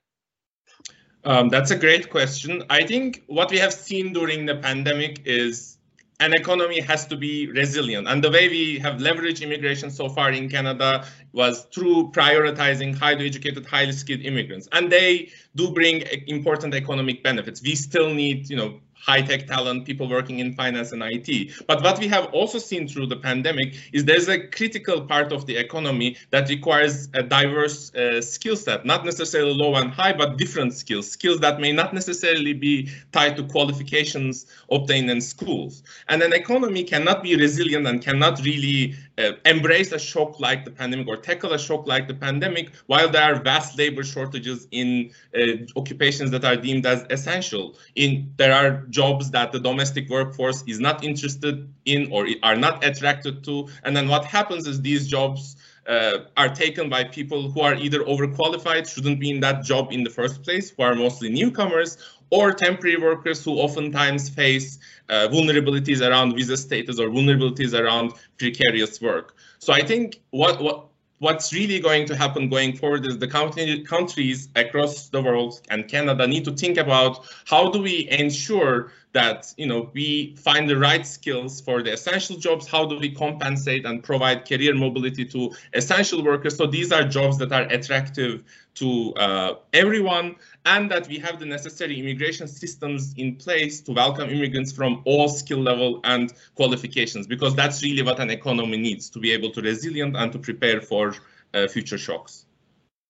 Um, 1.25 1.49
that's 1.49 1.71
a 1.71 1.77
great 1.77 2.09
question. 2.09 2.63
I 2.71 2.87
think 2.87 3.25
what 3.27 3.51
we 3.51 3.59
have 3.59 3.73
seen 3.73 4.13
during 4.13 4.47
the 4.47 4.57
pandemic 4.57 5.23
is 5.27 5.77
an 6.21 6.35
economy 6.35 6.81
has 6.81 7.07
to 7.07 7.17
be 7.17 7.49
resilient. 7.49 8.07
And 8.07 8.23
the 8.23 8.31
way 8.31 8.49
we 8.49 8.79
have 8.79 9.01
leveraged 9.01 9.43
immigration 9.43 9.91
so 9.91 10.09
far 10.09 10.31
in 10.31 10.49
Canada 10.49 11.07
was 11.33 11.63
through 11.75 12.13
prioritizing 12.13 12.97
highly 12.97 13.27
educated, 13.27 13.67
highly 13.67 13.93
skilled 13.93 14.21
immigrants. 14.21 14.69
And 14.73 14.93
they 14.93 15.31
do 15.57 15.73
bring 15.73 16.03
important 16.27 16.75
economic 16.75 17.23
benefits. 17.23 17.63
We 17.63 17.75
still 17.75 18.13
need, 18.13 18.51
you 18.51 18.57
know, 18.57 18.81
high-tech 19.01 19.47
talent, 19.47 19.85
people 19.87 20.09
working 20.09 20.39
in 20.39 20.53
finance 20.53 20.93
and 20.93 21.03
IT. 21.03 21.67
But 21.67 21.83
what 21.83 21.99
we 21.99 22.09
have 22.09 22.27
also 22.27 22.59
seen 22.59 22.87
through 22.87 23.07
the 23.07 23.17
pandemic 23.17 23.75
is 23.93 24.05
there's 24.05 24.29
a 24.29 24.47
critical 24.49 25.01
part 25.03 25.33
of 25.33 25.47
the 25.47 25.57
economy 25.57 26.17
that 26.31 26.49
requires 26.49 27.09
a 27.15 27.23
diverse 27.23 27.95
uh, 27.95 28.21
skill 28.21 28.57
set, 28.57 28.85
not 28.85 29.05
necessarily 29.05 29.55
low 29.55 29.75
and 29.77 29.91
high, 29.91 30.13
but 30.13 30.37
different 30.37 30.75
skills, 30.75 31.11
skills 31.11 31.41
that 31.41 31.61
may 31.61 31.73
not 31.73 31.95
necessarily 31.95 32.53
be 32.53 32.89
tied 33.13 33.37
to 33.37 33.45
qualifications 33.45 34.47
obtained 34.71 35.11
in 35.11 35.21
schools. 35.21 35.83
And 36.09 36.23
an 36.23 36.33
economy 36.33 36.85
cannot 36.85 37.23
be 37.23 37.37
resilient 37.37 37.87
and 37.87 38.03
cannot 38.03 38.41
really 38.45 38.95
uh, 39.21 39.33
embrace 39.45 39.93
a 39.93 39.99
shock 39.99 40.41
like 40.41 40.65
the 40.65 40.71
pandemic 40.71 41.07
or 41.09 41.17
tackle 41.17 41.53
a 41.53 41.59
shock 41.59 41.87
like 41.87 42.09
the 42.09 42.15
pandemic 42.15 42.73
while 42.87 43.09
there 43.09 43.23
are 43.23 43.43
vast 43.43 43.77
labor 43.79 44.03
shortages 44.03 44.67
in 44.71 45.11
uh, 45.37 45.41
occupations 45.77 46.31
that 46.31 46.45
are 46.45 46.57
deemed 46.57 46.87
as 46.87 47.05
essential. 47.11 47.77
In 47.95 48.33
there 48.37 48.55
are 48.55 48.87
jobs 48.91 49.31
that 49.31 49.53
the 49.53 49.61
domestic 49.61 50.09
workforce 50.09 50.63
is 50.67 50.81
not 50.81 51.05
interested 51.05 51.73
in 51.85 52.11
or 52.13 52.27
are 52.43 52.57
not 52.57 52.85
attracted 52.85 53.45
to. 53.45 53.69
And 53.85 53.97
then 53.97 54.09
what 54.09 54.25
happens 54.25 54.67
is 54.67 54.81
these 54.81 55.07
jobs 55.07 55.57
uh, 55.87 56.19
are 56.37 56.49
taken 56.49 56.89
by 56.89 57.05
people 57.05 57.51
who 57.51 57.61
are 57.61 57.75
either 57.75 58.01
overqualified, 58.05 58.93
shouldn't 58.93 59.19
be 59.19 59.31
in 59.31 59.41
that 59.41 59.65
job 59.65 59.93
in 59.93 60.05
the 60.05 60.11
first 60.11 60.43
place, 60.43 60.71
who 60.71 60.83
are 60.83 60.95
mostly 60.95 61.29
newcomers, 61.31 61.99
or 62.31 62.53
temporary 62.53 62.97
workers 62.97 63.45
who 63.45 63.53
oftentimes 63.59 64.29
face 64.29 64.79
uh, 65.09 65.29
vulnerabilities 65.29 66.01
around 66.07 66.35
visa 66.35 66.57
status 66.57 66.99
or 66.99 67.09
vulnerabilities 67.09 67.79
around 67.79 68.13
precarious 68.39 69.01
work. 69.01 69.35
So 69.59 69.73
I 69.73 69.83
think 69.83 70.21
what, 70.31 70.63
what 70.63 70.87
what's 71.21 71.53
really 71.53 71.79
going 71.79 72.07
to 72.07 72.17
happen 72.17 72.49
going 72.49 72.75
forward 72.75 73.07
is 73.07 73.19
the 73.19 73.29
countries 73.29 74.49
across 74.57 75.09
the 75.11 75.21
world 75.21 75.61
and 75.69 75.87
Canada 75.87 76.27
need 76.27 76.45
to 76.47 76.53
think 76.53 76.79
about 76.79 77.27
how 77.45 77.71
do 77.71 77.83
we 77.83 78.09
ensure 78.09 78.91
that 79.13 79.53
you 79.57 79.67
know 79.67 79.91
we 79.93 80.37
find 80.37 80.69
the 80.71 80.77
right 80.77 81.07
skills 81.07 81.61
for 81.61 81.83
the 81.83 81.93
essential 81.93 82.37
jobs 82.37 82.69
how 82.69 82.87
do 82.87 82.99
we 82.99 83.11
compensate 83.11 83.85
and 83.85 84.03
provide 84.03 84.47
career 84.47 84.75
mobility 84.75 85.25
to 85.25 85.51
essential 85.75 86.23
workers 86.23 86.57
so 86.57 86.67
these 86.67 86.93
are 86.93 87.03
jobs 87.03 87.37
that 87.39 87.53
are 87.53 87.63
attractive 87.63 88.45
to 88.75 89.13
uh, 89.15 89.55
everyone 89.73 90.37
and 90.65 90.91
that 90.91 91.09
we 91.09 91.19
have 91.19 91.41
the 91.41 91.47
necessary 91.47 91.99
immigration 91.99 92.47
systems 92.47 93.13
in 93.17 93.35
place 93.35 93.81
to 93.81 93.93
welcome 93.93 94.31
immigrants 94.31 94.71
from 94.71 95.03
all 95.05 95.29
skill 95.29 95.59
level 95.59 96.01
and 96.05 96.33
qualifications 96.55 97.27
because 97.27 97.55
that's 97.57 97.83
really 97.83 98.03
what 98.03 98.21
an 98.21 98.31
economy 98.31 98.77
needs 98.77 99.11
to 99.11 99.19
be 99.19 99.33
able 99.33 99.51
to 99.51 99.61
resilient 99.61 100.17
and 100.17 100.31
to 100.33 100.39
prepare 100.39 100.81
for 100.81 101.15
uh, 101.55 101.67
future 101.67 101.99
shocks. 101.99 102.47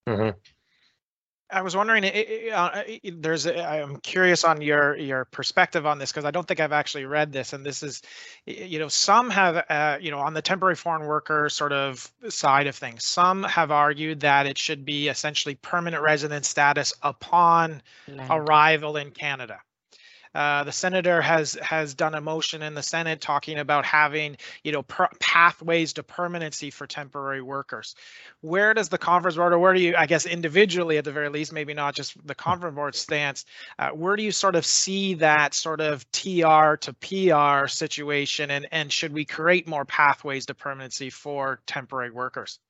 Mm 0.08 0.16
-hmm. 0.16 0.34
I 1.52 1.62
was 1.62 1.76
wondering, 1.76 2.04
uh, 2.04 2.82
there's, 3.04 3.46
a, 3.46 3.64
I'm 3.64 3.96
curious 3.98 4.44
on 4.44 4.62
your 4.62 4.96
your 4.96 5.24
perspective 5.26 5.86
on 5.86 5.98
this 5.98 6.10
because 6.10 6.24
I 6.24 6.30
don't 6.30 6.46
think 6.46 6.60
I've 6.60 6.72
actually 6.72 7.04
read 7.06 7.32
this, 7.32 7.52
and 7.52 7.64
this 7.64 7.82
is, 7.82 8.02
you 8.46 8.78
know, 8.78 8.88
some 8.88 9.30
have, 9.30 9.64
uh, 9.68 9.98
you 10.00 10.10
know, 10.10 10.18
on 10.18 10.34
the 10.34 10.42
temporary 10.42 10.76
foreign 10.76 11.06
worker 11.06 11.48
sort 11.48 11.72
of 11.72 12.10
side 12.28 12.66
of 12.66 12.76
things, 12.76 13.04
some 13.04 13.42
have 13.44 13.70
argued 13.70 14.20
that 14.20 14.46
it 14.46 14.58
should 14.58 14.84
be 14.84 15.08
essentially 15.08 15.56
permanent 15.56 16.02
resident 16.02 16.44
status 16.44 16.92
upon 17.02 17.82
arrival 18.30 18.96
in 18.96 19.10
Canada. 19.10 19.60
Uh, 20.34 20.62
the 20.64 20.72
senator 20.72 21.20
has 21.20 21.54
has 21.54 21.94
done 21.94 22.14
a 22.14 22.20
motion 22.20 22.62
in 22.62 22.74
the 22.74 22.82
Senate 22.82 23.20
talking 23.20 23.58
about 23.58 23.84
having 23.84 24.36
you 24.62 24.72
know 24.72 24.82
pathways 24.82 25.92
to 25.94 26.02
permanency 26.02 26.70
for 26.70 26.86
temporary 26.86 27.42
workers. 27.42 27.94
Where 28.40 28.72
does 28.74 28.88
the 28.88 28.98
conference 28.98 29.36
board, 29.36 29.52
or 29.52 29.58
where 29.58 29.74
do 29.74 29.80
you, 29.80 29.94
I 29.96 30.06
guess, 30.06 30.26
individually 30.26 30.98
at 30.98 31.04
the 31.04 31.12
very 31.12 31.28
least, 31.28 31.52
maybe 31.52 31.74
not 31.74 31.94
just 31.94 32.14
the 32.26 32.34
conference 32.34 32.74
board 32.76 32.94
stance, 32.94 33.44
uh, 33.78 33.90
where 33.90 34.16
do 34.16 34.22
you 34.22 34.32
sort 34.32 34.54
of 34.56 34.64
see 34.64 35.14
that 35.14 35.54
sort 35.54 35.80
of 35.80 36.10
TR 36.12 36.76
to 36.76 36.92
PR 37.00 37.66
situation, 37.66 38.50
and 38.50 38.68
and 38.70 38.92
should 38.92 39.12
we 39.12 39.24
create 39.24 39.66
more 39.66 39.84
pathways 39.84 40.46
to 40.46 40.54
permanency 40.54 41.10
for 41.10 41.60
temporary 41.66 42.10
workers? 42.10 42.60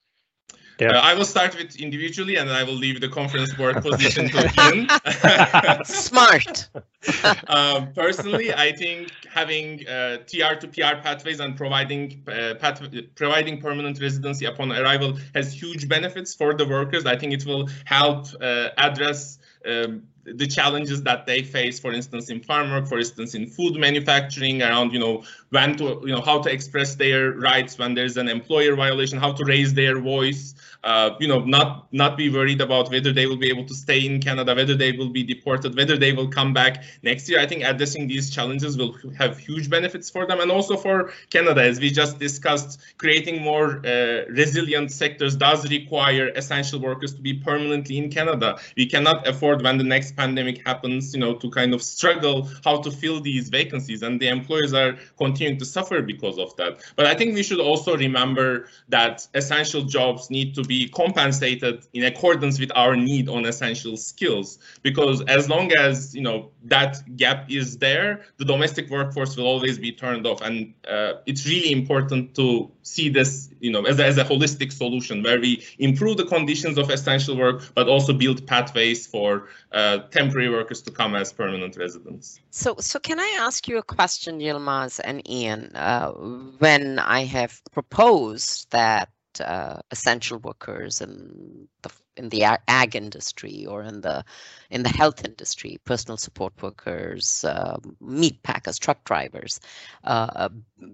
Yeah. 0.80 0.92
Uh, 0.92 1.00
I 1.00 1.12
will 1.12 1.26
start 1.26 1.54
with 1.56 1.76
individually 1.76 2.36
and 2.36 2.48
I 2.48 2.64
will 2.64 2.74
leave 2.74 3.02
the 3.02 3.08
conference 3.08 3.52
board 3.52 3.82
position 3.82 4.30
to 4.30 4.50
Ian. 4.64 5.84
Smart. 5.84 6.68
um, 7.48 7.92
personally, 7.92 8.52
I 8.54 8.72
think 8.72 9.12
having 9.30 9.86
uh, 9.86 10.18
TR 10.26 10.54
to 10.60 10.68
PR 10.68 10.96
pathways 11.02 11.40
and 11.40 11.54
providing 11.54 12.22
uh, 12.26 12.54
path 12.54 12.82
providing 13.14 13.60
permanent 13.60 14.00
residency 14.00 14.46
upon 14.46 14.72
arrival 14.72 15.18
has 15.34 15.52
huge 15.52 15.86
benefits 15.86 16.34
for 16.34 16.54
the 16.54 16.66
workers. 16.66 17.04
I 17.04 17.16
think 17.16 17.34
it 17.34 17.44
will 17.44 17.68
help 17.84 18.28
uh, 18.40 18.70
address 18.78 19.38
um, 19.66 20.04
the 20.24 20.46
challenges 20.46 21.02
that 21.02 21.26
they 21.26 21.42
face, 21.42 21.80
for 21.80 21.92
instance, 21.92 22.30
in 22.30 22.40
farm 22.40 22.70
work, 22.70 22.86
for 22.86 22.98
instance, 22.98 23.34
in 23.34 23.46
food 23.46 23.76
manufacturing, 23.76 24.62
around 24.62 24.92
you 24.92 24.98
know 24.98 25.24
when 25.50 25.76
to 25.76 26.00
you 26.04 26.14
know 26.14 26.20
how 26.20 26.40
to 26.40 26.50
express 26.50 26.94
their 26.94 27.32
rights 27.32 27.78
when 27.78 27.94
there's 27.94 28.16
an 28.16 28.28
employer 28.28 28.74
violation, 28.76 29.18
how 29.18 29.32
to 29.32 29.44
raise 29.44 29.74
their 29.74 29.98
voice, 29.98 30.54
uh, 30.84 31.10
you 31.20 31.28
know, 31.28 31.40
not 31.40 31.92
not 31.92 32.16
be 32.16 32.30
worried 32.30 32.60
about 32.60 32.90
whether 32.90 33.12
they 33.12 33.26
will 33.26 33.36
be 33.36 33.48
able 33.50 33.64
to 33.64 33.74
stay 33.74 34.06
in 34.06 34.20
Canada, 34.20 34.54
whether 34.54 34.74
they 34.74 34.92
will 34.92 35.10
be 35.10 35.22
deported, 35.22 35.76
whether 35.76 35.96
they 35.96 36.12
will 36.12 36.28
come 36.28 36.54
back 36.54 36.84
next 37.02 37.28
year. 37.28 37.38
I 37.38 37.46
think 37.46 37.64
addressing 37.64 38.06
these 38.06 38.30
challenges 38.30 38.78
will 38.78 38.96
have 39.18 39.38
huge 39.38 39.68
benefits 39.68 40.08
for 40.08 40.26
them 40.26 40.40
and 40.40 40.50
also 40.50 40.76
for 40.76 41.12
Canada, 41.30 41.62
as 41.62 41.80
we 41.80 41.90
just 41.90 42.18
discussed. 42.18 42.80
Creating 42.96 43.42
more 43.42 43.82
uh, 43.86 44.24
resilient 44.30 44.90
sectors 44.90 45.36
does 45.36 45.68
require 45.70 46.28
essential 46.28 46.80
workers 46.80 47.14
to 47.14 47.20
be 47.20 47.34
permanently 47.34 47.98
in 47.98 48.10
Canada. 48.10 48.58
We 48.76 48.86
cannot 48.86 49.26
afford 49.26 49.62
when 49.62 49.76
the 49.76 49.84
next 49.84 50.09
pandemic 50.12 50.66
happens, 50.66 51.14
you 51.14 51.20
know, 51.20 51.34
to 51.34 51.50
kind 51.50 51.74
of 51.74 51.82
struggle 51.82 52.48
how 52.64 52.80
to 52.82 52.90
fill 52.90 53.20
these 53.20 53.48
vacancies, 53.48 54.02
and 54.02 54.20
the 54.20 54.28
employers 54.28 54.72
are 54.72 54.96
continuing 55.16 55.58
to 55.58 55.64
suffer 55.64 56.02
because 56.02 56.38
of 56.38 56.54
that. 56.56 56.80
But 56.96 57.06
I 57.06 57.14
think 57.14 57.34
we 57.34 57.42
should 57.42 57.60
also 57.60 57.96
remember 57.96 58.68
that 58.88 59.26
essential 59.34 59.82
jobs 59.82 60.30
need 60.30 60.54
to 60.54 60.62
be 60.62 60.88
compensated 60.88 61.86
in 61.92 62.04
accordance 62.04 62.58
with 62.58 62.70
our 62.74 62.96
need 62.96 63.28
on 63.28 63.46
essential 63.46 63.96
skills. 63.96 64.58
Because 64.82 65.22
as 65.22 65.48
long 65.48 65.72
as 65.72 66.14
you 66.14 66.22
know 66.22 66.50
that 66.64 66.98
gap 67.16 67.50
is 67.50 67.78
there, 67.78 68.22
the 68.38 68.44
domestic 68.44 68.90
workforce 68.90 69.36
will 69.36 69.46
always 69.46 69.78
be 69.78 69.92
turned 69.92 70.26
off, 70.26 70.40
and 70.42 70.74
uh, 70.88 71.14
it's 71.26 71.46
really 71.46 71.72
important 71.72 72.34
to 72.34 72.70
see 72.82 73.08
this, 73.08 73.50
you 73.60 73.70
know, 73.70 73.84
as 73.84 73.98
a, 73.98 74.04
as 74.04 74.18
a 74.18 74.24
holistic 74.24 74.72
solution 74.72 75.22
where 75.22 75.40
we 75.40 75.64
improve 75.78 76.16
the 76.16 76.24
conditions 76.24 76.78
of 76.78 76.90
essential 76.90 77.36
work, 77.36 77.62
but 77.74 77.88
also 77.88 78.12
build 78.12 78.46
pathways 78.46 79.06
for 79.06 79.48
uh, 79.72 79.99
temporary 80.10 80.50
workers 80.50 80.82
to 80.82 80.90
come 80.90 81.14
as 81.14 81.32
permanent 81.32 81.76
residents. 81.76 82.40
So, 82.50 82.76
so 82.78 82.98
can 82.98 83.20
I 83.20 83.36
ask 83.40 83.68
you 83.68 83.78
a 83.78 83.82
question, 83.82 84.40
Yilmaz 84.40 85.00
and 85.02 85.28
Ian? 85.28 85.74
Uh, 85.74 86.10
when 86.58 86.98
I 86.98 87.24
have 87.24 87.60
proposed 87.72 88.70
that 88.70 89.10
uh, 89.44 89.80
essential 89.90 90.38
workers 90.38 91.00
in 91.00 91.68
the 91.82 91.90
in 92.16 92.28
the 92.28 92.44
ag 92.68 92.96
industry 92.96 93.64
or 93.64 93.82
in 93.82 94.00
the 94.00 94.24
in 94.70 94.82
the 94.82 94.88
health 94.88 95.24
industry, 95.24 95.78
personal 95.84 96.16
support 96.16 96.52
workers, 96.62 97.44
uh, 97.44 97.78
meat 98.00 98.42
packers, 98.42 98.78
truck 98.78 99.04
drivers, 99.04 99.60
uh, 100.04 100.48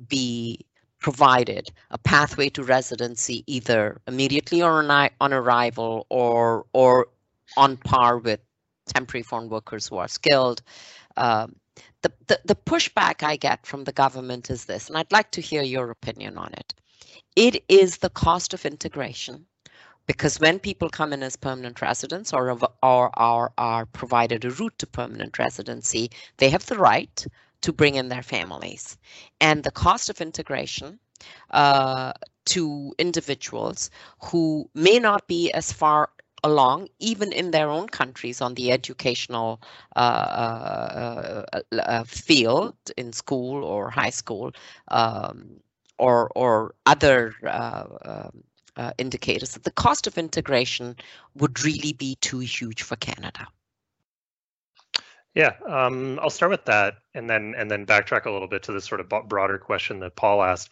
be 0.09 0.61
provided 1.01 1.71
a 1.91 1.99
pathway 1.99 2.49
to 2.49 2.63
residency 2.63 3.45
either 3.47 4.01
immediately 4.07 4.63
or 4.63 4.83
on, 4.83 5.11
on 5.21 5.33
arrival 5.33 6.07
or 6.11 6.67
or 6.73 7.09
on 7.57 7.77
par 7.77 8.19
with 8.19 8.41
temporary 8.87 9.23
foreign 9.23 9.49
workers 9.49 9.89
who 9.89 9.99
are 9.99 10.09
skilled. 10.09 10.63
Um, 11.17 11.57
the, 12.03 12.13
the, 12.27 12.41
the 12.45 12.55
pushback 12.55 13.23
I 13.23 13.37
get 13.37 13.67
from 13.67 13.85
the 13.85 13.93
government 13.93 14.51
is 14.51 14.65
this, 14.65 14.89
and 14.89 14.97
I'd 14.97 15.13
like 15.13 15.31
to 15.33 15.41
hear 15.41 15.63
your 15.63 15.91
opinion 15.91 16.39
on 16.39 16.53
it. 16.55 16.75
It 17.35 17.65
is 17.69 17.99
the 17.99 18.11
cost 18.11 18.55
of 18.55 18.65
integration 18.65 19.47
because 20.07 20.39
when 20.39 20.59
people 20.59 20.89
come 20.89 21.13
in 21.13 21.23
as 21.23 21.37
permanent 21.37 21.83
residents 21.83 22.33
or, 22.33 22.59
or 22.83 23.11
are, 23.19 23.53
are 23.59 23.87
provided 23.87 24.45
a 24.45 24.51
route 24.51 24.79
to 24.79 24.87
permanent 24.87 25.39
residency, 25.39 26.11
they 26.37 26.49
have 26.49 26.65
the 26.67 26.79
right 26.79 27.27
to 27.63 27.73
bring 27.73 27.97
in 27.97 28.09
their 28.09 28.23
families. 28.23 28.97
And 29.41 29.65
the 29.65 29.71
cost 29.73 30.09
of 30.09 30.21
integration 30.21 30.99
uh, 31.51 32.13
to 32.47 32.95
individuals 32.99 33.91
who 34.23 34.71
may 34.75 34.99
not 34.99 35.27
be 35.27 35.51
as 35.53 35.73
far 35.73 36.11
along, 36.47 36.89
even 36.99 37.33
in 37.33 37.51
their 37.51 37.69
own 37.69 37.89
countries, 37.89 38.41
on 38.41 38.55
the 38.55 38.73
educational 38.73 39.61
uh, 39.97 39.99
uh, 39.99 41.45
uh, 41.53 41.77
uh 41.77 42.05
field 42.05 42.77
in 42.97 43.13
school 43.13 43.65
or 43.65 43.91
high 43.91 44.15
school, 44.23 44.53
um, 44.89 45.61
or 45.99 46.31
or 46.35 46.75
other 46.87 47.35
uh, 47.45 48.31
indicators, 48.99 49.53
that 49.53 49.65
the 49.65 49.71
cost 49.85 50.07
of 50.07 50.19
integration 50.19 50.97
would 51.35 51.65
really 51.65 51.93
be 51.93 52.17
too 52.21 52.39
huge 52.39 52.83
for 52.83 52.97
Canada. 52.97 53.47
Yeah, 55.35 55.53
um, 55.69 56.19
I'll 56.23 56.31
start 56.31 56.51
with 56.51 56.65
that, 56.65 56.95
and 57.13 57.29
then 57.29 57.55
and 57.59 57.71
then 57.71 57.85
backtrack 57.85 58.25
a 58.25 58.31
little 58.31 58.49
bit 58.49 58.63
to 58.65 58.73
this 58.73 58.87
sort 58.87 59.01
of 59.03 59.29
broader 59.29 59.59
question 59.59 60.01
that 60.01 60.17
Paul 60.17 60.43
asked. 60.43 60.71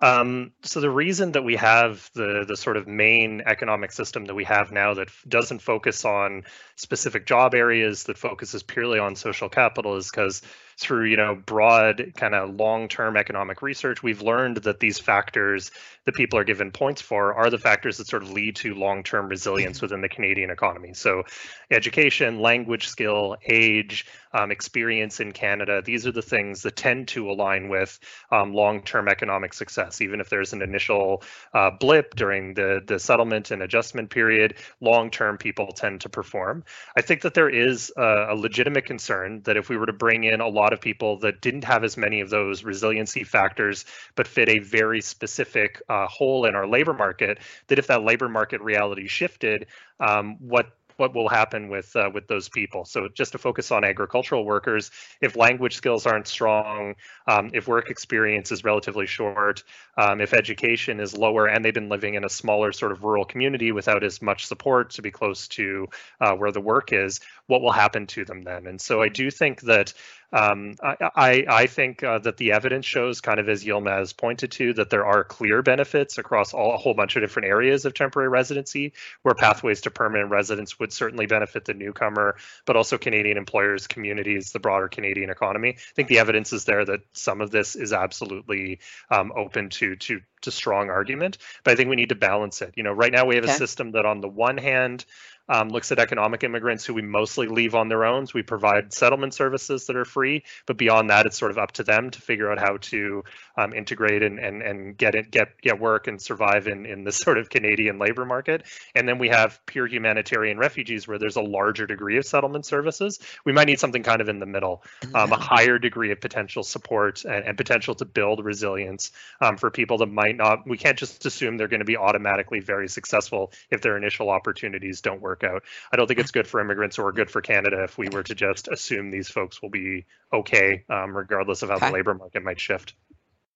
Um, 0.00 0.52
so 0.62 0.80
the 0.80 0.90
reason 0.90 1.32
that 1.32 1.44
we 1.44 1.56
have 1.56 2.10
the 2.14 2.44
the 2.46 2.56
sort 2.56 2.76
of 2.76 2.86
main 2.86 3.42
economic 3.46 3.92
system 3.92 4.26
that 4.26 4.34
we 4.34 4.44
have 4.44 4.70
now 4.70 4.94
that 4.94 5.08
doesn't 5.26 5.60
focus 5.60 6.04
on 6.04 6.44
specific 6.76 7.26
job 7.26 7.54
areas, 7.54 8.04
that 8.04 8.18
focuses 8.18 8.62
purely 8.62 8.98
on 8.98 9.16
social 9.16 9.48
capital, 9.48 9.96
is 9.96 10.10
because 10.10 10.42
through 10.78 11.06
you 11.06 11.16
know 11.16 11.34
broad 11.34 12.12
kind 12.16 12.34
of 12.34 12.54
long-term 12.54 13.16
economic 13.16 13.62
research, 13.62 14.02
we've 14.02 14.22
learned 14.22 14.58
that 14.58 14.80
these 14.80 14.98
factors 14.98 15.70
that 16.04 16.14
people 16.14 16.38
are 16.38 16.44
given 16.44 16.70
points 16.70 17.02
for 17.02 17.34
are 17.34 17.50
the 17.50 17.58
factors 17.58 17.98
that 17.98 18.06
sort 18.06 18.22
of 18.22 18.30
lead 18.30 18.54
to 18.56 18.74
long-term 18.74 19.28
resilience 19.28 19.82
within 19.82 20.00
the 20.00 20.08
Canadian 20.08 20.50
economy. 20.50 20.94
So, 20.94 21.24
education, 21.70 22.40
language 22.40 22.88
skill, 22.88 23.36
age, 23.44 24.06
um, 24.32 24.50
experience 24.52 25.18
in 25.18 25.32
Canada, 25.32 25.82
these 25.84 26.06
are 26.06 26.12
the 26.12 26.22
things 26.22 26.62
that 26.62 26.76
tend 26.76 27.08
to 27.08 27.30
align 27.30 27.68
with 27.68 27.98
um, 28.30 28.54
long-term 28.54 29.08
economic 29.08 29.52
success. 29.52 30.00
Even 30.00 30.20
if 30.20 30.28
there's 30.28 30.52
an 30.52 30.62
initial 30.62 31.22
uh, 31.54 31.70
blip 31.70 32.14
during 32.14 32.54
the 32.54 32.80
the 32.86 32.98
settlement 32.98 33.50
and 33.50 33.62
adjustment 33.62 34.10
period, 34.10 34.54
long-term 34.80 35.38
people 35.38 35.72
tend 35.72 36.02
to 36.02 36.08
perform. 36.08 36.64
I 36.96 37.02
think 37.02 37.22
that 37.22 37.34
there 37.34 37.48
is 37.48 37.92
a, 37.96 38.26
a 38.30 38.34
legitimate 38.36 38.84
concern 38.84 39.42
that 39.42 39.56
if 39.56 39.68
we 39.68 39.76
were 39.76 39.86
to 39.86 39.92
bring 39.92 40.24
in 40.24 40.40
a 40.40 40.48
lot 40.48 40.65
lot 40.66 40.72
of 40.72 40.80
people 40.80 41.16
that 41.20 41.40
didn't 41.40 41.62
have 41.62 41.84
as 41.84 41.96
many 41.96 42.20
of 42.20 42.28
those 42.28 42.64
resiliency 42.64 43.22
factors, 43.22 43.84
but 44.16 44.26
fit 44.26 44.48
a 44.48 44.58
very 44.58 45.00
specific 45.00 45.80
uh, 45.88 46.08
hole 46.08 46.44
in 46.44 46.56
our 46.56 46.66
labor 46.66 46.92
market, 46.92 47.38
that 47.68 47.78
if 47.78 47.86
that 47.86 48.02
labor 48.02 48.28
market 48.28 48.60
reality 48.60 49.06
shifted, 49.06 49.66
um, 50.00 50.36
what 50.40 50.66
what 50.96 51.14
will 51.14 51.28
happen 51.28 51.68
with 51.68 51.94
uh, 51.94 52.10
with 52.12 52.26
those 52.26 52.48
people. 52.48 52.84
So 52.84 53.08
just 53.08 53.32
to 53.32 53.38
focus 53.38 53.70
on 53.70 53.84
agricultural 53.84 54.44
workers, 54.44 54.90
if 55.20 55.36
language 55.36 55.76
skills 55.76 56.06
aren't 56.06 56.26
strong, 56.26 56.94
um, 57.26 57.50
if 57.52 57.68
work 57.68 57.90
experience 57.90 58.50
is 58.50 58.64
relatively 58.64 59.06
short, 59.06 59.62
um, 59.98 60.20
if 60.20 60.32
education 60.32 61.00
is 61.00 61.16
lower, 61.16 61.46
and 61.46 61.64
they've 61.64 61.74
been 61.74 61.88
living 61.88 62.14
in 62.14 62.24
a 62.24 62.28
smaller 62.28 62.72
sort 62.72 62.92
of 62.92 63.04
rural 63.04 63.24
community 63.24 63.72
without 63.72 64.02
as 64.02 64.22
much 64.22 64.46
support 64.46 64.90
to 64.90 65.02
be 65.02 65.10
close 65.10 65.48
to 65.48 65.86
uh, 66.20 66.34
where 66.34 66.52
the 66.52 66.60
work 66.60 66.92
is, 66.92 67.20
what 67.46 67.62
will 67.62 67.72
happen 67.72 68.06
to 68.08 68.24
them 68.24 68.42
then? 68.42 68.66
And 68.66 68.80
so 68.80 69.02
I 69.02 69.08
do 69.08 69.30
think 69.30 69.62
that 69.62 69.92
um, 70.32 70.74
I, 70.82 71.44
I, 71.48 71.66
think 71.66 72.02
uh, 72.02 72.18
that 72.18 72.36
the 72.36 72.52
evidence 72.52 72.84
shows, 72.84 73.20
kind 73.20 73.38
of 73.38 73.48
as 73.48 73.64
Yilmaz 73.64 74.16
pointed 74.16 74.50
to, 74.52 74.72
that 74.74 74.90
there 74.90 75.06
are 75.06 75.22
clear 75.22 75.62
benefits 75.62 76.18
across 76.18 76.52
all, 76.52 76.74
a 76.74 76.76
whole 76.76 76.94
bunch 76.94 77.14
of 77.14 77.22
different 77.22 77.48
areas 77.48 77.84
of 77.84 77.94
temporary 77.94 78.28
residency, 78.28 78.92
where 79.22 79.34
pathways 79.34 79.82
to 79.82 79.90
permanent 79.90 80.30
residence 80.30 80.80
would 80.80 80.92
certainly 80.92 81.26
benefit 81.26 81.64
the 81.64 81.74
newcomer, 81.74 82.36
but 82.64 82.76
also 82.76 82.98
Canadian 82.98 83.36
employers, 83.36 83.86
communities, 83.86 84.50
the 84.50 84.58
broader 84.58 84.88
Canadian 84.88 85.30
economy. 85.30 85.70
I 85.70 85.94
think 85.94 86.08
the 86.08 86.18
evidence 86.18 86.52
is 86.52 86.64
there 86.64 86.84
that 86.84 87.00
some 87.12 87.40
of 87.40 87.52
this 87.52 87.76
is 87.76 87.92
absolutely 87.92 88.80
um, 89.10 89.32
open 89.34 89.70
to 89.70 89.94
to 89.96 90.20
to 90.42 90.50
strong 90.50 90.90
argument, 90.90 91.38
but 91.64 91.72
I 91.72 91.76
think 91.76 91.88
we 91.88 91.96
need 91.96 92.10
to 92.10 92.14
balance 92.14 92.62
it. 92.62 92.74
You 92.76 92.82
know, 92.82 92.92
right 92.92 93.12
now 93.12 93.24
we 93.24 93.36
have 93.36 93.44
okay. 93.44 93.54
a 93.54 93.56
system 93.56 93.92
that 93.92 94.04
on 94.04 94.20
the 94.20 94.28
one 94.28 94.58
hand 94.58 95.04
um, 95.48 95.68
looks 95.68 95.92
at 95.92 95.98
economic 95.98 96.44
immigrants 96.44 96.84
who 96.84 96.94
we 96.94 97.02
mostly 97.02 97.46
leave 97.46 97.74
on 97.74 97.88
their 97.88 98.04
own. 98.04 98.26
we 98.34 98.42
provide 98.42 98.92
settlement 98.92 99.34
services 99.34 99.86
that 99.86 99.96
are 99.96 100.04
free, 100.04 100.42
but 100.66 100.76
beyond 100.76 101.10
that, 101.10 101.26
it's 101.26 101.38
sort 101.38 101.50
of 101.50 101.58
up 101.58 101.72
to 101.72 101.84
them 101.84 102.10
to 102.10 102.20
figure 102.20 102.50
out 102.50 102.58
how 102.58 102.78
to 102.78 103.22
um, 103.56 103.72
integrate 103.72 104.22
and, 104.22 104.38
and 104.38 104.62
and 104.62 104.96
get 104.96 105.14
it 105.14 105.30
get 105.30 105.60
get 105.60 105.78
work 105.78 106.06
and 106.06 106.20
survive 106.20 106.66
in 106.66 106.86
in 106.86 107.04
this 107.04 107.16
sort 107.26 107.38
of 107.38 107.50
Canadian 107.50 107.98
labor 107.98 108.24
market. 108.24 108.64
And 108.94 109.08
then 109.08 109.18
we 109.18 109.28
have 109.28 109.60
pure 109.66 109.86
humanitarian 109.86 110.58
refugees 110.58 111.06
where 111.06 111.18
there's 111.18 111.36
a 111.36 111.42
larger 111.42 111.86
degree 111.86 112.16
of 112.16 112.26
settlement 112.26 112.66
services. 112.66 113.18
We 113.44 113.52
might 113.52 113.66
need 113.66 113.80
something 113.80 114.02
kind 114.02 114.20
of 114.20 114.28
in 114.28 114.40
the 114.40 114.46
middle, 114.46 114.82
um, 115.14 115.32
a 115.32 115.38
higher 115.38 115.78
degree 115.78 116.10
of 116.12 116.20
potential 116.20 116.62
support 116.62 117.24
and, 117.24 117.44
and 117.44 117.56
potential 117.56 117.94
to 117.96 118.04
build 118.04 118.44
resilience 118.44 119.12
um, 119.40 119.56
for 119.56 119.70
people 119.70 119.98
that 119.98 120.06
might 120.06 120.36
not. 120.36 120.66
We 120.66 120.78
can't 120.78 120.98
just 120.98 121.24
assume 121.26 121.56
they're 121.56 121.68
going 121.68 121.80
to 121.80 121.86
be 121.86 121.96
automatically 121.96 122.60
very 122.60 122.88
successful 122.88 123.52
if 123.70 123.80
their 123.80 123.96
initial 123.96 124.30
opportunities 124.30 125.00
don't 125.00 125.20
work 125.20 125.35
work 125.42 125.52
out. 125.52 125.62
I 125.92 125.96
don't 125.96 126.06
think 126.06 126.20
it's 126.20 126.30
good 126.30 126.46
for 126.46 126.60
immigrants 126.60 126.98
or 126.98 127.12
good 127.12 127.30
for 127.30 127.40
Canada 127.40 127.84
if 127.84 127.98
we 127.98 128.08
were 128.08 128.22
to 128.22 128.34
just 128.34 128.68
assume 128.68 129.10
these 129.10 129.28
folks 129.28 129.62
will 129.62 129.70
be 129.70 130.04
okay, 130.32 130.84
um, 130.88 131.16
regardless 131.16 131.62
of 131.62 131.70
how 131.70 131.76
okay. 131.76 131.88
the 131.88 131.92
labor 131.92 132.14
market 132.14 132.42
might 132.42 132.60
shift. 132.60 132.94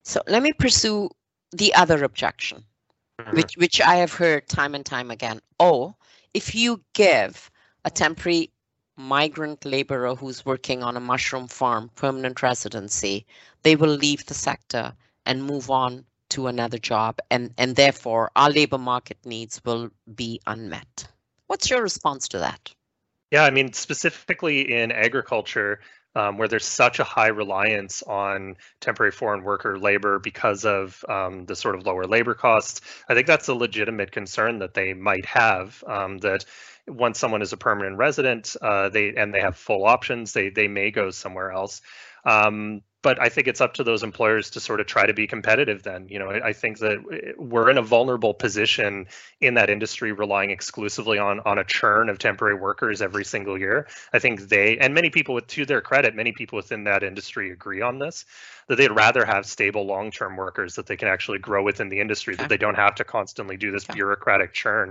So 0.04 0.20
let 0.26 0.42
me 0.42 0.52
pursue 0.52 1.10
the 1.52 1.74
other 1.74 2.04
objection, 2.04 2.64
mm-hmm. 3.20 3.36
which 3.36 3.56
which 3.56 3.80
I 3.80 3.96
have 3.96 4.12
heard 4.12 4.48
time 4.48 4.74
and 4.74 4.84
time 4.84 5.10
again. 5.10 5.40
Oh, 5.58 5.94
if 6.34 6.54
you 6.54 6.82
give 6.94 7.50
a 7.84 7.90
temporary 7.90 8.50
migrant 8.96 9.64
laborer 9.64 10.14
who's 10.14 10.44
working 10.44 10.82
on 10.82 10.96
a 10.96 11.00
mushroom 11.00 11.48
farm 11.48 11.90
permanent 11.94 12.42
residency, 12.42 13.26
they 13.62 13.76
will 13.76 13.94
leave 13.94 14.26
the 14.26 14.34
sector 14.34 14.92
and 15.26 15.44
move 15.44 15.70
on 15.70 16.04
to 16.30 16.46
another 16.46 16.78
job 16.78 17.18
and, 17.30 17.52
and 17.58 17.74
therefore 17.76 18.30
our 18.36 18.50
labor 18.50 18.78
market 18.78 19.18
needs 19.24 19.60
will 19.64 19.90
be 20.14 20.40
unmet. 20.46 21.08
What's 21.50 21.68
your 21.68 21.82
response 21.82 22.28
to 22.28 22.38
that? 22.38 22.72
Yeah, 23.32 23.42
I 23.42 23.50
mean, 23.50 23.72
specifically 23.72 24.72
in 24.72 24.92
agriculture, 24.92 25.80
um, 26.14 26.38
where 26.38 26.46
there's 26.46 26.64
such 26.64 27.00
a 27.00 27.04
high 27.04 27.26
reliance 27.26 28.04
on 28.04 28.54
temporary 28.80 29.10
foreign 29.10 29.42
worker 29.42 29.76
labor 29.76 30.20
because 30.20 30.64
of 30.64 31.04
um, 31.08 31.46
the 31.46 31.56
sort 31.56 31.74
of 31.74 31.84
lower 31.84 32.04
labor 32.04 32.34
costs, 32.34 32.82
I 33.08 33.14
think 33.14 33.26
that's 33.26 33.48
a 33.48 33.54
legitimate 33.54 34.12
concern 34.12 34.60
that 34.60 34.74
they 34.74 34.94
might 34.94 35.26
have. 35.26 35.82
Um, 35.88 36.18
that 36.18 36.44
once 36.86 37.18
someone 37.18 37.42
is 37.42 37.52
a 37.52 37.56
permanent 37.56 37.96
resident, 37.96 38.54
uh, 38.62 38.88
they 38.88 39.16
and 39.16 39.34
they 39.34 39.40
have 39.40 39.56
full 39.56 39.86
options, 39.86 40.32
they 40.32 40.50
they 40.50 40.68
may 40.68 40.92
go 40.92 41.10
somewhere 41.10 41.50
else. 41.50 41.82
Um, 42.24 42.82
but 43.02 43.20
I 43.20 43.28
think 43.28 43.46
it's 43.46 43.60
up 43.60 43.74
to 43.74 43.84
those 43.84 44.02
employers 44.02 44.50
to 44.50 44.60
sort 44.60 44.80
of 44.80 44.86
try 44.86 45.06
to 45.06 45.14
be 45.14 45.26
competitive. 45.26 45.82
Then, 45.82 46.06
you 46.08 46.18
know, 46.18 46.30
I, 46.30 46.48
I, 46.48 46.52
think 46.52 46.78
that 46.78 47.34
we're 47.38 47.70
in 47.70 47.78
a 47.78 47.82
vulnerable 47.82 48.34
position 48.34 49.06
in 49.40 49.54
that 49.54 49.70
industry, 49.70 50.12
relying 50.12 50.50
exclusively 50.50 51.18
on 51.18 51.40
on 51.40 51.58
a 51.58 51.64
churn 51.64 52.08
of 52.08 52.18
temporary 52.18 52.56
workers 52.56 53.00
every 53.00 53.24
single 53.24 53.58
year. 53.58 53.86
I 54.12 54.18
think 54.18 54.48
they 54.48 54.78
and 54.78 54.94
many 54.94 55.10
people, 55.10 55.34
with 55.34 55.46
to 55.48 55.64
their 55.64 55.80
credit, 55.80 56.14
many 56.14 56.32
people 56.32 56.56
within 56.56 56.84
that 56.84 57.02
industry 57.02 57.50
agree 57.50 57.80
on 57.80 57.98
this 57.98 58.24
that 58.70 58.76
they'd 58.76 58.92
rather 58.92 59.24
have 59.24 59.46
stable 59.46 59.84
long-term 59.84 60.36
workers 60.36 60.76
that 60.76 60.86
they 60.86 60.96
can 60.96 61.08
actually 61.08 61.40
grow 61.40 61.60
within 61.60 61.88
the 61.88 61.98
industry 61.98 62.34
okay. 62.34 62.44
that 62.44 62.48
they 62.48 62.56
don't 62.56 62.76
have 62.76 62.94
to 62.94 63.02
constantly 63.02 63.56
do 63.56 63.72
this 63.72 63.82
okay. 63.82 63.94
bureaucratic 63.94 64.52
churn 64.52 64.90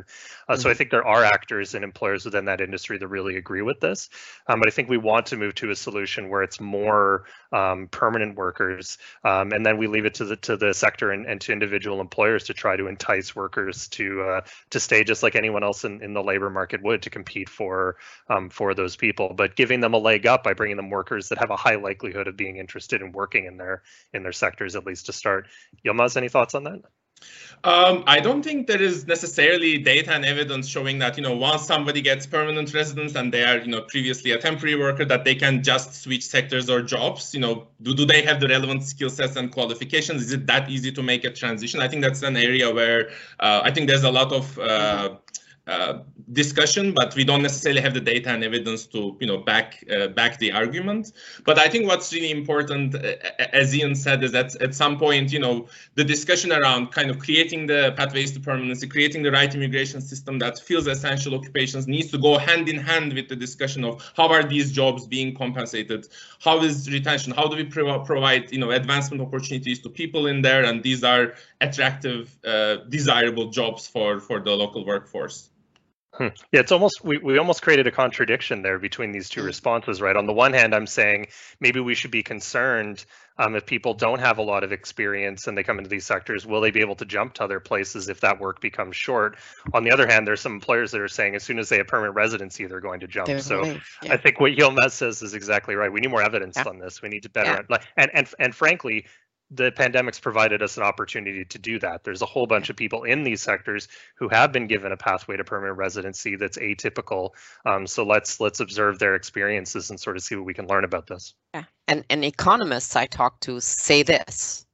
uh, 0.50 0.52
mm-hmm. 0.52 0.62
so 0.62 0.70
i 0.70 0.74
think 0.74 0.92
there 0.92 1.08
are 1.08 1.24
actors 1.24 1.74
and 1.74 1.86
employers 1.86 2.26
within 2.26 2.44
that 2.44 2.60
industry 2.60 2.98
that 2.98 3.08
really 3.08 3.38
agree 3.38 3.62
with 3.62 3.80
this 3.80 4.10
um, 4.48 4.60
but 4.60 4.68
i 4.68 4.72
think 4.72 4.90
we 4.90 4.98
want 4.98 5.26
to 5.26 5.38
move 5.38 5.56
to 5.56 5.72
a 5.72 5.76
solution 5.76 6.28
where 6.28 6.44
it's 6.44 6.60
more 6.60 7.24
um, 7.54 7.88
permanent 8.00 8.38
workers 8.38 8.98
um, 9.26 9.52
and 9.52 9.66
then 9.66 9.78
we 9.78 9.88
leave 9.88 10.06
it 10.06 10.14
to 10.16 10.26
the 10.26 10.38
to 10.38 10.56
the 10.56 10.74
sector 10.74 11.12
and, 11.12 11.26
and 11.26 11.42
to 11.42 11.52
individual 11.52 12.00
employers 12.00 12.46
to 12.46 12.54
try 12.54 12.78
to 12.78 12.88
entice 12.88 13.36
workers 13.36 13.90
to 13.90 14.22
uh, 14.22 14.42
to 14.70 14.80
stay 14.80 15.04
just 15.04 15.22
like 15.22 15.36
anyone 15.36 15.64
else 15.64 15.84
in, 15.84 16.02
in 16.02 16.14
the 16.14 16.24
labor 16.24 16.50
market 16.50 16.82
would 16.82 17.02
to 17.02 17.10
compete 17.10 17.50
for 17.50 17.98
um, 18.30 18.50
for 18.50 18.74
those 18.74 18.96
people 18.96 19.34
but 19.36 19.56
giving 19.56 19.82
them 19.82 19.94
a 19.94 19.98
leg 19.98 20.26
up 20.26 20.44
by 20.44 20.54
bringing 20.54 20.78
them 20.78 20.90
workers 20.90 21.28
that 21.30 21.38
have 21.38 21.52
a 21.52 21.58
high 21.58 21.76
likelihood 21.76 22.28
of 22.28 22.38
being 22.38 22.58
interested 22.58 23.02
in 23.02 23.12
working 23.12 23.46
in 23.46 23.58
their 23.58 23.84
in 24.14 24.24
their 24.24 24.32
sectors 24.32 24.76
at 24.76 24.86
least 24.86 25.08
to 25.08 25.14
start. 25.14 25.48
Yilmaz, 25.86 26.16
any 26.16 26.30
thoughts 26.30 26.56
on 26.56 26.64
that? 26.64 26.82
Um, 27.66 28.06
I 28.08 28.22
don't 28.22 28.42
think 28.42 28.68
there 28.68 28.82
is 28.82 29.06
necessarily 29.06 29.78
data 29.78 30.14
and 30.14 30.24
evidence 30.24 30.66
showing 30.66 30.98
that 31.00 31.18
you 31.18 31.24
know 31.24 31.36
once 31.36 31.66
somebody 31.66 32.02
gets 32.02 32.26
permanent 32.26 32.74
residence 32.74 33.16
and 33.16 33.34
they 33.34 33.44
are 33.44 33.58
you 33.58 33.68
know 33.68 33.82
previously 33.82 34.32
a 34.32 34.38
temporary 34.38 34.78
worker 34.78 35.04
that 35.04 35.26
they 35.26 35.36
can 35.36 35.62
just 35.62 36.02
switch 36.02 36.24
sectors 36.26 36.70
or 36.70 36.82
jobs. 36.82 37.34
You 37.34 37.42
know, 37.42 37.68
do 37.82 37.94
do 37.94 38.06
they 38.06 38.22
have 38.22 38.40
the 38.40 38.48
relevant 38.48 38.84
skill 38.84 39.10
sets 39.10 39.36
and 39.36 39.52
qualifications? 39.52 40.22
Is 40.22 40.32
it 40.32 40.48
that 40.48 40.70
easy 40.70 40.92
to 40.94 41.04
make 41.04 41.26
a 41.26 41.32
transition? 41.32 41.82
I 41.82 41.90
think 41.90 42.02
that's 42.02 42.22
an 42.22 42.38
area 42.38 42.74
where 42.74 43.10
uh, 43.42 43.60
I 43.64 43.72
think 43.72 43.90
there's 43.90 44.06
a 44.06 44.12
lot 44.12 44.32
of 44.32 44.58
uh, 44.58 45.16
uh, 45.70 46.00
discussion, 46.32 46.94
but 46.94 47.16
we 47.16 47.24
don't 47.24 47.42
necessarily 47.42 47.82
have 47.82 47.94
the 47.94 48.00
data 48.00 48.30
and 48.30 48.44
evidence 48.44 48.86
to, 48.88 49.16
you 49.20 49.28
know, 49.28 49.38
back 49.38 49.84
uh, 49.96 50.08
back 50.08 50.38
the 50.40 50.52
argument. 50.52 51.12
But 51.46 51.60
I 51.60 51.68
think 51.68 51.88
what's 51.88 52.12
really 52.14 52.32
important, 52.32 52.96
uh, 52.96 53.14
as 53.54 53.76
Ian 53.76 53.96
said, 53.96 54.24
is 54.24 54.32
that 54.32 54.56
at 54.62 54.74
some 54.74 54.98
point, 54.98 55.32
you 55.32 55.40
know, 55.40 55.68
the 55.96 56.04
discussion 56.04 56.52
around 56.52 56.92
kind 56.92 57.10
of 57.12 57.20
creating 57.20 57.68
the 57.68 57.94
pathways 57.98 58.32
to 58.32 58.40
permanency, 58.40 58.88
creating 58.88 59.22
the 59.24 59.32
right 59.32 59.54
immigration 59.54 60.02
system 60.02 60.40
that 60.40 60.60
fills 60.60 60.88
essential 60.88 61.36
occupations 61.36 61.88
needs 61.88 62.10
to 62.12 62.18
go 62.18 62.38
hand 62.38 62.68
in 62.68 62.78
hand 62.78 63.14
with 63.14 63.28
the 63.30 63.36
discussion 63.36 63.84
of 63.84 63.94
how 64.18 64.28
are 64.28 64.44
these 64.44 64.72
jobs 64.72 65.06
being 65.06 65.36
compensated, 65.36 66.08
how 66.44 66.62
is 66.64 66.90
retention, 66.90 67.32
how 67.32 67.48
do 67.48 67.56
we 67.56 67.64
pro 67.64 68.00
provide, 68.00 68.52
you 68.52 68.60
know, 68.60 68.72
advancement 68.72 69.22
opportunities 69.22 69.80
to 69.80 69.90
people 69.90 70.28
in 70.28 70.42
there, 70.42 70.64
and 70.64 70.82
these 70.82 71.04
are 71.04 71.34
attractive, 71.62 72.38
uh, 72.46 72.78
desirable 72.90 73.50
jobs 73.50 73.88
for 73.88 74.20
for 74.20 74.40
the 74.40 74.52
local 74.52 74.84
workforce. 74.84 75.50
Hmm. 76.20 76.28
Yeah, 76.52 76.60
it's 76.60 76.74
almost 76.74 77.02
we, 77.02 77.18
we 77.18 77.38
almost 77.38 77.62
created 77.62 77.88
a 77.88 77.92
contradiction 77.92 78.62
there 78.62 78.78
between 78.78 79.14
these 79.14 79.30
two 79.30 79.40
hmm. 79.40 79.48
responses, 79.48 80.02
right? 80.02 80.18
On 80.18 80.26
the 80.26 80.34
one 80.34 80.52
hand, 80.52 80.76
I'm 80.76 80.86
saying 80.86 81.28
maybe 81.62 81.80
we 81.80 81.96
should 81.96 82.12
be 82.12 82.24
concerned 82.24 83.06
um, 83.38 83.56
if 83.56 83.66
people 83.66 83.94
don't 83.94 84.20
have 84.20 84.38
a 84.38 84.42
lot 84.42 84.66
of 84.66 84.74
experience 84.74 85.48
and 85.48 85.58
they 85.58 85.64
come 85.64 85.78
into 85.78 85.90
these 85.90 86.06
sectors, 86.06 86.46
will 86.46 86.60
they 86.60 86.72
be 86.72 86.82
able 86.82 86.96
to 86.96 87.06
jump 87.06 87.36
to 87.36 87.44
other 87.46 87.62
places 87.62 88.10
if 88.10 88.20
that 88.20 88.42
work 88.42 88.60
becomes 88.60 88.98
short? 88.98 89.38
On 89.74 89.86
the 89.86 89.92
other 89.92 90.08
hand, 90.08 90.28
there's 90.28 90.42
some 90.42 90.52
employers 90.52 90.92
that 90.92 91.00
are 91.00 91.08
saying 91.08 91.36
as 91.36 91.44
soon 91.44 91.58
as 91.58 91.70
they 91.70 91.78
have 91.78 91.88
permanent 91.88 92.16
residency, 92.16 92.66
they're 92.66 92.82
going 92.82 93.00
to 93.00 93.08
jump. 93.08 93.28
They're 93.28 93.40
so 93.40 93.64
yeah. 93.64 93.80
I 94.12 94.18
think 94.18 94.42
what 94.42 94.52
Yilmaz 94.52 94.92
says 94.92 95.22
is 95.22 95.36
exactly 95.36 95.76
right. 95.76 95.92
We 95.92 96.02
need 96.02 96.12
more 96.12 96.22
evidence 96.22 96.58
yeah. 96.58 96.68
on 96.68 96.80
this. 96.80 97.02
We 97.02 97.08
need 97.08 97.24
to 97.24 97.30
better 97.30 97.66
yeah. 97.70 97.78
and 97.96 98.12
and 98.14 98.28
and 98.40 98.54
frankly, 98.54 99.06
the 99.52 99.72
pandemic's 99.72 100.20
provided 100.20 100.62
us 100.62 100.78
an 100.78 100.84
opportunity 100.84 101.44
to 101.44 101.58
do 101.58 101.80
that. 101.80 102.04
There's 102.04 102.22
a 102.22 102.28
whole 102.28 102.46
bunch 102.46 102.70
of 102.70 102.76
people 102.76 103.04
in 103.04 103.24
these 103.24 103.42
sectors 103.42 103.88
who 104.16 104.28
have 104.30 104.52
been 104.52 104.68
given 104.68 104.92
a 104.92 104.98
pathway 104.98 105.38
to 105.38 105.44
permanent 105.44 105.78
residency 105.78 106.36
that's 106.36 106.58
atypical. 106.58 107.32
Um, 107.66 107.88
so 107.88 108.06
let's 108.06 108.40
let's 108.40 108.60
observe 108.60 109.00
their 109.00 109.16
experiences 109.16 109.90
and 109.90 110.00
sort 110.00 110.18
of 110.18 110.24
see 110.24 110.36
what 110.36 110.46
we 110.46 110.54
can 110.54 110.68
learn 110.68 110.84
about 110.84 111.08
this. 111.08 111.34
Yeah, 111.54 111.64
and 111.88 112.06
and 112.10 112.24
economists 112.24 112.96
I 112.96 113.08
talk 113.08 113.40
to 113.42 113.60
say 113.60 114.04
this: 114.04 114.66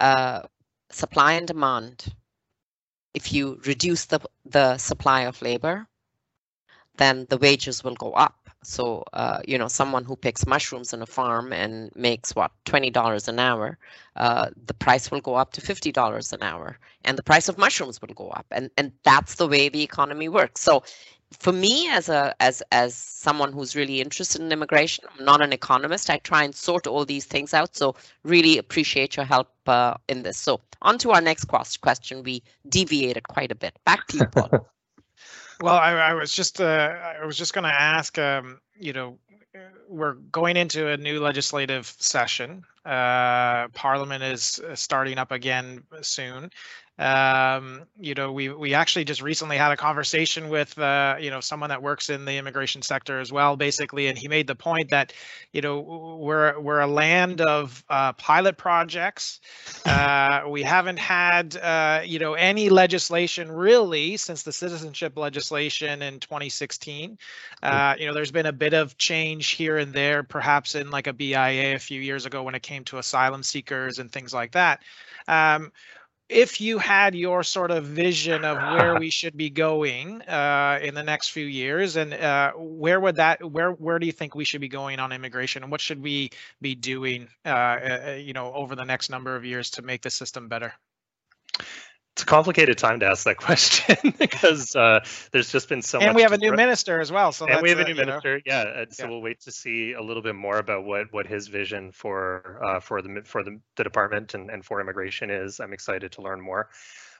uh, 0.00 0.42
supply 0.90 1.34
and 1.34 1.46
demand. 1.46 2.06
If 3.14 3.32
you 3.32 3.60
reduce 3.64 4.06
the 4.06 4.20
the 4.44 4.76
supply 4.78 5.22
of 5.22 5.40
labor, 5.40 5.86
then 6.96 7.26
the 7.30 7.38
wages 7.38 7.84
will 7.84 7.94
go 7.94 8.12
up 8.12 8.45
so, 8.66 9.04
uh, 9.12 9.40
you 9.46 9.56
know, 9.56 9.68
someone 9.68 10.04
who 10.04 10.16
picks 10.16 10.46
mushrooms 10.46 10.92
on 10.92 11.00
a 11.00 11.06
farm 11.06 11.52
and 11.52 11.94
makes 11.94 12.34
what 12.34 12.50
$20 12.64 13.28
an 13.28 13.38
hour, 13.38 13.78
uh, 14.16 14.50
the 14.66 14.74
price 14.74 15.10
will 15.10 15.20
go 15.20 15.36
up 15.36 15.52
to 15.52 15.60
$50 15.60 16.32
an 16.32 16.42
hour, 16.42 16.78
and 17.04 17.16
the 17.16 17.22
price 17.22 17.48
of 17.48 17.58
mushrooms 17.58 18.00
will 18.02 18.14
go 18.14 18.28
up, 18.30 18.46
and 18.50 18.70
and 18.76 18.92
that's 19.04 19.36
the 19.36 19.46
way 19.46 19.68
the 19.68 19.82
economy 19.82 20.28
works. 20.28 20.62
So, 20.62 20.82
for 21.32 21.52
me, 21.52 21.88
as 21.90 22.08
a 22.08 22.34
as 22.40 22.62
as 22.72 22.94
someone 22.94 23.52
who's 23.52 23.76
really 23.76 24.00
interested 24.00 24.40
in 24.40 24.52
immigration, 24.52 25.04
I'm 25.10 25.24
not 25.24 25.42
an 25.42 25.52
economist. 25.52 26.10
I 26.10 26.18
try 26.18 26.42
and 26.44 26.54
sort 26.54 26.86
all 26.86 27.04
these 27.04 27.24
things 27.24 27.54
out. 27.54 27.76
So, 27.76 27.94
really 28.24 28.58
appreciate 28.58 29.16
your 29.16 29.26
help 29.26 29.48
uh, 29.66 29.94
in 30.08 30.22
this. 30.22 30.38
So, 30.38 30.60
on 30.82 30.98
to 30.98 31.12
our 31.12 31.20
next 31.20 31.44
question. 31.46 32.22
We 32.24 32.42
deviated 32.68 33.28
quite 33.28 33.52
a 33.52 33.56
bit. 33.56 33.78
Back 33.84 34.06
to 34.08 34.18
you, 34.18 34.26
Paul. 34.26 34.50
Well, 35.60 35.76
I, 35.76 35.92
I 35.92 36.14
was 36.14 36.32
just 36.32 36.60
uh, 36.60 36.94
I 37.20 37.24
was 37.24 37.36
just 37.36 37.54
going 37.54 37.64
to 37.64 37.70
ask. 37.70 38.18
Um, 38.18 38.60
you 38.78 38.92
know, 38.92 39.18
we're 39.88 40.14
going 40.14 40.56
into 40.56 40.88
a 40.88 40.96
new 40.96 41.20
legislative 41.20 41.86
session. 41.98 42.62
Uh, 42.84 43.68
Parliament 43.68 44.22
is 44.22 44.60
uh, 44.60 44.74
starting 44.74 45.18
up 45.18 45.32
again 45.32 45.82
soon, 46.02 46.50
um, 46.98 47.82
you 48.00 48.14
know, 48.14 48.32
we 48.32 48.48
we 48.48 48.72
actually 48.72 49.04
just 49.04 49.20
recently 49.20 49.58
had 49.58 49.70
a 49.70 49.76
conversation 49.76 50.48
with 50.48 50.78
uh, 50.78 51.16
you 51.20 51.30
know 51.30 51.40
someone 51.40 51.68
that 51.68 51.82
works 51.82 52.08
in 52.08 52.24
the 52.24 52.38
immigration 52.38 52.80
sector 52.80 53.20
as 53.20 53.30
well, 53.30 53.54
basically, 53.54 54.06
and 54.06 54.16
he 54.16 54.28
made 54.28 54.46
the 54.46 54.54
point 54.54 54.88
that 54.90 55.12
you 55.52 55.60
know 55.60 55.80
we're 56.18 56.58
we're 56.58 56.80
a 56.80 56.86
land 56.86 57.42
of 57.42 57.84
uh, 57.90 58.14
pilot 58.14 58.56
projects. 58.56 59.40
Uh, 59.84 60.44
we 60.48 60.62
haven't 60.62 60.98
had 60.98 61.56
uh, 61.58 62.00
you 62.02 62.18
know 62.18 62.32
any 62.32 62.70
legislation 62.70 63.52
really 63.52 64.16
since 64.16 64.42
the 64.42 64.52
citizenship 64.52 65.18
legislation 65.18 66.00
in 66.00 66.18
2016. 66.18 67.18
Uh, 67.62 67.94
you 67.98 68.06
know, 68.06 68.14
there's 68.14 68.32
been 68.32 68.46
a 68.46 68.52
bit 68.52 68.72
of 68.72 68.96
change 68.96 69.50
here 69.50 69.76
and 69.76 69.92
there, 69.92 70.22
perhaps 70.22 70.74
in 70.74 70.90
like 70.90 71.06
a 71.06 71.12
BIA 71.12 71.74
a 71.74 71.78
few 71.78 72.00
years 72.00 72.24
ago 72.24 72.42
when 72.42 72.54
it 72.54 72.62
came 72.62 72.84
to 72.84 72.96
asylum 72.96 73.42
seekers 73.42 73.98
and 73.98 74.10
things 74.10 74.32
like 74.32 74.52
that. 74.52 74.82
Um, 75.28 75.72
if 76.28 76.60
you 76.60 76.78
had 76.78 77.14
your 77.14 77.44
sort 77.44 77.70
of 77.70 77.84
vision 77.84 78.44
of 78.44 78.56
where 78.56 78.98
we 78.98 79.10
should 79.10 79.36
be 79.36 79.48
going 79.48 80.22
uh, 80.22 80.78
in 80.82 80.94
the 80.94 81.02
next 81.02 81.28
few 81.28 81.46
years, 81.46 81.96
and 81.96 82.12
uh, 82.14 82.52
where 82.56 82.98
would 83.00 83.16
that 83.16 83.52
where 83.52 83.70
where 83.72 83.98
do 83.98 84.06
you 84.06 84.12
think 84.12 84.34
we 84.34 84.44
should 84.44 84.60
be 84.60 84.68
going 84.68 84.98
on 84.98 85.12
immigration, 85.12 85.62
and 85.62 85.70
what 85.70 85.80
should 85.80 86.02
we 86.02 86.30
be 86.60 86.74
doing, 86.74 87.28
uh, 87.44 87.48
uh 87.48 88.18
you 88.20 88.32
know, 88.32 88.52
over 88.54 88.74
the 88.74 88.84
next 88.84 89.08
number 89.08 89.36
of 89.36 89.44
years 89.44 89.70
to 89.70 89.82
make 89.82 90.02
the 90.02 90.10
system 90.10 90.48
better? 90.48 90.72
It's 92.16 92.22
a 92.22 92.26
complicated 92.26 92.78
time 92.78 93.00
to 93.00 93.06
ask 93.06 93.24
that 93.24 93.36
question 93.36 94.14
because 94.18 94.74
uh, 94.74 95.00
there's 95.32 95.52
just 95.52 95.68
been 95.68 95.82
so 95.82 95.98
and 95.98 96.04
much. 96.04 96.08
And 96.08 96.16
we 96.16 96.22
have 96.22 96.32
a 96.32 96.38
new 96.38 96.52
minister 96.52 96.98
as 96.98 97.12
well. 97.12 97.30
So 97.30 97.46
and 97.46 97.60
we 97.60 97.68
have 97.68 97.78
a 97.78 97.84
new 97.84 97.94
minister, 97.94 98.36
know. 98.36 98.42
yeah. 98.46 98.80
And 98.80 98.90
so 98.90 99.04
yeah. 99.04 99.10
we'll 99.10 99.20
wait 99.20 99.42
to 99.42 99.52
see 99.52 99.92
a 99.92 100.00
little 100.00 100.22
bit 100.22 100.34
more 100.34 100.56
about 100.56 100.84
what 100.84 101.12
what 101.12 101.26
his 101.26 101.48
vision 101.48 101.92
for 101.92 102.62
uh, 102.66 102.80
for 102.80 103.02
the 103.02 103.20
for 103.26 103.42
the, 103.42 103.60
the 103.76 103.84
department 103.84 104.32
and, 104.32 104.48
and 104.48 104.64
for 104.64 104.80
immigration 104.80 105.28
is. 105.28 105.60
I'm 105.60 105.74
excited 105.74 106.12
to 106.12 106.22
learn 106.22 106.40
more. 106.40 106.70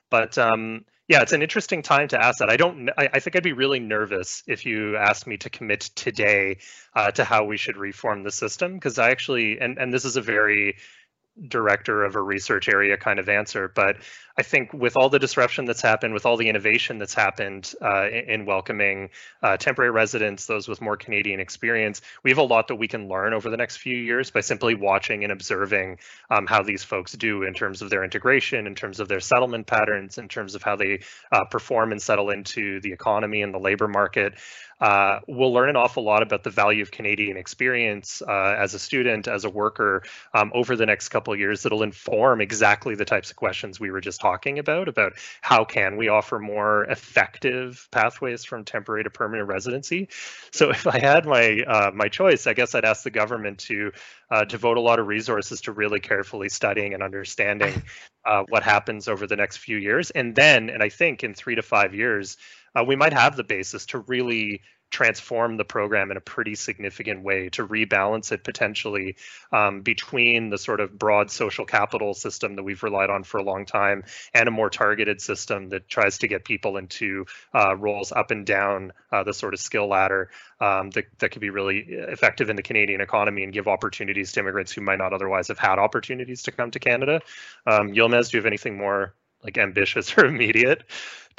But 0.09 0.39
um, 0.39 0.87
yeah, 1.09 1.21
it's 1.21 1.33
an 1.33 1.43
interesting 1.43 1.83
time 1.83 2.09
to 2.09 2.25
ask 2.25 2.39
that. 2.39 2.49
I 2.49 2.57
don't. 2.57 2.89
I, 2.97 3.11
I, 3.13 3.21
think 3.21 3.37
I'd 3.37 3.43
be 3.43 3.53
really 3.53 3.81
nervous 3.81 4.45
if 4.47 4.65
you 4.65 4.97
asked 4.97 5.27
me 5.27 5.37
to 5.39 5.51
commit 5.51 5.81
today 5.81 6.57
uh, 6.95 7.11
to 7.11 7.23
how 7.23 7.45
we 7.45 7.59
should 7.59 7.77
reform 7.77 8.23
the 8.23 8.33
system 8.33 8.73
because 8.73 8.99
I 8.99 9.11
actually 9.11 9.59
and 9.61 9.77
and 9.77 9.93
this 9.93 10.07
is 10.07 10.17
a 10.17 10.23
very 10.23 10.77
director 11.49 12.05
of 12.05 12.15
a 12.15 12.23
research 12.23 12.69
area 12.69 12.97
kind 12.97 13.19
of 13.19 13.29
answer. 13.29 13.71
But 13.75 13.97
I 14.39 14.43
think 14.43 14.73
with 14.75 14.99
all 14.99 15.09
the 15.09 15.19
disruption 15.19 15.65
that's 15.65 15.81
happened, 15.81 16.13
with 16.13 16.27
all 16.27 16.37
the 16.37 16.49
innovation 16.49 16.99
that's 16.99 17.15
happened 17.15 17.73
uh, 17.81 18.07
in, 18.09 18.29
in, 18.29 18.47
welcoming 18.47 19.09
uh, 19.43 19.57
temporary 19.57 19.91
residents, 19.91 20.45
those 20.45 20.69
with 20.69 20.83
more 20.83 20.97
Canadian 20.97 21.41
experience, 21.41 22.03
we 22.23 22.31
have 22.31 22.39
a 22.39 22.43
lot 22.43 22.69
that 22.69 22.75
we 22.75 22.87
can 22.87 23.09
learn 23.09 23.33
over 23.33 23.49
the 23.49 23.57
next 23.57 23.79
few 23.79 23.97
years 23.97 24.31
by 24.31 24.41
simply 24.41 24.75
watching 24.75 25.23
and 25.23 25.33
observing 25.33 25.99
um, 26.29 26.47
how 26.47 26.63
these 26.63 26.85
folks 26.85 27.13
do 27.13 27.45
in 27.45 27.55
terms 27.55 27.81
of 27.81 27.89
their 27.89 28.05
integration, 28.05 28.67
in 28.67 28.75
terms 28.75 29.01
of 29.01 29.09
their 29.09 29.21
settlement 29.21 29.67
patterns, 29.67 30.19
in 30.19 30.29
terms 30.29 30.55
of 30.55 30.63
how 30.63 30.77
they 30.77 31.01
uh, 31.33 31.45
perform 31.47 31.93
and 31.93 32.03
settle 32.03 32.29
into 32.29 32.79
the 32.81 32.93
economy 32.93 33.41
and 33.41 33.55
the 33.55 33.59
labor 33.59 33.89
market. 33.89 34.35
Uh, 34.79 35.21
we'll 35.27 35.55
learn 35.55 35.71
an 35.71 35.77
awful 35.77 36.03
lot 36.03 36.23
about 36.23 36.45
the 36.45 36.51
value 36.51 36.83
of 36.83 36.91
Canadian 36.91 37.39
experience 37.39 38.21
uh, 38.21 38.55
as 38.59 38.75
a 38.75 38.79
student, 38.79 39.27
as 39.27 39.45
a 39.45 39.51
worker 39.51 40.03
um, 40.35 40.53
over 40.55 40.77
the 40.77 40.85
next 40.85 41.09
couple 41.09 41.33
of 41.33 41.41
years 41.41 41.63
that'll 41.63 41.83
inform 41.83 42.43
exactly 42.43 42.95
the 42.95 43.05
types 43.05 43.31
of 43.31 43.37
questions 43.37 43.81
we 43.81 43.91
were 43.91 44.03
just 44.03 44.21
talking 44.27 44.59
about, 44.59 44.89
about 44.89 45.13
how 45.41 45.65
can 45.65 45.97
we 45.97 46.09
offer 46.09 46.39
more 46.39 46.85
effective 46.85 47.89
pathways 47.93 48.45
from 48.45 48.65
temporary 48.65 49.05
to 49.05 49.11
permanent 49.11 49.49
residency. 49.49 50.09
So 50.51 50.71
if 50.71 50.87
I 50.87 50.99
had 50.99 51.27
my 51.27 51.63
uh, 51.67 51.91
my 51.95 52.09
choice, 52.09 52.47
I 52.47 52.55
guess 52.55 52.75
I'd 52.75 52.85
ask 52.85 53.05
the 53.05 53.11
government 53.11 53.59
to 53.71 53.93
uh, 54.31 54.45
devote 54.45 54.79
a 54.79 54.81
lot 54.81 54.99
of 54.99 55.07
resources 55.07 55.61
to 55.63 55.73
really 55.73 56.01
carefully 56.01 56.49
studying 56.49 56.93
and 56.95 57.03
understanding 57.03 57.83
uh, 58.25 58.43
what 58.49 58.65
happens 58.65 59.07
over 59.07 59.27
the 59.27 59.37
next 59.37 59.59
few 59.59 59.77
years. 59.77 60.11
And 60.11 60.35
then, 60.35 60.71
and 60.71 60.83
I 60.83 60.89
think 60.89 61.23
in 61.23 61.35
three 61.35 61.55
to 61.55 61.63
five 61.63 61.95
years, 61.95 62.37
uh, 62.75 62.85
we 62.85 62.97
might 62.97 63.13
have 63.13 63.37
the 63.37 63.45
basis 63.45 63.87
to 63.87 63.99
really 64.01 64.63
transform 64.91 65.57
the 65.57 65.65
program 65.65 66.11
in 66.11 66.17
a 66.17 66.21
pretty 66.21 66.55
significant 66.55 67.23
way 67.23 67.49
to 67.51 67.67
rebalance 67.67 68.33
it 68.33 68.45
potentially 68.45 69.17
um, 69.53 69.81
between 69.83 70.49
the 70.51 70.59
sort 70.59 70.81
of 70.81 70.99
broad 70.99 71.31
social 71.31 71.65
capital 71.65 72.15
system 72.15 72.57
that 72.57 72.63
we've 72.63 72.83
relied 72.83 73.11
on 73.11 73.25
for 73.25 73.39
a 73.39 73.43
long 73.43 73.67
time 73.67 74.05
and 74.33 74.49
a 74.49 74.51
more 74.51 74.71
targeted 74.71 75.21
system 75.21 75.69
that 75.71 75.89
tries 75.89 76.19
to 76.19 76.29
get 76.29 76.45
people 76.45 76.77
into 76.77 77.27
uh, 77.55 77.77
roles 77.77 78.13
up 78.13 78.31
and 78.31 78.47
down 78.47 78.93
uh, 79.13 79.25
the 79.25 79.35
sort 79.35 79.55
of 79.55 79.61
skill 79.61 79.89
ladder 79.89 80.31
um, 80.61 80.91
that, 80.91 81.07
that 81.19 81.31
could 81.31 81.41
be 81.41 81.51
really 81.51 81.81
effective 81.89 82.49
in 82.49 82.57
the 82.57 82.63
Canadian 82.63 83.01
economy 83.01 83.43
and 83.43 83.53
give 83.53 83.69
opportunities 83.69 84.33
to 84.33 84.41
immigrants 84.41 84.73
who 84.73 84.81
might 84.81 84.99
not 84.99 85.13
otherwise 85.13 85.49
have 85.49 85.59
had 85.59 85.79
opportunities 85.79 86.43
to 86.45 86.53
come 86.53 86.71
to 86.71 86.79
Canada. 86.79 87.21
Um, 87.67 87.91
Yilmaz, 87.91 88.31
do 88.31 88.37
you 88.37 88.41
have 88.41 88.47
anything 88.47 88.79
more 88.79 89.15
like 89.43 89.59
ambitious 89.59 90.17
or 90.17 90.25
immediate? 90.27 90.85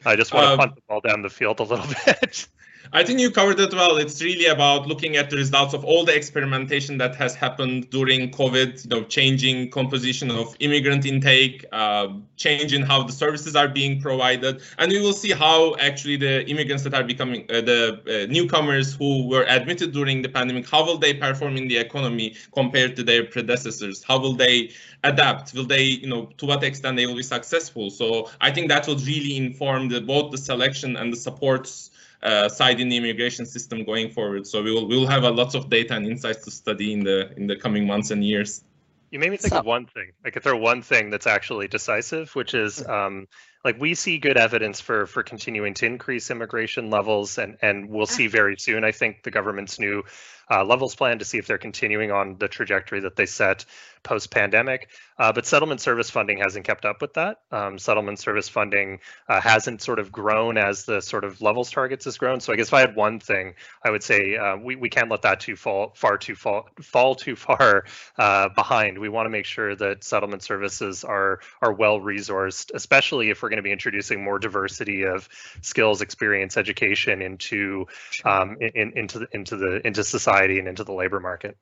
I 0.06 0.16
just 0.16 0.34
want 0.34 0.46
to 0.46 0.52
um, 0.52 0.60
punt 0.60 0.76
the 0.76 0.82
ball 0.88 1.02
down 1.02 1.22
the 1.22 1.30
field 1.30 1.60
a 1.60 1.64
little 1.64 1.88
bit. 2.06 2.48
I 2.94 3.04
think 3.04 3.20
you 3.20 3.32
covered 3.32 3.60
it 3.60 3.74
well. 3.74 3.98
It's 3.98 4.22
really 4.22 4.46
about 4.46 4.88
looking 4.88 5.18
at 5.18 5.30
the 5.30 5.36
results 5.36 5.74
of 5.74 5.84
all 5.84 6.06
the 6.06 6.16
experimentation 6.16 6.98
that 7.00 7.16
has 7.16 7.36
happened 7.36 7.90
during 7.90 8.32
COVID, 8.32 8.86
you 8.86 8.90
know, 8.90 9.04
changing 9.04 9.72
composition 9.72 10.32
of 10.32 10.56
immigrant 10.60 11.06
intake, 11.06 11.66
uh, 11.72 12.08
change 12.38 12.74
in 12.74 12.84
how 12.84 13.04
the 13.04 13.12
services 13.12 13.56
are 13.56 13.68
being 13.68 14.02
provided. 14.02 14.62
And 14.78 14.92
we 14.92 15.02
will 15.02 15.14
see 15.14 15.32
how 15.32 15.76
actually 15.78 16.16
the 16.16 16.48
immigrants 16.50 16.84
that 16.84 16.94
are 16.94 17.04
becoming 17.04 17.46
uh, 17.50 17.62
the 17.62 18.02
uh, 18.08 18.32
newcomers 18.32 18.94
who 18.96 19.28
were 19.28 19.44
admitted 19.50 19.92
during 19.92 20.22
the 20.22 20.30
pandemic, 20.30 20.70
how 20.70 20.86
will 20.86 20.98
they 20.98 21.14
perform 21.14 21.58
in 21.58 21.68
the 21.68 21.78
economy 21.78 22.36
compared 22.54 22.96
to 22.96 23.04
their 23.04 23.26
predecessors? 23.26 24.04
How 24.04 24.18
will 24.18 24.34
they 24.34 24.72
adapt? 25.04 25.54
Will 25.54 25.66
they, 25.66 25.84
you 25.84 26.08
know, 26.08 26.28
to 26.38 26.46
what 26.46 26.64
extent 26.64 26.96
they 26.96 27.06
will 27.06 27.16
be 27.16 27.24
successful? 27.24 27.90
So 27.90 28.30
I 28.40 28.52
think 28.52 28.70
that 28.70 28.88
will 28.88 28.98
really 28.98 29.36
inform 29.36 29.90
the, 29.90 30.00
both 30.00 30.32
the 30.32 30.38
selection 30.38 30.96
and 30.96 31.12
the 31.12 31.18
supports 31.18 31.92
uh, 32.24 32.50
side 32.50 32.80
in 32.80 32.90
the 32.90 32.98
immigration 32.98 33.46
system 33.46 33.84
going 33.84 34.12
forward. 34.12 34.48
So 34.48 34.64
we 34.64 34.72
will 34.72 34.88
we 34.88 34.98
will 34.98 35.08
have 35.08 35.24
a 35.24 35.30
lots 35.30 35.56
of 35.56 35.70
data 35.70 35.96
and 35.96 36.06
insights 36.06 36.44
to 36.46 36.52
study 36.52 36.94
in 36.94 37.04
the 37.04 37.32
in 37.38 37.48
the 37.48 37.56
coming 37.56 37.86
months 37.86 38.12
and 38.12 38.24
years. 38.24 38.64
You 39.12 39.20
made 39.20 39.32
me 39.32 39.38
think 39.38 39.54
so, 39.54 39.60
of 39.60 39.66
one 39.66 39.86
thing. 39.86 40.12
I 40.26 40.32
could 40.32 40.44
throw 40.44 40.58
one 40.58 40.82
thing 40.82 41.10
that's 41.10 41.28
actually 41.28 41.70
decisive, 41.70 42.36
which 42.36 42.54
is 42.54 42.86
um, 42.86 43.28
like 43.64 43.80
we 43.80 43.96
see 43.96 44.18
good 44.18 44.38
evidence 44.38 44.82
for 44.82 45.06
for 45.06 45.24
continuing 45.24 45.74
to 45.76 45.86
increase 45.86 46.30
immigration 46.30 46.90
levels, 46.90 47.38
and 47.38 47.58
and 47.62 47.90
we'll 47.90 48.06
see 48.06 48.28
very 48.28 48.58
soon. 48.58 48.84
I 48.84 48.92
think 48.92 49.24
the 49.24 49.32
government's 49.32 49.80
new 49.80 50.04
uh, 50.50 50.64
levels 50.64 50.96
plan 50.96 51.20
to 51.20 51.26
see 51.26 51.38
if 51.38 51.48
they're 51.48 51.58
continuing 51.58 52.12
on 52.12 52.38
the 52.38 52.48
trajectory 52.48 53.02
that 53.02 53.16
they 53.16 53.26
set 53.26 53.66
post 54.04 54.32
pandemic. 54.32 54.90
Uh, 55.20 55.34
but 55.34 55.46
settlement 55.46 55.82
service 55.82 56.10
funding 56.10 56.38
hasn't 56.38 56.66
kept 56.66 56.86
up 56.86 57.02
with 57.02 57.16
that. 57.16 57.42
Um, 57.52 57.80
settlement 57.80 58.20
service 58.20 58.48
funding 58.48 59.00
uh, 59.28 59.42
hasn't 59.42 59.82
sort 59.82 60.00
of 60.00 60.12
grown 60.12 60.58
as 60.58 60.86
the 60.86 61.02
sort 61.02 61.24
of 61.24 61.42
levels 61.42 61.72
targets 61.72 62.06
has 62.06 62.18
grown. 62.18 62.40
So 62.40 62.54
I 62.54 62.56
guess 62.56 62.68
if 62.68 62.74
I 62.74 62.80
had 62.82 62.96
one 62.96 63.20
thing, 63.20 63.56
I 63.84 63.90
would 63.90 64.04
say 64.04 64.38
uh, 64.38 64.58
we, 64.58 64.76
we 64.76 64.90
can't 64.90 65.10
let 65.10 65.24
that 65.24 65.40
too 65.40 65.56
fall 65.56 65.92
far 65.96 66.18
too 66.18 66.36
fall 66.36 66.70
fall 66.82 67.16
too 67.16 67.36
far 67.36 67.86
uh, 68.18 68.50
behind. 68.50 69.00
We 69.00 69.10
want 69.10 69.26
to 69.26 69.32
make 69.32 69.46
sure 69.46 69.76
that 69.76 70.04
settlement 70.04 70.44
services 70.44 71.04
are 71.04 71.40
are 71.62 71.74
well 71.74 72.00
resourced, 72.00 72.72
especially 72.74 73.32
if 73.32 73.42
we're 73.42 73.50
going 73.50 73.58
to 73.58 73.64
be 73.64 73.72
introducing 73.72 74.24
more 74.24 74.38
diversity 74.38 75.04
of 75.04 75.28
skills, 75.62 76.02
experience, 76.02 76.58
education 76.58 77.22
into 77.24 77.88
um, 78.24 78.58
in, 78.62 78.94
into 78.96 79.20
the, 79.20 79.28
into 79.34 79.58
the 79.58 79.86
into 79.86 80.04
society 80.04 80.37
and 80.44 80.68
into 80.68 80.84
the 80.84 80.94
labor 80.94 81.20
market. 81.20 81.58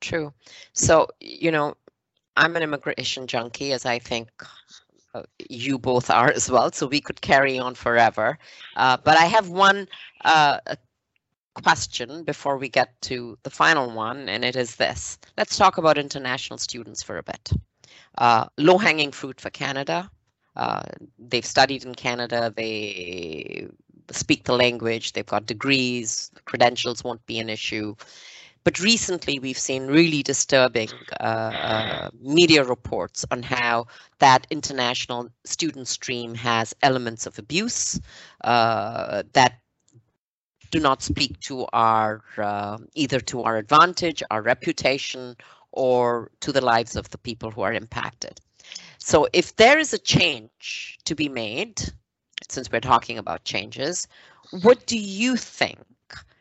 True. 0.00 0.32
So, 0.72 1.08
you 1.20 1.50
know, 1.50 1.74
I'm 2.36 2.56
an 2.56 2.62
immigration 2.62 3.26
junkie, 3.26 3.72
as 3.72 3.84
I 3.84 3.98
think 3.98 4.30
uh, 5.14 5.22
you 5.48 5.78
both 5.78 6.10
are 6.10 6.30
as 6.30 6.50
well. 6.50 6.72
So 6.72 6.86
we 6.86 7.00
could 7.00 7.20
carry 7.20 7.58
on 7.58 7.74
forever. 7.74 8.38
Uh, 8.76 8.96
but 9.02 9.18
I 9.18 9.26
have 9.26 9.48
one 9.48 9.88
uh, 10.24 10.58
question 11.62 12.24
before 12.24 12.56
we 12.56 12.68
get 12.68 13.00
to 13.02 13.36
the 13.42 13.50
final 13.50 13.90
one, 13.90 14.28
and 14.28 14.44
it 14.44 14.56
is 14.56 14.76
this. 14.76 15.18
Let's 15.36 15.56
talk 15.56 15.78
about 15.78 15.98
international 15.98 16.58
students 16.58 17.02
for 17.02 17.18
a 17.18 17.22
bit. 17.22 17.50
Uh, 18.18 18.46
low 18.56 18.78
hanging 18.78 19.12
fruit 19.12 19.40
for 19.40 19.50
Canada. 19.50 20.10
Uh, 20.56 20.82
they've 21.18 21.46
studied 21.46 21.84
in 21.84 21.94
Canada, 21.94 22.52
they 22.56 23.68
speak 24.12 24.44
the 24.44 24.56
language, 24.56 25.12
they've 25.12 25.26
got 25.26 25.46
degrees, 25.46 26.30
credentials 26.44 27.04
won't 27.04 27.24
be 27.26 27.38
an 27.38 27.48
issue. 27.48 27.94
But 28.62 28.78
recently, 28.78 29.38
we've 29.38 29.58
seen 29.58 29.86
really 29.86 30.22
disturbing 30.22 30.90
uh, 31.18 31.22
uh, 31.22 32.10
media 32.20 32.62
reports 32.62 33.24
on 33.30 33.42
how 33.42 33.86
that 34.18 34.46
international 34.50 35.30
student 35.44 35.88
stream 35.88 36.34
has 36.34 36.74
elements 36.82 37.26
of 37.26 37.38
abuse 37.38 37.98
uh, 38.44 39.22
that 39.32 39.60
do 40.70 40.78
not 40.78 41.02
speak 41.02 41.40
to 41.40 41.66
our 41.72 42.22
uh, 42.36 42.78
either 42.94 43.18
to 43.20 43.42
our 43.42 43.56
advantage, 43.56 44.22
our 44.30 44.42
reputation, 44.42 45.36
or 45.72 46.30
to 46.40 46.52
the 46.52 46.60
lives 46.60 46.96
of 46.96 47.08
the 47.10 47.18
people 47.18 47.50
who 47.50 47.62
are 47.62 47.72
impacted. 47.72 48.40
So 48.98 49.26
if 49.32 49.56
there 49.56 49.78
is 49.78 49.94
a 49.94 49.98
change 49.98 50.98
to 51.04 51.14
be 51.14 51.28
made, 51.28 51.80
since 52.50 52.70
we're 52.70 52.80
talking 52.80 53.18
about 53.18 53.44
changes, 53.44 54.08
what 54.62 54.86
do 54.86 54.98
you 54.98 55.36
think 55.36 55.78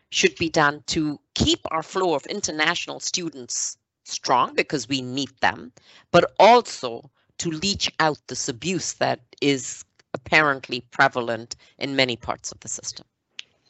should 0.10 0.36
be 0.36 0.50
done 0.50 0.84
to 0.88 1.20
keep 1.36 1.60
our 1.72 1.84
flow 1.84 2.16
of 2.16 2.26
international 2.26 3.00
students 3.00 3.78
strong 4.04 4.56
because 4.56 4.90
we 4.90 5.02
need 5.02 5.30
them, 5.42 5.72
but 6.12 6.34
also 6.40 7.10
to 7.38 7.52
leach 7.52 7.92
out 8.00 8.18
this 8.28 8.50
abuse 8.50 8.94
that 8.94 9.20
is 9.42 9.86
apparently 10.14 10.82
prevalent 10.92 11.56
in 11.78 11.96
many 11.96 12.16
parts 12.16 12.52
of 12.52 12.60
the 12.62 12.68
system? 12.68 13.06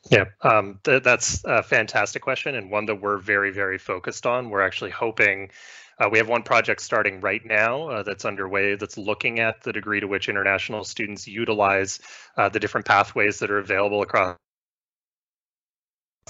Yeah, 0.09 0.25
um, 0.41 0.79
th- 0.85 1.03
that's 1.03 1.43
a 1.43 1.61
fantastic 1.61 2.21
question 2.21 2.55
and 2.55 2.71
one 2.71 2.85
that 2.85 2.95
we're 2.95 3.17
very, 3.17 3.51
very 3.51 3.77
focused 3.77 4.25
on. 4.25 4.49
We're 4.49 4.61
actually 4.61 4.91
hoping 4.91 5.51
uh, 5.99 6.09
we 6.11 6.17
have 6.17 6.29
one 6.29 6.43
project 6.43 6.81
starting 6.81 7.19
right 7.19 7.45
now 7.45 7.89
uh, 7.89 8.03
that's 8.03 8.25
underway 8.25 8.75
that's 8.75 8.97
looking 8.97 9.39
at 9.39 9.61
the 9.63 9.73
degree 9.73 9.99
to 9.99 10.07
which 10.07 10.29
international 10.29 10.83
students 10.83 11.27
utilize 11.27 11.99
uh, 12.37 12.49
the 12.49 12.59
different 12.59 12.85
pathways 12.85 13.39
that 13.39 13.51
are 13.51 13.59
available 13.59 14.01
across 14.01 14.37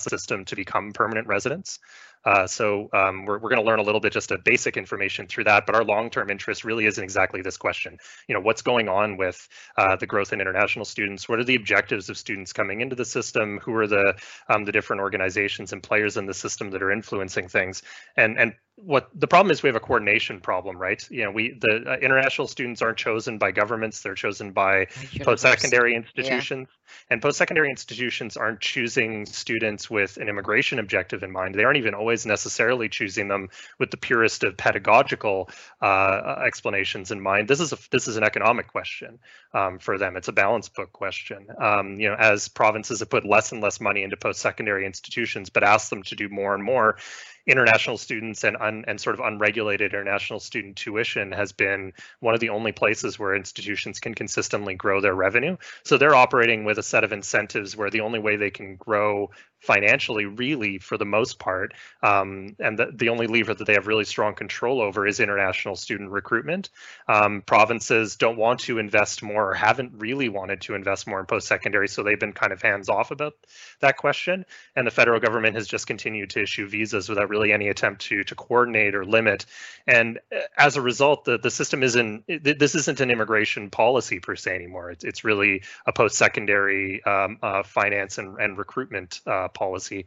the 0.04 0.10
system 0.10 0.46
to 0.46 0.56
become 0.56 0.92
permanent 0.92 1.28
residents. 1.28 1.80
Uh, 2.26 2.46
so 2.46 2.90
um, 2.94 3.26
we're, 3.26 3.40
we're 3.40 3.50
going 3.50 3.62
to 3.62 3.68
learn 3.68 3.80
a 3.80 3.84
little 3.84 4.02
bit 4.02 4.12
just 4.12 4.32
a 4.32 4.38
basic 4.38 4.78
information 4.78 5.28
through 5.28 5.46
that, 5.46 5.66
but 5.66 5.76
our 5.76 5.84
long-term 5.84 6.30
interest 6.30 6.66
really 6.66 6.86
isn't 6.86 7.04
exactly 7.04 7.42
this 7.42 7.58
question. 7.58 7.98
You 8.28 8.36
know, 8.36 8.42
what's 8.42 8.62
going 8.62 8.90
on 8.90 9.18
with 9.18 9.48
uh, 9.78 9.96
the 9.96 10.06
growth 10.06 10.34
in 10.34 10.42
international 10.42 10.86
students? 10.86 11.30
What 11.30 11.40
are 11.40 11.44
the 11.44 11.56
objectives 11.56 12.10
of 12.10 12.18
students 12.18 12.54
coming 12.54 12.82
into 12.82 12.96
the 12.96 13.06
system? 13.06 13.60
Who 13.60 13.74
are 13.76 13.88
the 13.88 14.16
um, 14.50 14.66
the 14.66 14.72
different 14.72 15.02
organizations 15.02 15.74
and 15.74 15.82
players 15.82 16.18
in 16.18 16.26
the 16.26 16.34
system 16.34 16.72
that 16.72 16.84
are 16.84 16.92
influencing 16.92 17.48
things? 17.48 17.82
And 18.18 18.38
and 18.38 18.54
what 18.82 19.10
the 19.14 19.28
problem 19.28 19.52
is 19.52 19.62
we 19.62 19.68
have 19.68 19.76
a 19.76 19.80
coordination 19.80 20.40
problem 20.40 20.78
right 20.78 21.06
you 21.10 21.24
know 21.24 21.32
we 21.32 21.58
the 21.60 21.84
uh, 21.86 21.98
international 21.98 22.48
students 22.48 22.82
aren't 22.82 22.98
chosen 22.98 23.38
by 23.38 23.52
governments 23.52 24.02
they're 24.02 24.16
chosen 24.16 24.52
by 24.52 24.86
post-secondary 25.22 25.96
institutions 25.96 26.68
yeah. 26.70 26.96
and 27.10 27.22
post-secondary 27.22 27.70
institutions 27.70 28.38
aren't 28.38 28.62
choosing 28.62 29.26
students 29.26 29.90
with 29.90 30.16
an 30.18 30.30
immigration 30.30 30.80
objective 30.80 31.24
in 31.24 31.32
mind 31.32 31.56
they 31.56 31.64
aren't 31.64 31.78
even 31.78 31.94
always 31.94 32.09
necessarily 32.26 32.90
choosing 32.90 33.28
them 33.28 33.50
with 33.78 33.92
the 33.92 33.98
purest 33.98 34.44
of 34.44 34.58
pedagogical 34.58 35.50
uh, 35.82 35.86
uh 35.86 36.44
explanations 36.46 37.12
in 37.12 37.22
mind. 37.22 37.48
This 37.48 37.60
is 37.60 37.74
a 37.74 37.78
this 37.92 38.08
is 38.08 38.18
an 38.18 38.24
economic 38.24 38.68
question 38.68 39.20
um, 39.54 39.80
for 39.80 39.98
them. 39.98 40.18
It's 40.18 40.28
a 40.28 40.34
balance 40.34 40.70
book 40.70 40.92
question. 40.92 41.48
Um, 41.58 42.00
you 42.00 42.10
know 42.10 42.16
as 42.16 42.48
provinces 42.48 43.00
have 43.00 43.10
put 43.10 43.26
less 43.26 43.52
and 43.52 43.62
less 43.62 43.80
money 43.80 44.04
into 44.04 44.18
post-secondary 44.18 44.86
institutions 44.86 45.50
but 45.50 45.64
ask 45.64 45.90
them 45.90 46.04
to 46.04 46.16
do 46.16 46.30
more 46.30 46.54
and 46.54 46.64
more 46.64 46.98
international 47.46 47.98
students 47.98 48.44
and 48.44 48.58
un, 48.58 48.86
and 48.88 49.00
sort 49.00 49.20
of 49.20 49.26
unregulated 49.26 49.94
international 49.94 50.40
student 50.40 50.76
tuition 50.76 51.32
has 51.32 51.52
been 51.52 51.94
one 52.20 52.34
of 52.34 52.40
the 52.40 52.50
only 52.50 52.72
places 52.72 53.18
where 53.18 53.36
institutions 53.36 54.00
can 54.00 54.14
consistently 54.14 54.76
grow 54.76 55.02
their 55.02 55.16
revenue. 55.16 55.58
So 55.84 55.98
they're 55.98 56.16
operating 56.16 56.66
with 56.66 56.78
a 56.78 56.84
set 56.84 57.04
of 57.04 57.12
incentives 57.12 57.76
where 57.76 57.90
the 57.90 58.02
only 58.02 58.20
way 58.20 58.36
they 58.36 58.52
can 58.52 58.76
grow 58.76 59.32
financially, 59.60 60.26
really, 60.26 60.78
for 60.78 60.98
the 60.98 61.06
most 61.06 61.38
part. 61.38 61.74
Um, 62.02 62.56
and 62.60 62.80
the, 62.80 62.92
the 62.94 63.10
only 63.10 63.28
lever 63.28 63.54
that 63.54 63.66
they 63.66 63.74
have 63.74 63.88
really 63.88 64.06
strong 64.06 64.34
control 64.34 64.82
over 64.82 65.06
is 65.06 65.20
international 65.20 65.76
student 65.76 66.12
recruitment. 66.12 66.70
Um, 67.08 67.42
provinces 67.42 68.16
don't 68.16 68.38
want 68.38 68.62
to 68.62 68.80
invest 68.80 69.22
more 69.22 69.52
or 69.52 69.54
haven't 69.54 69.94
really 69.98 70.30
wanted 70.30 70.62
to 70.62 70.76
invest 70.76 71.08
more 71.08 71.20
in 71.20 71.26
post 71.26 71.48
secondary, 71.48 71.88
so 71.88 72.04
they've 72.04 72.20
been 72.20 72.34
kind 72.34 72.54
of 72.54 72.62
hands 72.62 72.90
off 72.90 73.12
about 73.12 73.34
that 73.82 73.98
question. 73.98 74.46
And 74.76 74.88
the 74.88 74.92
federal 74.92 75.20
government 75.20 75.56
has 75.56 75.68
just 75.68 75.88
continued 75.88 76.30
to 76.32 76.42
issue 76.42 76.68
visas 76.68 77.10
without 77.10 77.30
really 77.30 77.39
any 77.44 77.70
attempt 77.70 78.02
to 78.04 78.24
to 78.24 78.36
coordinate 78.36 78.96
or 78.96 79.06
limit. 79.06 79.46
And 79.88 80.20
uh, 80.32 80.40
as 80.58 80.78
a 80.78 80.82
result, 80.82 81.26
the, 81.26 81.38
the 81.38 81.52
system 81.52 81.84
isn't 81.84 82.26
this 82.28 82.76
isn't 82.76 83.00
an 83.00 83.12
immigration 83.12 83.70
policy 83.70 84.20
per 84.20 84.36
se 84.36 84.56
anymore. 84.56 84.92
It's, 84.92 85.04
it's 85.04 85.24
really 85.24 85.64
a 85.86 85.94
post 85.94 86.18
secondary 86.18 87.04
um, 87.04 87.38
uh, 87.42 87.64
finance 87.64 88.18
and, 88.18 88.38
and 88.40 88.58
recruitment 88.58 89.22
uh, 89.26 89.48
policy. 89.50 90.06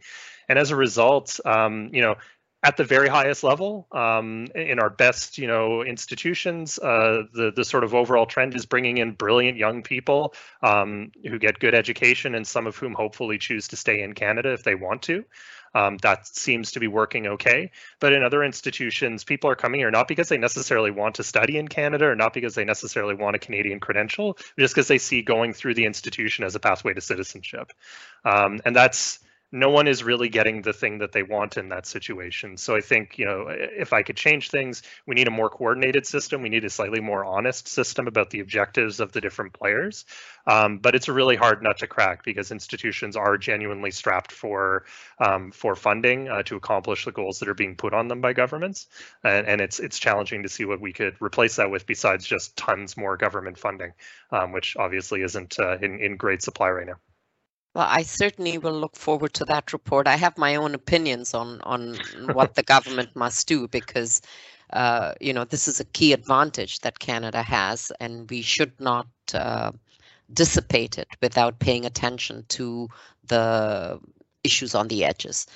And 0.48 0.58
as 0.58 0.70
a 0.70 0.76
result, 0.76 1.40
um, 1.44 1.90
you 1.92 2.02
know, 2.02 2.16
at 2.62 2.76
the 2.76 2.84
very 2.84 3.08
highest 3.08 3.42
level 3.42 3.88
um, 3.92 4.46
in 4.54 4.78
our 4.78 4.90
best 4.90 5.38
you 5.38 5.46
know 5.46 5.82
institutions 5.82 6.78
uh, 6.78 7.22
the 7.32 7.52
the 7.54 7.64
sort 7.64 7.84
of 7.84 7.94
overall 7.94 8.26
trend 8.26 8.54
is 8.54 8.66
bringing 8.66 8.98
in 8.98 9.12
brilliant 9.12 9.58
young 9.58 9.82
people 9.82 10.34
um, 10.62 11.10
who 11.28 11.38
get 11.38 11.58
good 11.58 11.74
education 11.74 12.34
and 12.34 12.46
some 12.46 12.66
of 12.66 12.76
whom 12.76 12.94
hopefully 12.94 13.38
choose 13.38 13.68
to 13.68 13.76
stay 13.76 14.02
in 14.02 14.14
Canada 14.14 14.52
if 14.52 14.62
they 14.62 14.74
want 14.74 15.02
to 15.02 15.24
um, 15.74 15.98
that 15.98 16.26
seems 16.26 16.72
to 16.72 16.80
be 16.80 16.88
working 16.88 17.26
okay. 17.26 17.70
But 18.00 18.12
in 18.12 18.22
other 18.22 18.44
institutions 18.44 19.24
people 19.24 19.50
are 19.50 19.56
coming 19.56 19.80
here 19.80 19.90
not 19.90 20.08
because 20.08 20.28
they 20.28 20.38
necessarily 20.38 20.90
want 20.90 21.16
to 21.16 21.22
study 21.22 21.58
in 21.58 21.68
Canada 21.68 22.06
or 22.06 22.16
not 22.16 22.34
because 22.34 22.54
they 22.54 22.64
necessarily 22.64 23.14
want 23.14 23.36
a 23.36 23.38
Canadian 23.38 23.80
credential 23.80 24.36
just 24.58 24.74
because 24.74 24.88
they 24.88 24.98
see 24.98 25.22
going 25.22 25.52
through 25.52 25.74
the 25.74 25.84
institution 25.84 26.44
as 26.44 26.54
a 26.54 26.60
pathway 26.60 26.94
to 26.94 27.00
citizenship. 27.00 27.72
Um, 28.24 28.60
and 28.64 28.74
that's 28.74 29.18
no 29.52 29.68
one 29.68 29.86
is 29.86 30.02
really 30.02 30.30
getting 30.30 30.62
the 30.62 30.72
thing 30.72 30.98
that 30.98 31.12
they 31.12 31.22
want 31.22 31.58
in 31.58 31.68
that 31.68 31.84
situation. 31.84 32.56
So 32.56 32.74
I 32.74 32.80
think, 32.80 33.18
you 33.18 33.26
know, 33.26 33.48
if 33.50 33.92
I 33.92 34.02
could 34.02 34.16
change 34.16 34.48
things, 34.48 34.82
we 35.06 35.14
need 35.14 35.28
a 35.28 35.30
more 35.30 35.50
coordinated 35.50 36.06
system. 36.06 36.40
We 36.40 36.48
need 36.48 36.64
a 36.64 36.70
slightly 36.70 37.00
more 37.00 37.22
honest 37.22 37.68
system 37.68 38.08
about 38.08 38.30
the 38.30 38.40
objectives 38.40 38.98
of 38.98 39.12
the 39.12 39.20
different 39.20 39.52
players. 39.52 40.06
Um, 40.46 40.78
but 40.78 40.94
it's 40.94 41.08
a 41.08 41.12
really 41.12 41.36
hard 41.36 41.62
nut 41.62 41.78
to 41.78 41.86
crack 41.86 42.24
because 42.24 42.50
institutions 42.50 43.14
are 43.14 43.36
genuinely 43.36 43.90
strapped 43.90 44.32
for 44.32 44.86
um, 45.18 45.52
for 45.52 45.76
funding 45.76 46.28
uh, 46.28 46.42
to 46.44 46.56
accomplish 46.56 47.04
the 47.04 47.12
goals 47.12 47.38
that 47.40 47.48
are 47.48 47.54
being 47.54 47.76
put 47.76 47.92
on 47.92 48.08
them 48.08 48.22
by 48.22 48.32
governments. 48.32 48.86
And, 49.22 49.46
and, 49.46 49.60
it's 49.60 49.78
it's 49.78 49.98
challenging 49.98 50.42
to 50.42 50.48
see 50.48 50.64
what 50.64 50.80
we 50.80 50.92
could 50.92 51.14
replace 51.20 51.56
that 51.56 51.70
with 51.70 51.86
besides 51.86 52.26
just 52.26 52.56
tons 52.56 52.96
more 52.96 53.16
government 53.16 53.58
funding, 53.58 53.92
um, 54.30 54.52
which 54.52 54.76
obviously 54.76 55.22
isn't 55.22 55.58
uh, 55.60 55.76
in, 55.80 56.00
in 56.00 56.16
great 56.16 56.42
supply 56.42 56.70
right 56.70 56.86
now. 56.86 56.96
Well, 57.74 57.86
I 57.88 58.02
certainly 58.02 58.58
will 58.58 58.78
look 58.78 58.96
forward 58.96 59.32
to 59.34 59.44
that 59.46 59.72
report. 59.72 60.06
I 60.06 60.16
have 60.16 60.36
my 60.36 60.56
own 60.56 60.74
opinions 60.74 61.34
on 61.34 61.60
on 61.62 61.94
what 62.32 62.54
the 62.54 62.62
government 62.62 63.10
must 63.16 63.48
do 63.48 63.66
because, 63.68 64.20
uh, 64.72 65.14
you 65.20 65.32
know, 65.32 65.44
this 65.44 65.68
is 65.68 65.80
a 65.80 65.84
key 65.86 66.12
advantage 66.12 66.80
that 66.80 66.98
Canada 66.98 67.42
has, 67.42 67.90
and 68.00 68.28
we 68.30 68.42
should 68.42 68.78
not 68.80 69.06
uh, 69.34 69.72
it 70.98 71.08
without 71.22 71.58
paying 71.60 71.86
attention 71.86 72.44
to 72.48 72.88
the 73.26 73.98
issues 74.44 74.74
on 74.74 74.88
the 74.88 75.04
edges. 75.04 75.46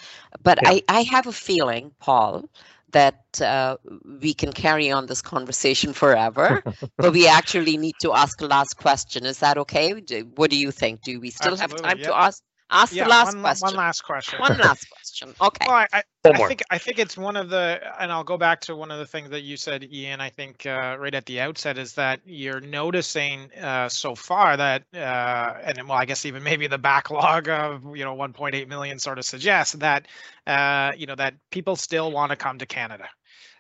But 0.43 0.59
yeah. 0.63 0.71
I, 0.71 0.83
I 0.89 1.03
have 1.03 1.27
a 1.27 1.33
feeling, 1.33 1.93
Paul, 2.01 2.49
that 2.93 3.21
uh, 3.41 3.77
we 4.21 4.35
can 4.35 4.53
carry 4.53 4.91
on 4.91 5.07
this 5.07 5.23
conversation 5.23 5.93
forever, 5.93 6.63
but 6.99 7.13
we 7.13 7.27
actually 7.29 7.77
need 7.77 7.99
to 8.01 8.13
ask 8.13 8.41
a 8.41 8.47
last 8.47 8.77
question. 8.77 9.25
Is 9.25 9.41
that 9.41 9.59
okay? 9.59 9.93
What 10.35 10.51
do 10.51 10.57
you 10.57 10.71
think? 10.71 11.03
Do 11.03 11.21
we 11.21 11.31
still 11.31 11.57
Absolutely, 11.57 11.57
have 11.57 11.75
time 11.75 12.01
to 12.01 12.15
ask 12.17 12.43
Ask 12.71 12.95
yeah, 12.95 13.05
the 13.05 13.11
last 13.11 13.35
one, 13.35 13.43
question. 13.43 13.67
One 13.67 13.77
last 13.77 14.01
question. 14.03 14.41
One 14.41 14.59
last 14.59 14.91
question. 14.91 15.35
Okay. 15.41 15.67
Well, 15.67 15.77
I, 15.77 15.87
I, 15.93 16.03
I 16.25 16.47
think 16.49 16.63
I 16.71 16.79
think 16.79 16.99
it's 16.99 17.17
one 17.17 17.37
of 17.37 17.49
the, 17.49 17.81
and 18.01 18.11
I'll 18.11 18.25
go 18.25 18.37
back 18.37 18.61
to 18.63 18.75
one 18.75 18.91
of 18.91 18.99
the 18.99 19.07
things 19.07 19.31
that 19.31 19.43
you 19.43 19.57
said, 19.57 19.85
Ian. 19.85 20.21
I 20.21 20.31
think 20.31 20.67
uh, 20.67 20.97
right 20.99 21.15
at 21.15 21.27
the 21.27 21.41
outset 21.41 21.79
is 21.79 21.93
that 21.95 22.21
you're 22.25 22.61
noticing 22.61 23.53
uh, 23.55 23.89
so 23.89 24.15
far 24.15 24.57
that, 24.57 24.83
uh, 24.95 25.55
and 25.65 25.89
well, 25.89 25.99
I 25.99 26.05
guess 26.05 26.27
even 26.27 26.43
maybe 26.43 26.67
the 26.67 26.79
backlog 26.79 27.49
of 27.49 27.97
you 27.97 28.05
know 28.05 28.17
1.8 28.17 28.67
million 28.69 28.99
sort 28.99 29.19
of 29.19 29.25
suggests 29.25 29.75
that 29.75 30.07
uh, 30.47 30.93
you 30.97 31.07
know 31.07 31.15
that 31.15 31.35
people 31.51 31.77
still 31.77 32.11
want 32.11 32.31
to 32.31 32.37
come 32.37 32.59
to 32.59 32.67
Canada. 32.67 33.09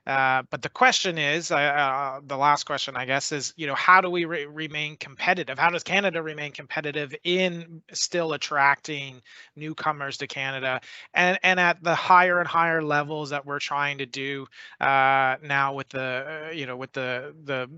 Uh, 0.06 0.42
but 0.50 0.62
the 0.62 0.68
question 0.68 1.18
is, 1.18 1.50
uh, 1.50 1.56
uh, 1.56 2.20
the 2.24 2.36
last 2.36 2.64
question, 2.64 2.96
I 2.96 3.06
guess, 3.06 3.32
is 3.32 3.52
you 3.56 3.66
know 3.66 3.74
how 3.74 4.00
do 4.00 4.08
we 4.08 4.24
re- 4.24 4.46
remain 4.46 4.96
competitive? 4.96 5.58
How 5.58 5.70
does 5.70 5.82
Canada 5.82 6.22
remain 6.22 6.52
competitive 6.52 7.14
in 7.24 7.82
still 7.92 8.32
attracting 8.32 9.20
newcomers 9.56 10.18
to 10.18 10.26
Canada, 10.28 10.80
and 11.12 11.38
and 11.42 11.58
at 11.58 11.82
the 11.82 11.94
higher 11.94 12.38
and 12.38 12.46
higher 12.48 12.82
levels 12.82 13.30
that 13.30 13.44
we're 13.46 13.58
trying 13.58 13.98
to 13.98 14.06
do 14.06 14.46
uh, 14.80 15.36
now 15.42 15.74
with 15.74 15.88
the 15.88 16.46
uh, 16.48 16.52
you 16.52 16.66
know 16.66 16.76
with 16.76 16.92
the 16.92 17.34
the 17.44 17.68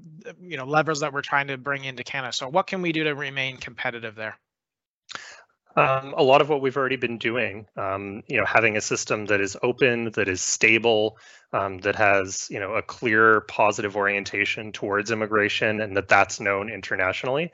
you 0.42 0.56
know 0.58 0.66
levers 0.66 1.00
that 1.00 1.12
we're 1.12 1.22
trying 1.22 1.46
to 1.48 1.56
bring 1.56 1.84
into 1.84 2.04
Canada. 2.04 2.32
So 2.32 2.48
what 2.48 2.66
can 2.66 2.82
we 2.82 2.92
do 2.92 3.04
to 3.04 3.14
remain 3.14 3.56
competitive 3.56 4.14
there? 4.14 4.38
Um, 5.76 6.12
a 6.16 6.22
lot 6.22 6.40
of 6.40 6.48
what 6.48 6.60
we've 6.60 6.76
already 6.76 6.96
been 6.96 7.18
doing, 7.18 7.66
um, 7.76 8.22
you 8.26 8.36
know, 8.36 8.44
having 8.44 8.76
a 8.76 8.80
system 8.80 9.26
that 9.26 9.40
is 9.40 9.56
open, 9.62 10.10
that 10.12 10.26
is 10.28 10.40
stable, 10.40 11.18
um, 11.52 11.78
that 11.78 11.94
has, 11.94 12.48
you 12.50 12.58
know, 12.58 12.74
a 12.74 12.82
clear 12.82 13.42
positive 13.42 13.94
orientation 13.96 14.72
towards 14.72 15.10
immigration, 15.12 15.80
and 15.80 15.96
that 15.96 16.08
that's 16.08 16.40
known 16.40 16.68
internationally. 16.68 17.52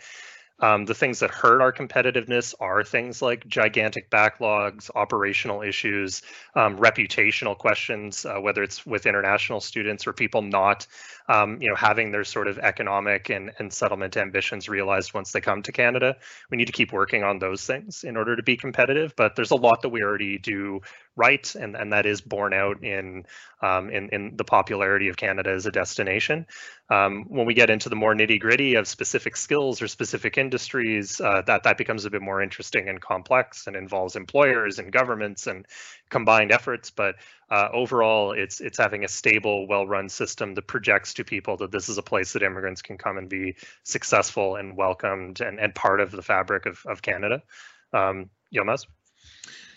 Um, 0.60 0.84
the 0.84 0.94
things 0.94 1.18
that 1.18 1.30
hurt 1.30 1.60
our 1.60 1.72
competitiveness 1.72 2.54
are 2.60 2.84
things 2.84 3.20
like 3.20 3.46
gigantic 3.48 4.08
backlogs, 4.08 4.88
operational 4.94 5.62
issues, 5.62 6.22
um, 6.54 6.78
reputational 6.78 7.58
questions, 7.58 8.24
uh, 8.24 8.36
whether 8.40 8.62
it's 8.62 8.86
with 8.86 9.06
international 9.06 9.60
students 9.60 10.06
or 10.06 10.12
people 10.12 10.42
not, 10.42 10.86
um, 11.28 11.60
you 11.60 11.68
know, 11.68 11.74
having 11.74 12.12
their 12.12 12.22
sort 12.22 12.46
of 12.46 12.58
economic 12.58 13.30
and, 13.30 13.50
and 13.58 13.72
settlement 13.72 14.16
ambitions 14.16 14.68
realized 14.68 15.12
once 15.12 15.32
they 15.32 15.40
come 15.40 15.60
to 15.62 15.72
Canada. 15.72 16.16
We 16.50 16.56
need 16.56 16.66
to 16.66 16.72
keep 16.72 16.92
working 16.92 17.24
on 17.24 17.40
those 17.40 17.66
things 17.66 18.04
in 18.04 18.16
order 18.16 18.36
to 18.36 18.42
be 18.42 18.56
competitive. 18.56 19.14
But 19.16 19.34
there's 19.34 19.50
a 19.50 19.56
lot 19.56 19.82
that 19.82 19.88
we 19.88 20.02
already 20.02 20.38
do 20.38 20.82
right, 21.16 21.54
and, 21.54 21.76
and 21.76 21.92
that 21.92 22.06
is 22.06 22.20
borne 22.20 22.52
out 22.52 22.82
in, 22.82 23.24
um, 23.62 23.90
in 23.90 24.08
in 24.10 24.36
the 24.36 24.44
popularity 24.44 25.08
of 25.08 25.16
Canada 25.16 25.50
as 25.50 25.66
a 25.66 25.70
destination. 25.70 26.46
Um, 26.90 27.24
when 27.28 27.46
we 27.46 27.54
get 27.54 27.70
into 27.70 27.88
the 27.88 27.96
more 27.96 28.14
nitty 28.14 28.40
gritty 28.40 28.74
of 28.74 28.86
specific 28.86 29.36
skills 29.36 29.80
or 29.80 29.88
specific 29.88 30.36
industries, 30.36 31.20
uh, 31.20 31.42
that 31.46 31.62
that 31.62 31.78
becomes 31.78 32.04
a 32.04 32.10
bit 32.10 32.20
more 32.20 32.42
interesting 32.42 32.88
and 32.88 33.00
complex 33.00 33.66
and 33.66 33.76
involves 33.76 34.16
employers 34.16 34.78
and 34.78 34.92
governments 34.92 35.46
and 35.46 35.66
combined 36.10 36.52
efforts. 36.52 36.90
But 36.90 37.16
uh, 37.50 37.68
overall, 37.72 38.32
it's 38.32 38.60
it's 38.60 38.78
having 38.78 39.04
a 39.04 39.08
stable, 39.08 39.68
well-run 39.68 40.08
system 40.08 40.54
that 40.54 40.66
projects 40.66 41.14
to 41.14 41.24
people 41.24 41.56
that 41.58 41.70
this 41.70 41.88
is 41.88 41.98
a 41.98 42.02
place 42.02 42.32
that 42.32 42.42
immigrants 42.42 42.82
can 42.82 42.98
come 42.98 43.18
and 43.18 43.28
be 43.28 43.56
successful 43.84 44.56
and 44.56 44.76
welcomed 44.76 45.40
and, 45.40 45.60
and 45.60 45.74
part 45.74 46.00
of 46.00 46.10
the 46.10 46.22
fabric 46.22 46.66
of, 46.66 46.82
of 46.86 47.02
Canada. 47.02 47.42
Um, 47.92 48.30
Yilmaz? 48.52 48.86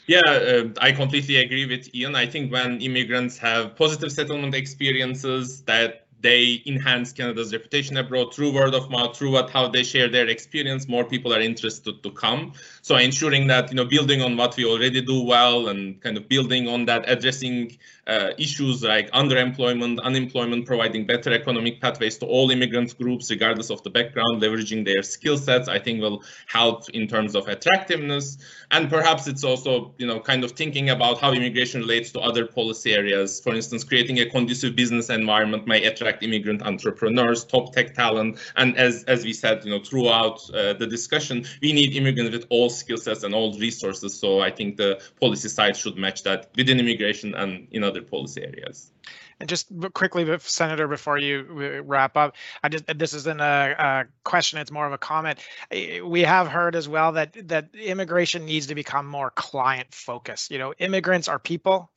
Yeah, 0.07 0.21
uh, 0.25 0.69
I 0.79 0.91
completely 0.93 1.35
agree 1.37 1.65
with 1.65 1.93
Ian. 1.93 2.15
I 2.15 2.25
think 2.25 2.51
when 2.51 2.79
immigrants 2.81 3.37
have 3.39 3.75
positive 3.75 4.11
settlement 4.11 4.55
experiences 4.55 5.61
that 5.63 6.05
they 6.21 6.63
enhance 6.65 7.11
Canada's 7.13 7.53
reputation 7.53 7.97
abroad 7.97 8.33
through 8.33 8.51
word 8.53 8.73
of 8.73 8.89
mouth, 8.89 9.15
through 9.15 9.31
what 9.31 9.49
how 9.51 9.67
they 9.67 9.83
share 9.83 10.07
their 10.09 10.27
experience. 10.27 10.87
More 10.87 11.03
people 11.03 11.33
are 11.33 11.41
interested 11.41 12.01
to 12.01 12.11
come. 12.11 12.53
So 12.81 12.95
ensuring 12.95 13.47
that 13.47 13.69
you 13.69 13.75
know 13.75 13.85
building 13.85 14.21
on 14.21 14.37
what 14.37 14.55
we 14.55 14.65
already 14.65 15.01
do 15.01 15.21
well 15.23 15.67
and 15.67 16.01
kind 16.01 16.17
of 16.17 16.27
building 16.29 16.67
on 16.69 16.85
that, 16.85 17.07
addressing 17.07 17.77
uh, 18.07 18.31
issues 18.37 18.83
like 18.83 19.11
underemployment, 19.11 20.01
unemployment, 20.01 20.65
providing 20.65 21.05
better 21.05 21.31
economic 21.33 21.81
pathways 21.81 22.17
to 22.17 22.25
all 22.25 22.49
immigrant 22.51 22.97
groups, 22.97 23.29
regardless 23.29 23.69
of 23.69 23.83
the 23.83 23.89
background, 23.89 24.41
leveraging 24.41 24.85
their 24.85 25.03
skill 25.03 25.37
sets, 25.37 25.67
I 25.67 25.79
think 25.79 26.01
will 26.01 26.23
help 26.47 26.89
in 26.89 27.07
terms 27.07 27.35
of 27.35 27.47
attractiveness. 27.47 28.37
And 28.71 28.89
perhaps 28.89 29.27
it's 29.27 29.43
also, 29.43 29.93
you 29.97 30.07
know, 30.07 30.19
kind 30.19 30.43
of 30.43 30.51
thinking 30.51 30.89
about 30.89 31.19
how 31.19 31.31
immigration 31.33 31.81
relates 31.81 32.11
to 32.11 32.19
other 32.19 32.45
policy 32.45 32.93
areas. 32.93 33.41
For 33.41 33.53
instance, 33.53 33.83
creating 33.83 34.19
a 34.19 34.25
conducive 34.29 34.75
business 34.75 35.09
environment 35.09 35.67
may 35.67 35.83
attract 35.85 36.23
immigrant 36.23 36.61
entrepreneurs, 36.61 37.43
top 37.45 37.73
tech 37.73 37.93
talent. 37.93 38.39
And 38.55 38.77
as, 38.77 39.03
as 39.05 39.23
we 39.23 39.33
said, 39.33 39.65
you 39.65 39.71
know, 39.71 39.83
throughout 39.83 40.49
uh, 40.51 40.73
the 40.73 40.87
discussion, 40.87 41.45
we 41.61 41.73
need 41.73 41.95
immigrants 41.95 42.31
with 42.31 42.45
all 42.49 42.69
skill 42.69 42.97
sets 42.97 43.23
and 43.23 43.33
all 43.33 43.57
resources. 43.57 44.17
So 44.19 44.41
I 44.41 44.51
think 44.51 44.77
the 44.77 45.01
policy 45.19 45.49
side 45.49 45.75
should 45.75 45.97
match 45.97 46.23
that 46.23 46.49
within 46.55 46.79
immigration 46.79 47.35
and 47.35 47.67
in 47.71 47.83
other 47.83 47.96
policy 48.01 48.43
areas. 48.43 48.91
And 49.39 49.47
just 49.47 49.67
quickly, 49.93 50.25
Senator, 50.39 50.87
before 50.87 51.17
you 51.17 51.81
wrap 51.85 52.17
up, 52.17 52.35
I 52.63 52.69
just 52.69 52.85
this 52.97 53.13
isn't 53.13 53.39
a, 53.39 53.75
a, 53.77 54.05
question; 54.23 54.59
it's 54.59 54.71
more 54.71 54.87
of 54.87 54.93
a 54.93 54.97
comment. 54.97 55.39
We 55.71 56.21
have 56.21 56.47
heard 56.47 56.75
as 56.75 56.89
well 56.89 57.11
that 57.13 57.47
that 57.47 57.69
immigration 57.75 58.45
needs 58.45 58.67
to 58.67 58.75
become 58.75 59.05
more 59.05 59.31
client 59.31 59.93
focused. 59.93 60.51
You 60.51 60.57
know, 60.57 60.73
immigrants 60.79 61.27
are 61.27 61.39
people; 61.39 61.91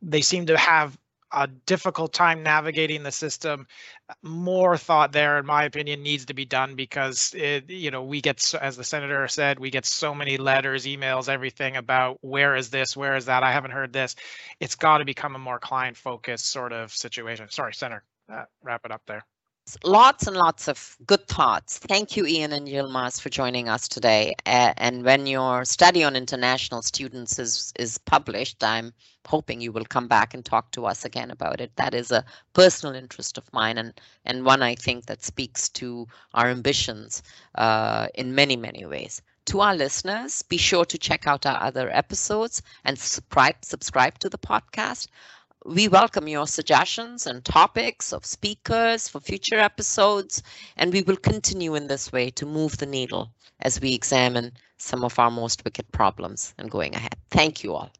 they 0.00 0.22
seem 0.22 0.46
to 0.46 0.56
have 0.56 0.98
a 1.32 1.46
difficult 1.46 2.12
time 2.12 2.42
navigating 2.42 3.02
the 3.02 3.12
system 3.12 3.66
more 4.22 4.76
thought 4.76 5.12
there 5.12 5.38
in 5.38 5.44
my 5.44 5.64
opinion 5.64 6.02
needs 6.02 6.24
to 6.26 6.34
be 6.34 6.44
done 6.44 6.74
because 6.74 7.34
it 7.36 7.68
you 7.68 7.90
know 7.90 8.02
we 8.02 8.20
get 8.20 8.54
as 8.60 8.76
the 8.76 8.84
senator 8.84 9.28
said 9.28 9.58
we 9.58 9.70
get 9.70 9.84
so 9.84 10.14
many 10.14 10.38
letters 10.38 10.86
emails 10.86 11.28
everything 11.28 11.76
about 11.76 12.18
where 12.22 12.56
is 12.56 12.70
this 12.70 12.96
where 12.96 13.16
is 13.16 13.26
that 13.26 13.42
i 13.42 13.52
haven't 13.52 13.72
heard 13.72 13.92
this. 13.92 14.14
It's 14.60 14.74
got 14.74 14.98
to 14.98 15.04
become 15.04 15.34
a 15.34 15.38
more 15.38 15.58
client 15.58 15.96
focused 15.96 16.46
sort 16.46 16.72
of 16.72 16.92
situation. 16.92 17.48
Sorry 17.50 17.74
senator 17.74 18.04
uh, 18.32 18.44
wrap 18.62 18.84
it 18.84 18.90
up 18.90 19.02
there 19.06 19.24
lots 19.84 20.26
and 20.26 20.36
lots 20.36 20.68
of 20.68 20.96
good 21.06 21.26
thoughts. 21.26 21.78
Thank 21.78 22.16
you, 22.16 22.26
Ian 22.26 22.52
and 22.52 22.68
Yilmaz, 22.68 23.20
for 23.20 23.28
joining 23.28 23.68
us 23.68 23.88
today. 23.88 24.34
Uh, 24.46 24.72
and 24.76 25.04
when 25.04 25.26
your 25.26 25.64
study 25.64 26.04
on 26.04 26.16
international 26.16 26.82
students 26.82 27.38
is, 27.38 27.72
is 27.78 27.98
published, 27.98 28.62
I'm 28.62 28.92
hoping 29.26 29.60
you 29.60 29.72
will 29.72 29.84
come 29.84 30.08
back 30.08 30.32
and 30.34 30.44
talk 30.44 30.70
to 30.72 30.86
us 30.86 31.04
again 31.04 31.30
about 31.30 31.60
it. 31.60 31.74
That 31.76 31.94
is 31.94 32.10
a 32.10 32.24
personal 32.54 32.94
interest 32.94 33.36
of 33.36 33.52
mine 33.52 33.78
and, 33.78 34.00
and 34.24 34.44
one 34.44 34.62
I 34.62 34.74
think 34.74 35.06
that 35.06 35.22
speaks 35.22 35.68
to 35.70 36.06
our 36.34 36.48
ambitions 36.48 37.22
uh, 37.56 38.08
in 38.14 38.34
many, 38.34 38.56
many 38.56 38.86
ways. 38.86 39.20
To 39.46 39.60
our 39.60 39.74
listeners, 39.74 40.42
be 40.42 40.58
sure 40.58 40.84
to 40.84 40.98
check 40.98 41.26
out 41.26 41.46
our 41.46 41.62
other 41.62 41.88
episodes 41.90 42.62
and 42.84 42.98
subscribe, 42.98 43.56
subscribe 43.62 44.18
to 44.18 44.28
the 44.28 44.38
podcast 44.38 45.08
we 45.66 45.88
welcome 45.88 46.28
your 46.28 46.46
suggestions 46.46 47.26
and 47.26 47.44
topics 47.44 48.12
of 48.12 48.24
speakers 48.24 49.08
for 49.08 49.20
future 49.20 49.58
episodes, 49.58 50.42
and 50.76 50.92
we 50.92 51.02
will 51.02 51.16
continue 51.16 51.74
in 51.74 51.88
this 51.88 52.12
way 52.12 52.30
to 52.30 52.46
move 52.46 52.78
the 52.78 52.86
needle 52.86 53.32
as 53.60 53.80
we 53.80 53.92
examine 53.92 54.52
some 54.76 55.04
of 55.04 55.18
our 55.18 55.30
most 55.30 55.64
wicked 55.64 55.90
problems 55.90 56.54
and 56.58 56.70
going 56.70 56.94
ahead. 56.94 57.16
Thank 57.30 57.64
you 57.64 57.74
all. 57.74 57.90